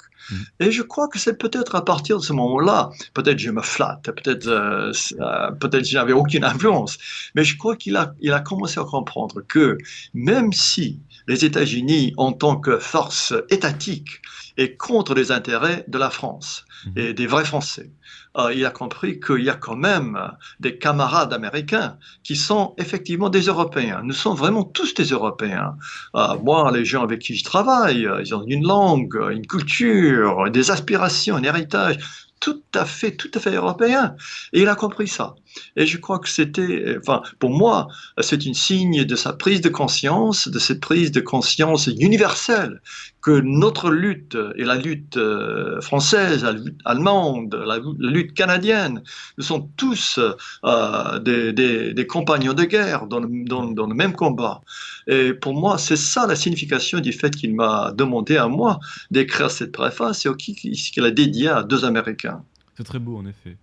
[0.59, 4.03] Et je crois que c'est peut-être à partir de ce moment-là, peut-être je me flatte,
[4.03, 6.97] peut-être euh, euh, peut-être je n'avais aucune influence,
[7.35, 9.77] mais je crois qu'il a, il a commencé à comprendre que
[10.13, 14.21] même si les États-Unis, en tant que force étatique,
[14.57, 16.99] est contre les intérêts de la France mm.
[16.99, 17.89] et des vrais Français,
[18.37, 20.17] euh, il a compris qu'il y a quand même
[20.59, 24.01] des camarades américains qui sont effectivement des Européens.
[24.03, 25.75] Nous sommes vraiment tous des Européens.
[26.15, 30.49] Euh, moi, les gens avec qui je travaille, euh, ils ont une langue, une culture,
[30.49, 31.97] des aspirations, un héritage
[32.39, 34.15] tout à fait, tout à fait européen.
[34.51, 35.35] Et il a compris ça.
[35.75, 37.87] Et je crois que c'était, enfin, pour moi,
[38.19, 42.81] c'est une signe de sa prise de conscience, de cette prise de conscience universelle,
[43.21, 49.03] que notre lutte et la lutte euh, française, la lutte allemande, la, lutte canadienne,
[49.37, 50.19] nous sommes tous
[50.65, 54.61] euh, des, compagnons de guerre dans le, dans, le même combat.
[55.07, 58.79] Et pour moi, c'est ça la signification du fait qu'il m'a demandé à moi
[59.11, 62.43] d'écrire cette préface et qu'il a dédié à deux Américains.
[62.75, 63.57] C'est très beau, en effet.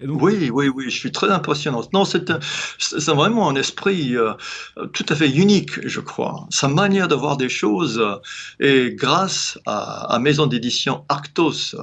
[0.00, 1.82] Oui, oui, oui, je suis très impressionnant.
[1.92, 2.30] Non, c'est
[3.08, 4.32] vraiment un esprit euh,
[4.92, 6.46] tout à fait unique, je crois.
[6.50, 8.16] Sa manière de voir des choses, euh,
[8.60, 11.74] et grâce à, Maison d'édition Arctos,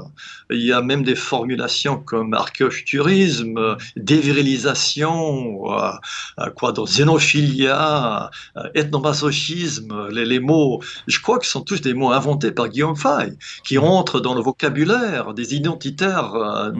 [0.50, 8.32] il y a même des formulations comme archéofuturisme, dévirilisation, euh, quoi donc, xénophilia,
[8.74, 12.96] ethnomasochisme, les, les, mots, je crois que ce sont tous des mots inventés par Guillaume
[12.96, 16.32] Fay, qui rentrent dans le vocabulaire des identitaires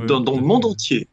[0.08, 1.08] dans le monde entier.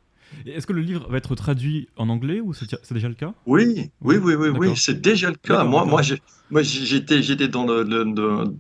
[0.47, 3.35] Est-ce que le livre va être traduit en anglais ou c'est déjà le cas?
[3.47, 5.65] Oui, oui, oui, oui, oui, c'est déjà le cas.
[5.65, 6.03] Moi, moi,
[6.49, 7.85] Moi, j'étais, j'étais dans le,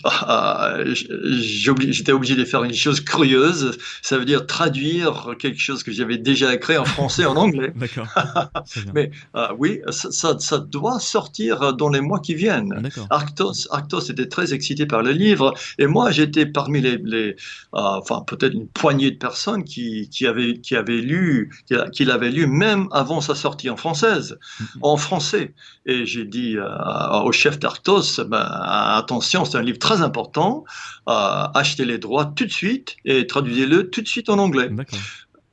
[0.04, 3.78] ah, j'étais obligé de faire une chose curieuse.
[4.02, 7.72] Ça veut dire traduire quelque chose que j'avais déjà écrit en français en anglais.
[7.76, 8.08] D'accord.
[8.94, 12.90] Mais euh, oui, ça, ça, doit sortir dans les mois qui viennent.
[13.10, 17.34] Arctos, Arctos était très excité par le livre, et moi, j'étais parmi les, les euh,
[17.72, 22.46] enfin peut-être une poignée de personnes qui, qui avaient, qui avaient lu, qui, l'avaient lu
[22.46, 24.78] même avant sa sortie en française, mm-hmm.
[24.82, 25.54] en français.
[25.86, 30.64] Et j'ai dit euh, au chef d'Arctos ben, attention, c'est un livre très important.
[31.08, 31.12] Euh,
[31.54, 34.70] achetez les droits tout de suite et traduisez-le tout de suite en anglais.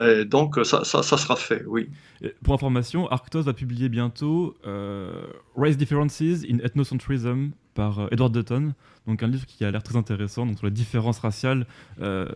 [0.02, 1.88] Et donc, ça, ça, sera fait, oui.
[2.44, 8.74] pour information, Arctos va publier bientôt euh, Race Differences in Ethnocentrism par euh, Edward Dutton,
[9.08, 11.66] donc un livre qui a l'air très intéressant donc sur les différences raciales
[12.02, 12.28] euh,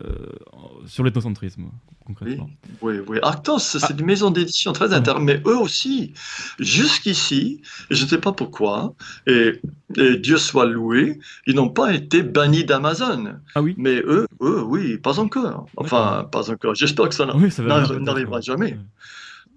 [0.86, 1.70] sur l'ethnocentrisme
[2.08, 2.48] concrètement.
[2.80, 3.92] Oui, oui, Arctos, c'est ah.
[3.96, 6.14] une maison d'édition très intéressante, mais eux aussi,
[6.58, 7.60] jusqu'ici,
[7.90, 8.94] je ne sais pas pourquoi,
[9.26, 9.60] et,
[9.90, 13.36] Dieu soit loué, ils n'ont pas été bannis d'Amazon.
[13.54, 15.66] Ah oui Mais eux, eux, oui, pas encore.
[15.76, 16.74] Enfin, pas encore.
[16.74, 18.78] J'espère que ça n'arrivera jamais.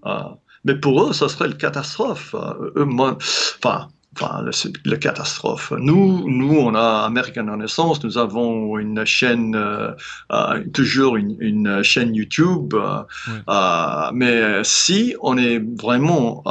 [0.04, 0.38] Ah.
[0.64, 2.36] Mais pour eux, ça serait une catastrophe.
[2.76, 4.44] Eux, moi, enfin, enfin,
[4.86, 5.72] la catastrophe.
[5.78, 9.92] Nous, nous, on a American Renaissance, nous avons une chaîne, euh,
[10.32, 16.44] euh, toujours une, chaîne YouTube, euh, mais si on est vraiment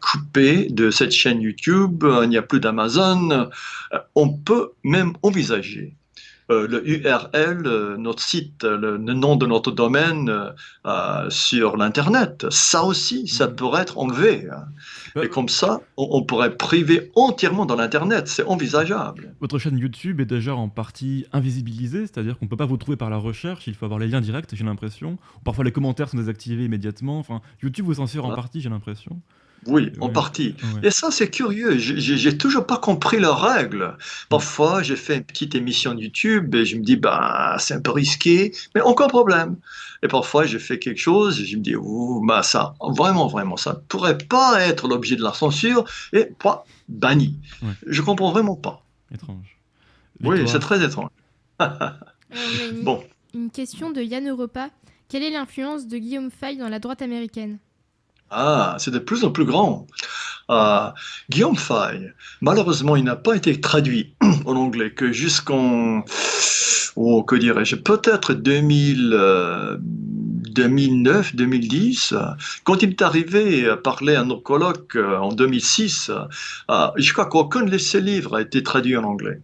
[0.00, 3.50] coupé de cette chaîne YouTube, il n'y a plus d'Amazon,
[4.14, 5.98] on peut même envisager
[6.50, 10.54] euh, le URL, euh, notre site, le, nom de notre domaine
[10.86, 12.46] euh, sur l'Internet.
[12.48, 13.56] Ça aussi, ça mm.
[13.56, 14.48] pourrait être enlevé.
[15.22, 18.28] Et comme ça, on, pourrait priver entièrement dans l'Internet.
[18.28, 19.34] C'est envisageable.
[19.40, 22.96] Votre chaîne YouTube est déjà en partie invisibilisée, c'est-à-dire qu'on ne peut pas vous trouver
[22.96, 25.18] par la recherche, il faut avoir les liens directs, j'ai l'impression.
[25.44, 27.18] Parfois, les commentaires sont désactivés immédiatement.
[27.18, 29.20] Enfin, YouTube vous censure en partie, j'ai l'impression.
[29.66, 30.54] Oui, en partie.
[30.82, 31.78] Et ça, c'est curieux.
[31.78, 33.96] J'ai toujours pas compris leurs règles.
[34.28, 37.80] Parfois, j'ai fait une petite émission de YouTube et je me dis, bah, c'est un
[37.80, 39.56] peu risqué, mais aucun problème.
[40.02, 43.56] Et parfois, je fais quelque chose et je me dis, ouh, bah, ça, vraiment, vraiment,
[43.56, 47.36] ça ne pourrait pas être l'objet de la censure et pas banni.
[47.86, 48.82] Je comprends vraiment pas.
[49.12, 49.58] Étrange.
[50.22, 51.10] Oui, c'est très étrange.
[52.82, 53.02] bon.
[53.34, 54.70] Une question de Yann Europa.
[55.08, 57.58] Quelle est l'influence de Guillaume Fay dans la droite américaine?
[58.30, 59.86] Ah, c'est de plus en plus grand.
[60.50, 60.90] Euh,
[61.30, 64.14] Guillaume Fay, malheureusement, il n'a pas été traduit
[64.44, 66.04] en anglais que jusqu'en,
[66.98, 69.14] oh, que dirais-je, peut-être 2000,
[70.58, 72.14] 2009, 2010.
[72.64, 77.26] Quand il est arrivé à parler à nos colloques euh, en 2006, euh, je crois
[77.26, 79.40] qu'aucun de ses livres a été traduit en anglais.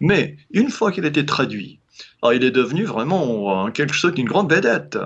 [0.00, 1.77] Mais une fois qu'il a été traduit,
[2.24, 4.98] il est devenu vraiment en quelque sorte une grande vedette.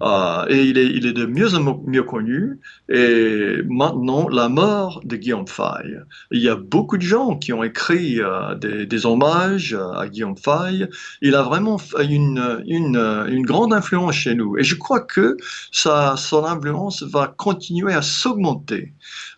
[0.00, 2.60] Euh, et il est, de mieux en mieux connu.
[2.88, 5.98] Et maintenant, la mort de Guillaume Fay.
[6.30, 10.88] Il y a beaucoup de gens qui ont écrit euh, des, hommages à Guillaume Fay.
[11.20, 14.56] Il a vraiment une, grande influence chez nous.
[14.56, 15.36] Et je crois que
[15.72, 18.92] sa, son influence va continuer à s'augmenter.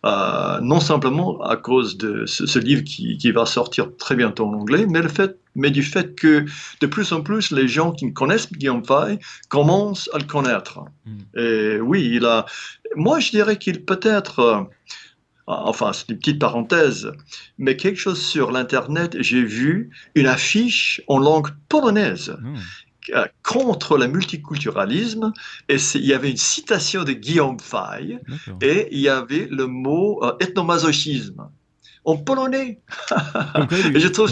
[0.05, 4.87] Euh, non simplement à cause de ce, livre qui, va sortir très bientôt en anglais,
[4.89, 6.45] mais le fait mais du fait que
[6.81, 9.19] de plus en plus les gens qui connaissent Guillaume Fay
[9.49, 10.81] commencent à le connaître.
[11.05, 11.39] Mm.
[11.39, 12.47] Et oui, il a.
[12.97, 14.39] Moi, je dirais qu'il peut être.
[14.41, 14.63] Euh,
[15.47, 17.11] enfin, c'est une petite parenthèse,
[17.59, 22.55] mais quelque chose sur l'Internet, j'ai vu une affiche en langue polonaise mm.
[23.15, 25.33] euh, contre le multiculturalisme,
[25.69, 28.19] et il y avait une citation de Guillaume Fay,
[28.63, 31.49] et il y avait le mot euh, ethnomasochisme
[32.05, 32.81] en polonais.
[33.71, 34.31] je, trouve,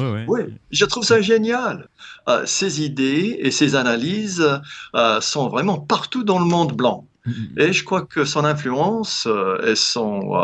[0.71, 1.89] je trouve ça génial.
[2.29, 4.47] Euh, ces idées et ces analyses
[4.95, 7.07] euh, sont vraiment partout dans le monde blanc.
[7.27, 7.61] Mm-hmm.
[7.61, 10.37] Et je crois que son influence euh, et son,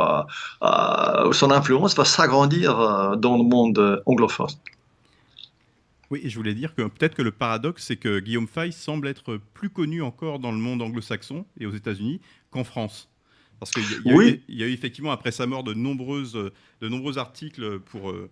[1.33, 4.49] son influence va s'agrandir dans le monde anglophone.
[6.11, 9.09] Oui, et je voulais dire que peut-être que le paradoxe, c'est que Guillaume Fay semble
[9.09, 12.21] être plus connu encore dans le monde anglo-saxon et aux États-Unis
[12.51, 13.09] qu'en France.
[13.61, 16.35] Parce qu'il y, y, a eu effectivement, après sa mort, de, nombreuses,
[16.81, 18.31] de nombreux articles pour, euh,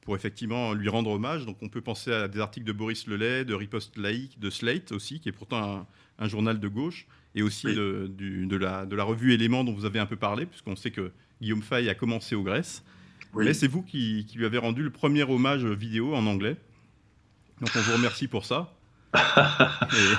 [0.00, 1.46] pour effectivement lui rendre hommage.
[1.46, 4.92] Donc on peut penser à des articles de Boris Lelay, de Riposte Laïque, de Slate
[4.92, 5.86] aussi, qui est pourtant
[6.18, 9.84] un, journal de gauche, et aussi de, de, la, de la revue Éléments dont vous
[9.84, 11.10] avez un peu parlé, puisqu'on sait que
[11.40, 12.84] Guillaume Fay a commencé au Grèce.
[13.34, 16.56] Mais c'est vous qui, qui lui avez rendu le premier hommage vidéo en anglais.
[17.60, 18.74] Donc on vous remercie pour ça.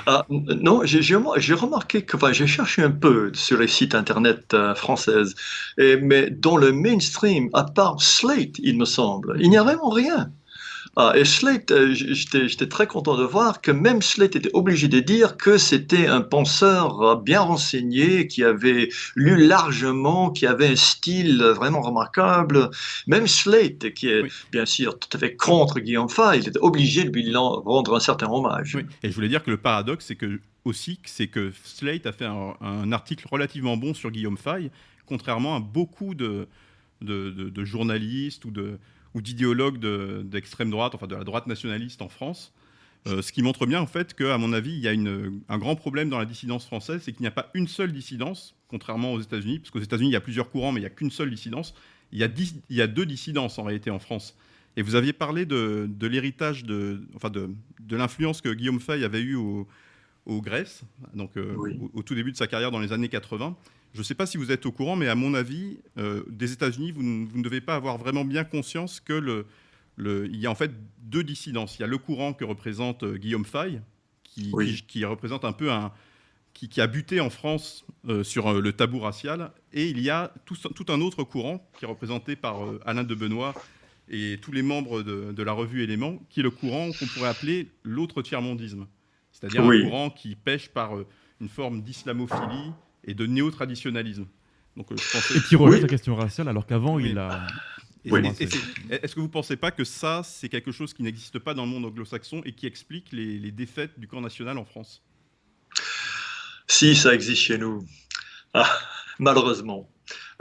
[0.06, 4.74] Ah, non, j'ai remarqué que enfin, j'ai cherché un peu sur les sites internet euh,
[4.74, 5.34] françaises,
[5.78, 9.90] et, mais dans le mainstream, à part Slate, il me semble, il n'y a vraiment
[9.90, 10.30] rien.
[10.96, 15.00] Ah, et Slate, euh, j'étais très content de voir que même Slate était obligé de
[15.00, 20.76] dire que c'était un penseur euh, bien renseigné, qui avait lu largement, qui avait un
[20.76, 22.70] style vraiment remarquable.
[23.08, 24.22] Même Slate, qui est
[24.52, 28.00] bien sûr tout à fait contre Guillaume Fay, il était obligé de lui rendre un
[28.00, 28.78] certain hommage.
[29.02, 32.24] Et je voulais dire que le paradoxe, c'est que aussi, c'est que Slate a fait
[32.24, 34.70] un, article relativement bon sur Guillaume Fay,
[35.06, 36.46] contrairement à beaucoup de,
[37.02, 38.78] de journalistes ou de
[39.14, 39.78] ou d'idéologues
[40.24, 42.52] d'extrême droite, enfin de la droite nationaliste en France.
[43.06, 45.76] Euh, ce qui montre bien en fait qu'à mon avis, il y a un grand
[45.76, 49.20] problème dans la dissidence française, c'est qu'il n'y a pas une seule dissidence, contrairement aux
[49.20, 51.30] États-Unis, parce qu'aux États-Unis, il y a plusieurs courants, mais il n'y a qu'une seule
[51.30, 51.74] dissidence.
[52.12, 52.28] Il y, a
[52.70, 54.36] il y a deux dissidences en réalité en France.
[54.76, 57.50] Et vous aviez parlé de, l'héritage, de, enfin de,
[57.90, 59.66] l'influence que Guillaume Fay avait eue au,
[60.26, 60.82] Grèce,
[61.14, 61.54] donc euh,
[61.92, 63.56] au, tout début de sa carrière dans les années 80.
[63.94, 66.52] Je ne sais pas si vous êtes au courant, mais à mon avis, euh, des
[66.52, 69.46] États-Unis, vous, ne devez pas avoir vraiment bien conscience que le,
[70.26, 71.78] il y a en fait deux dissidences.
[71.78, 73.80] Il y a le courant que représente euh, Guillaume Fay,
[74.24, 74.52] qui,
[74.88, 75.92] qui, représente un peu un,
[76.54, 80.56] qui, a buté en France euh, sur le tabou racial, et il y a tout,
[80.56, 83.54] tout, un autre courant qui est représenté par Alain de Benoît
[84.08, 87.28] et tous les membres de, de, la revue Éléments, qui est le courant qu'on pourrait
[87.28, 88.88] appeler l'autre tiers-mondisme,
[89.30, 90.94] c'est-à-dire un courant qui pêche par
[91.40, 92.72] une forme d'islamophilie
[93.06, 94.26] et de néo-traditionnalisme.
[94.76, 97.46] Donc, euh, je Et qui revient la question raciale alors qu'avant il a.
[98.04, 101.64] Est-ce que vous ne pensez pas que ça, c'est quelque chose qui n'existe pas dans
[101.64, 105.02] le monde anglo-saxon et qui explique les, défaites du camp national en France?
[106.66, 107.86] Si, ça existe chez nous.
[108.52, 108.68] Ah,
[109.18, 109.88] malheureusement.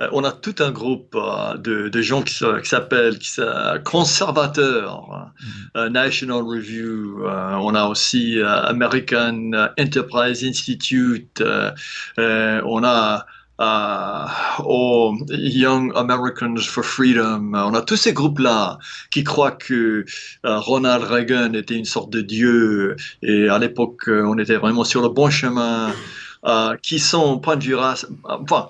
[0.04, 3.20] Euh, on a tout un groupe euh, de, gens qui, s'appellent
[3.84, 5.32] conservateurs,
[5.76, 5.88] mm-hmm.
[5.90, 11.44] National Review, on a aussi American Enterprise Institute,
[12.18, 13.26] on a
[14.60, 17.54] aux Young Americans for Freedom.
[17.54, 18.78] On a tous ces groupes-là
[19.12, 20.06] qui croient que
[20.44, 25.10] Ronald Reagan était une sorte de dieu et à l'époque on était vraiment sur le
[25.10, 25.94] bon chemin,
[26.82, 28.70] qui sont, point de vue race, enfin,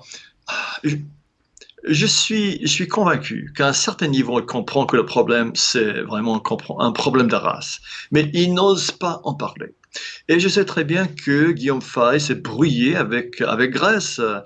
[1.86, 6.02] je suis, je suis convaincu qu'à un certain niveau, il comprend que le problème, c'est
[6.02, 6.42] vraiment
[6.78, 7.80] un problème de race.
[8.10, 9.74] Mais il n'ose pas en parler.
[10.28, 14.40] Et je sais très bien que Guillaume Fay s'est brouillé avec, avec Grèce, euh,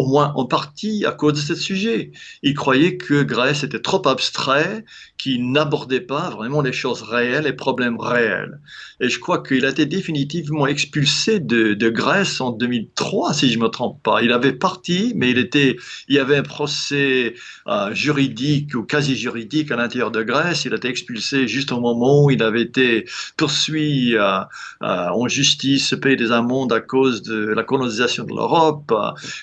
[0.00, 2.12] au moins en partie à cause de ce sujet.
[2.42, 4.84] Il croyait que Grèce était trop abstrait,
[5.18, 8.58] qu'il n'abordait pas vraiment les choses réelles, les problèmes réels.
[9.00, 13.68] Et je crois qu'il a été définitivement expulsé de, Grèce en 2003, si je me
[13.68, 14.22] trompe pas.
[14.22, 15.76] Il avait parti, mais il était,
[16.08, 17.34] il y avait un procès
[17.66, 20.64] euh, juridique ou quasi juridique à l'intérieur de Grèce.
[20.64, 23.06] Il a été expulsé juste au moment où il avait été
[23.36, 24.40] poursuivi euh,
[24.82, 28.92] euh, en justice, payé des amendes à cause de la colonisation de l'Europe.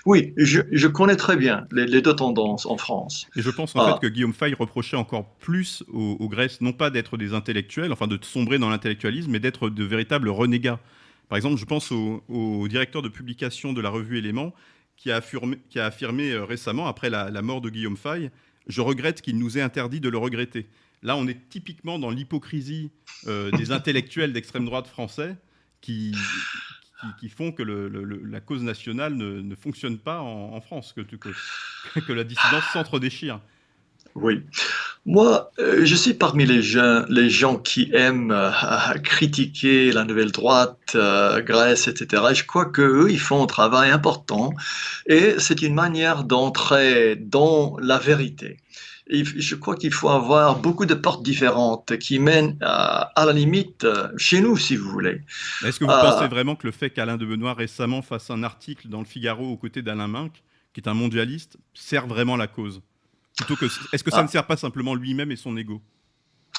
[0.06, 3.28] oui, je, je, connais très bien les, deux tendances en France.
[3.36, 3.99] Et je pense en fait ah.
[4.02, 8.07] que Guillaume Fay reprochait encore plus aux, aux Grèces, non pas d'être des intellectuels, enfin
[8.07, 10.80] de sombrer dans l'intellectualisme, mais d'être de véritables renégats.
[11.30, 14.53] Par exemple, je pense au, directeur de publication de la revue Éléments
[14.95, 18.32] qui a affirmé, qui a affirmé euh, récemment, après la, mort de Guillaume Fay,
[18.68, 20.68] je regrette qu'il nous ait interdit de le regretter.
[21.03, 22.91] Là, on est typiquement dans l'hypocrisie
[23.28, 25.36] euh, des intellectuels d'extrême droite français
[25.82, 26.15] qui,
[27.19, 31.30] qui, font que la cause nationale ne, fonctionne pas en, France, que, que,
[31.99, 33.40] que la dissidence s'entre-déchire.
[34.15, 34.41] Oui.
[35.06, 38.52] Moi, euh, je suis parmi les gens, les gens qui aiment euh,
[39.03, 42.24] critiquer la nouvelle droite, euh, Grèce, etc.
[42.34, 44.53] je crois qu'eux, ils font un travail important
[45.06, 48.57] et c'est une manière d'entrer dans la vérité.
[49.10, 53.86] Je crois qu'il faut avoir beaucoup de portes différentes qui mènent à, la limite
[54.18, 55.22] chez nous, si vous voulez.
[55.66, 58.90] Est-ce que vous pensez vraiment que le fait qu'Alain de Benoît récemment fasse un article
[58.90, 60.44] dans le Figaro aux côtés d'Alain Minck,
[60.74, 62.82] qui est un mondialiste, sert vraiment la cause?
[63.94, 64.32] Est-ce que ça ne ah.
[64.32, 65.82] sert pas simplement lui-même et son ego?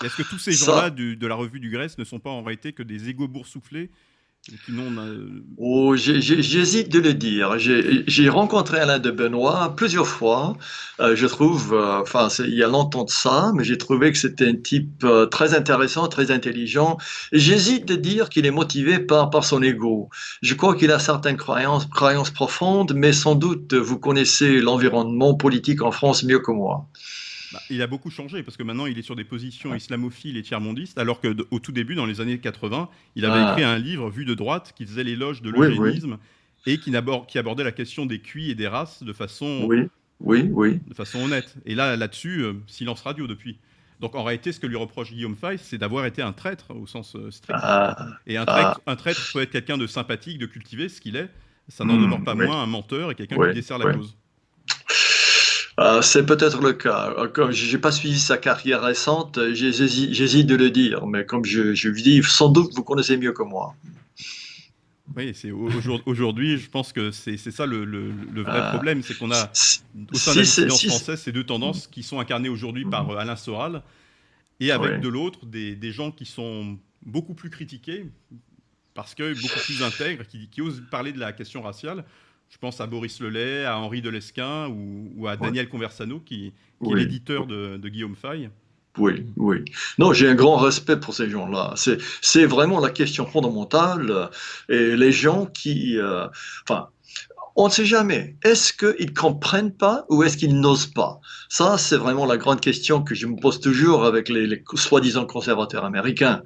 [0.02, 2.72] Est-ce que tous ces gens-là de la revue du Grèce ne sont pas en réalité
[2.72, 3.90] que des égos boursouflés
[5.58, 7.58] Oh, j'hésite de le dire.
[7.58, 10.56] J'ai rencontré Alain de Benoît plusieurs fois.
[11.00, 12.02] Euh, je trouve, euh,
[12.40, 15.54] il y a longtemps de ça, mais j'ai trouvé que c'était un type euh, très
[15.54, 16.96] intéressant, très intelligent.
[17.32, 20.08] J'hésite de dire qu'il est motivé par, par son ego.
[20.40, 25.92] Je crois qu'il a certaines croyances profondes, mais sans doute vous connaissez l'environnement politique en
[25.92, 26.88] France mieux que moi.
[27.52, 30.42] Bah, il a beaucoup changé parce que maintenant il est sur des positions islamophiles et
[30.42, 33.52] tiers-mondistes, alors qu'au tout début, dans les années 80, il avait ah.
[33.52, 36.18] écrit un livre vu de droite qui faisait l'éloge de l'eugénisme
[36.66, 36.92] et qui,
[37.28, 39.88] qui, abordait la question des cuits et des races de façon, oui.
[40.20, 40.80] Oui, oui.
[40.86, 41.54] De façon honnête.
[41.64, 43.58] Et là, là-dessus, euh, silence radio depuis.
[44.00, 46.86] Donc en réalité, ce que lui reproche Guillaume Fay, c'est d'avoir été un traître au
[46.86, 47.58] sens euh, strict.
[47.60, 47.96] Ah.
[48.26, 51.28] et un traître, un traître peut être quelqu'un de sympathique, de cultivé, ce qu'il est.
[51.68, 54.16] Ça n'en hmm, demeure pas moins un menteur et quelqu'un qui dessert la cause.
[55.78, 57.14] Euh, c'est peut-être le cas.
[57.32, 61.74] Comme je n'ai pas suivi sa carrière récente, j'hésite de le dire, mais comme je,
[61.74, 63.74] je dis, sans doute vous connaissez mieux que moi.
[65.16, 68.70] Oui, c'est aujourd'hui, je pense que c'est ça le, vrai ah.
[68.72, 69.50] problème, c'est qu'on a
[70.12, 73.36] au sein de la française ces deux tendances qui sont incarnées aujourd'hui par euh, Alain
[73.36, 73.82] Soral
[74.60, 78.06] et avec de l'autre des, des, gens qui sont beaucoup plus critiqués
[78.98, 82.04] parce que beaucoup plus intègres, qui, osent parler de la question raciale.
[82.48, 86.52] Je pense à Boris Lelay, à Henri Delesquin ou, ou à Daniel Conversano, qui,
[86.82, 88.50] est l'éditeur de, de Guillaume Fay.
[88.98, 89.64] Oui, oui.
[89.98, 91.74] Non, j'ai un grand respect pour ces gens-là.
[92.20, 94.30] C'est vraiment la question fondamentale.
[94.68, 95.98] Et les gens qui...
[95.98, 96.26] Euh,
[96.68, 96.88] enfin,
[97.54, 98.36] on ne sait jamais.
[98.44, 101.20] Est-ce qu'ils comprennent pas ou est-ce qu'ils n'osent pas?
[101.48, 105.26] Ça, c'est vraiment la grande question que je me pose toujours avec les, les soi-disant
[105.26, 106.42] conservateurs américains.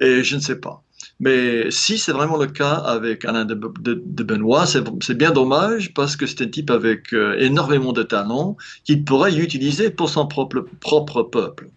[0.00, 0.82] Et je ne sais pas.
[1.20, 6.26] Mais si c'est vraiment le cas avec Alain de, Benoît, c'est bien dommage parce que
[6.26, 11.22] c'est un type avec euh, énormément de talent qu'il pourrait utiliser pour son propre, propre
[11.22, 11.70] peuple.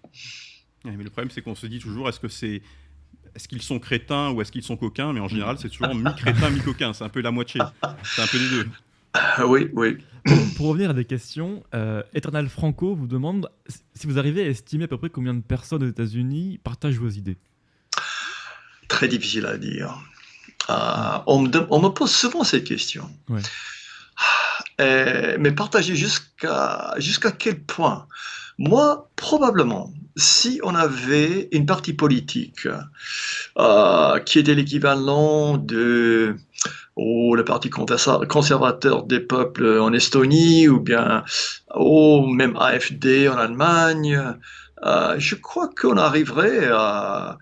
[0.83, 2.61] mais le problème, c'est qu'on se dit toujours, est-ce que c'est
[3.35, 5.11] est-ce qu'ils sont crétins ou est-ce qu'ils sont coquins?
[5.11, 6.93] Mais en général, c'est toujours mi-crétin, mi-coquin.
[6.93, 7.61] C'est un peu la moitié.
[8.03, 8.69] C'est un peu les deux.
[9.13, 9.97] Ah oui, oui.
[10.57, 13.49] Pour, revenir à des questions, euh, Eternal Franco vous demande
[13.93, 17.09] si vous arrivez à estimer à peu près combien de personnes aux États-Unis partagent vos
[17.09, 17.37] idées?
[18.87, 19.97] Très difficile à dire.
[20.69, 23.09] Euh, on, me pose souvent cette question.
[24.81, 28.07] Euh, mais partager jusqu'à jusqu'à quel point?
[28.57, 32.67] Moi, probablement, si on avait une partie politique
[33.57, 36.35] euh, qui était l'équivalent de
[36.95, 41.23] oh, le parti conservateur des peuples en Estonie ou bien
[41.73, 44.35] oh, même AFD en Allemagne,
[44.83, 47.37] euh, je crois qu'on arriverait à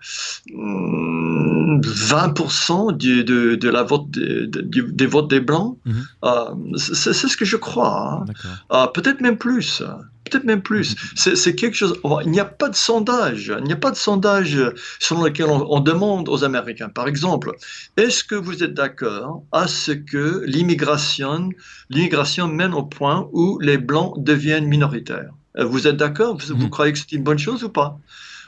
[0.52, 5.76] 20% hmm, de, de, la vote des votes des blancs.
[5.84, 6.06] Mhm.
[6.24, 8.24] Euh, c'est ce que je crois.
[8.28, 8.32] Hein.
[8.72, 9.82] Euh, peut-être même plus.
[10.24, 10.94] Peut-être même plus.
[10.94, 11.34] Mhm.
[11.34, 11.98] C'est quelque chose.
[12.24, 13.52] Il n'y a pas de sondage.
[13.58, 14.56] Il n'y a pas de sondage
[15.00, 16.88] selon lequel on, demande aux Américains.
[16.88, 17.50] Par exemple,
[17.96, 21.48] est-ce que vous êtes d'accord à ce que l'immigration,
[21.90, 25.32] l'immigration mène au point où les blancs deviennent minoritaires?
[25.58, 26.36] Vous êtes d'accord?
[26.36, 26.70] Vous, mhm.
[26.70, 27.98] croyez que c'est une bonne chose ou pas?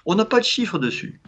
[0.07, 1.21] On n'a pas de chiffre dessus.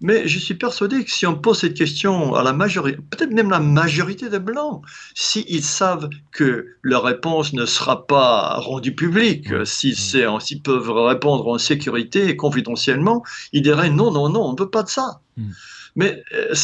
[0.00, 3.50] Mais je suis persuadé que si on pose cette question à la majorité, peut-être même
[3.50, 4.82] la majorité des Blancs,
[5.14, 12.28] s'ils savent que leur réponse ne sera pas rendue publique, s'ils peuvent répondre en sécurité
[12.28, 15.20] et confidentiellement, ils diraient non, non, non, on ne veut pas de ça.
[15.96, 16.54] Mais euh,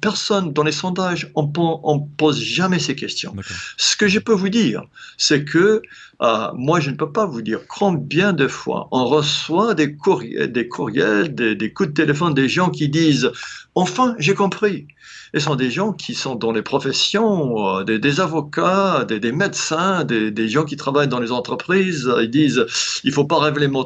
[0.00, 3.34] personne dans les sondages, on ne pose jamais ces questions.
[3.76, 4.84] Ce que je peux vous dire,
[5.18, 5.82] c'est que
[6.22, 10.50] euh, moi, je ne peux pas vous dire combien de fois on reçoit des, courriels,
[10.52, 13.30] des, courriels, des coups de téléphone des gens qui disent
[13.74, 14.86] Enfin, j'ai compris
[15.34, 20.48] et sont des gens qui sont dans les professions, euh, des, avocats, des, médecins, des,
[20.48, 22.10] gens qui travaillent dans les entreprises.
[22.20, 22.66] Ils disent,
[23.04, 23.84] il faut pas révéler mon,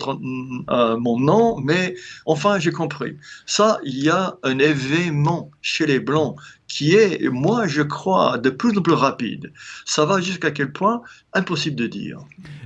[0.70, 1.94] euh, mon nom, mais
[2.24, 3.16] enfin, j'ai compris.
[3.47, 6.36] Ça, il y a un événement chez les Blancs
[6.68, 9.52] qui est, moi, je crois, de plus en plus rapide.
[9.84, 11.02] Ça va jusqu'à quel point
[11.32, 12.20] Impossible de dire.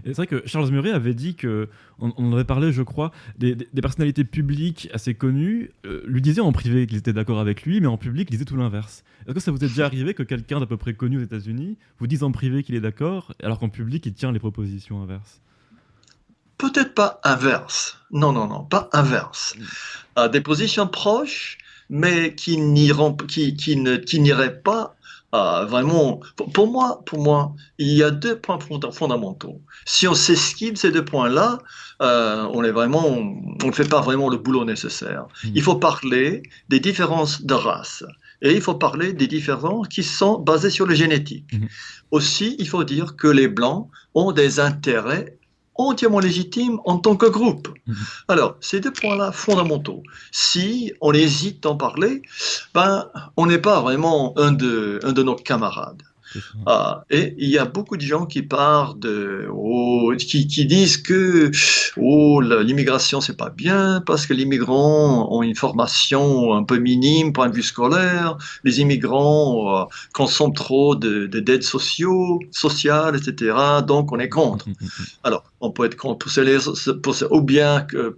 [0.04, 1.68] C'est vrai que Charles Murray avait dit que,
[1.98, 6.52] on, en avait parlé, je crois, des, personnalités publiques assez connues euh, lui disaient en
[6.52, 9.04] privé qu'ils étaient d'accord avec lui, mais en public, ils disaient tout l'inverse.
[9.26, 11.76] Est-ce que ça vous est déjà arrivé que quelqu'un d'à peu près connu aux États-Unis
[11.98, 15.40] vous dise en privé qu'il est d'accord, alors qu'en public, il tient les propositions inverses?
[16.56, 17.98] Peut-être pas inverse.
[18.10, 19.56] Non, non, non, pas inverse.
[20.16, 20.28] Mm.
[20.28, 21.58] des positions proches,
[21.90, 24.96] mais qui n'iraient qui, qui ne, pas
[25.34, 26.20] euh, vraiment,
[26.52, 28.58] pour, moi, pour moi, il y a deux points
[28.92, 29.60] fondamentaux.
[29.84, 31.58] Si on s'esquive ces deux points-là,
[32.02, 35.26] euh, on est vraiment, on ne fait pas vraiment le boulot nécessaire.
[35.44, 35.50] Hmm.
[35.54, 38.04] Il faut parler des différences de race
[38.42, 41.52] et il faut parler des différences qui sont basées sur le génétique.
[41.52, 41.66] Hmm.
[42.10, 45.38] Aussi, il faut dire que les blancs ont des intérêts
[45.88, 47.68] entièrement légitime en tant que groupe.
[47.86, 47.96] Mhm.
[48.28, 50.02] Alors, ces deux points-là fondamentaux,
[50.32, 52.22] si on hésite d'en parler,
[52.74, 56.02] ben, on n'est pas vraiment un de, un de nos camarades.
[56.66, 60.98] Ah, et il y a beaucoup de gens qui parlent de, oh, qui, qui, disent
[60.98, 61.50] que
[61.96, 67.32] oh, l'immigration c'est pas bien parce que les immigrants ont une formation un peu minime
[67.32, 73.56] point de vue scolaire, les immigrants euh, consomment trop de, de dettes sociaux, sociales, etc.
[73.86, 74.66] Donc on est contre.
[75.24, 76.44] Alors on peut être contre pour ces,
[77.02, 78.16] pour ou bien que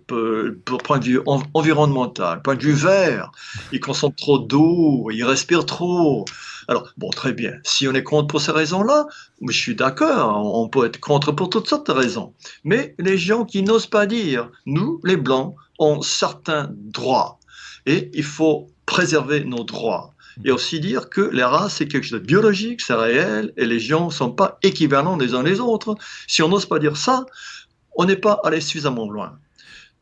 [0.64, 3.32] pour, point de vue environnemental, point de vue vert,
[3.72, 6.24] ils consomment trop d'eau, ils respirent trop.
[6.68, 7.52] Alors, bon, très bien.
[7.64, 9.06] Si on est contre pour ces raisons-là,
[9.46, 12.32] je suis d'accord, on peut être contre pour toutes sortes de raisons.
[12.64, 17.38] Mais les gens qui n'osent pas dire, nous, les Blancs, ont certains droits.
[17.86, 20.14] Et il faut préserver nos droits.
[20.44, 23.80] et aussi dire que les races, c'est quelque chose de biologique, c'est réel, et les
[23.80, 25.94] gens ne sont pas équivalents les uns les autres.
[26.26, 27.26] Si on n'ose pas dire ça,
[27.96, 29.38] on n'est pas allé suffisamment loin.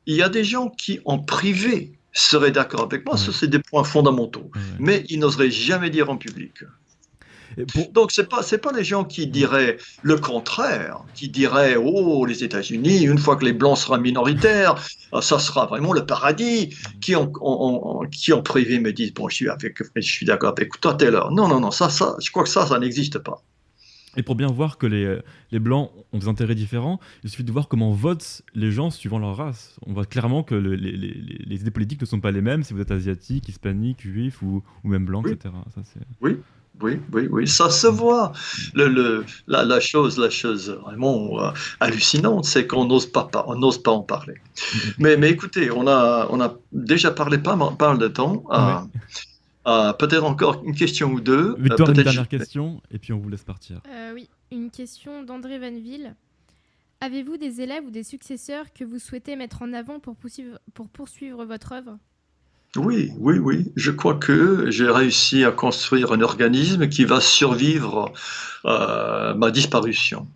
[0.07, 3.61] Il y a des gens qui, en privé, seraient d'accord avec moi, ça c'est des
[3.61, 6.55] points fondamentaux, mais ils n'oseraient jamais dire en public.
[7.93, 12.45] Donc c'est pas c'est pas les gens qui diraient le contraire, qui diraient oh les
[12.45, 14.77] États-Unis une fois que les blancs seront minoritaires,
[15.15, 17.31] euh, ça sera vraiment le paradis, qui en,
[18.11, 21.33] qui en privé me disent bon je suis avec je suis d'accord avec toi Taylor.
[21.33, 23.43] Non non non ça ça je crois que ça ça n'existe pas.
[24.21, 25.19] Et pour bien voir que les,
[25.51, 29.19] les, Blancs ont des intérêts différents, il suffit de voir comment votent les gens suivant
[29.19, 29.79] leur race.
[29.87, 32.75] On voit clairement que les, les, les, idées politiques ne sont pas les mêmes si
[32.75, 35.55] vous êtes asiatique, hispanique, juif ou, ou même blanc, etc.
[35.75, 35.81] Ça,
[36.21, 36.37] oui,
[36.83, 38.33] oui, oui, oui, ça se voit.
[38.75, 43.55] Le, le, la, la, chose, la chose vraiment euh, hallucinante, c'est qu'on n'ose pas, on
[43.55, 44.35] n'ose pas en parler.
[44.99, 48.45] mais, mais écoutez, on a, on a déjà parlé pas mal de temps.
[48.53, 48.81] Euh,
[49.71, 51.55] euh, peut-être encore une question ou deux.
[51.59, 53.81] Victoire, une dernière question, et puis on vous laisse partir.
[54.15, 56.15] oui, une question d'André Vanville.
[57.03, 60.89] Avez-vous des élèves ou des successeurs que vous souhaitez mettre en avant pour poursuivre, pour
[60.89, 61.99] poursuivre votre œuvre?
[62.77, 63.73] Oui, oui, oui.
[63.75, 68.13] Je crois que j'ai réussi à construire un organisme qui va survivre
[68.65, 70.29] à ma disparition.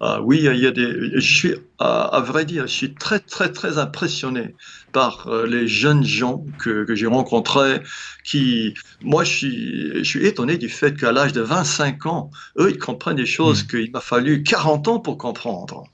[0.00, 1.12] Ah oui, il y a des.
[1.14, 4.54] Je suis, à, vrai dire, je suis très, très, très impressionné
[4.92, 7.80] par euh, les jeunes gens que, que j'ai rencontrés.
[8.24, 12.70] Qui, moi, je suis, je suis étonné du fait qu'à l'âge de 25 ans, eux,
[12.70, 13.66] ils comprennent des choses mmh.
[13.66, 15.84] qu'il m'a fallu 40 ans pour comprendre.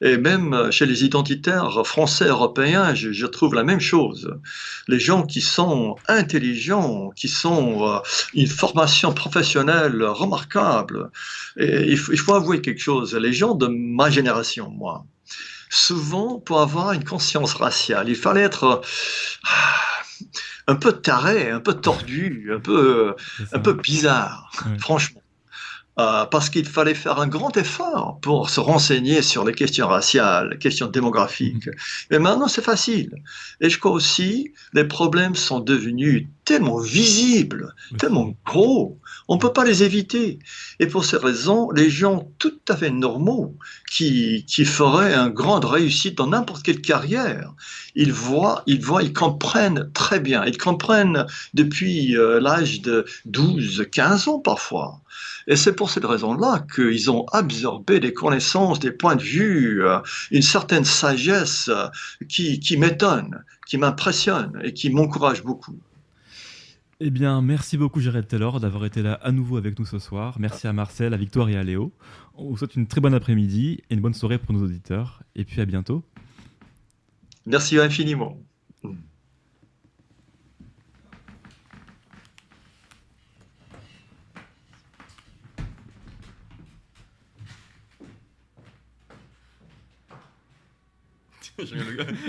[0.00, 4.34] Et même chez les identitaires français, européens, je, je trouve la même chose.
[4.88, 7.98] Les gens qui sont intelligents, qui sont euh,
[8.34, 11.10] une formation professionnelle remarquable.
[11.58, 13.14] Et il il faut avouer quelque chose.
[13.14, 15.04] Les gens de ma génération, moi,
[15.74, 18.80] souvent, pour avoir une conscience raciale, il fallait être euh,
[20.66, 23.14] un peu taré, un peu tordu, un peu,
[23.52, 25.20] un peu bizarre, franchement.
[25.96, 30.50] Euh, parce qu'il fallait faire un grand effort pour se renseigner sur les questions raciales,
[30.50, 31.68] les questions démographiques.
[31.68, 31.74] Mhm.
[32.10, 33.14] Mais maintenant, c'est facile.
[33.60, 38.98] Et je crois aussi, les problèmes sont devenus tellement visibles, tellement gros,
[39.28, 40.38] on ne peut pas les éviter.
[40.80, 43.56] Et pour ces raisons, les gens tout à fait normaux
[43.90, 47.54] qui, qui feraient une grande réussite dans n'importe quelle carrière,
[47.94, 50.44] ils voient, ils voient, ils comprennent très bien.
[50.44, 55.00] Ils comprennent depuis euh, l'âge de 12, 15 ans parfois.
[55.46, 59.98] Et c'est pour cette raison-là qu'ils ont absorbé des connaissances, des points de vue, euh,
[60.30, 61.86] une certaine sagesse euh,
[62.28, 65.78] qui, qui m'étonne, qui m'impressionne et qui m'encourage beaucoup.
[67.00, 70.36] Eh bien, merci beaucoup, Jared Taylor, d'avoir été là à nouveau avec nous ce soir.
[70.38, 71.92] Merci à Marcel, à Victoire et à Léo.
[72.36, 75.22] On vous souhaite une très bonne après-midi et une bonne soirée pour nos auditeurs.
[75.34, 76.02] Et puis à bientôt.
[77.46, 78.38] Merci infiniment.
[91.62, 92.04] 是个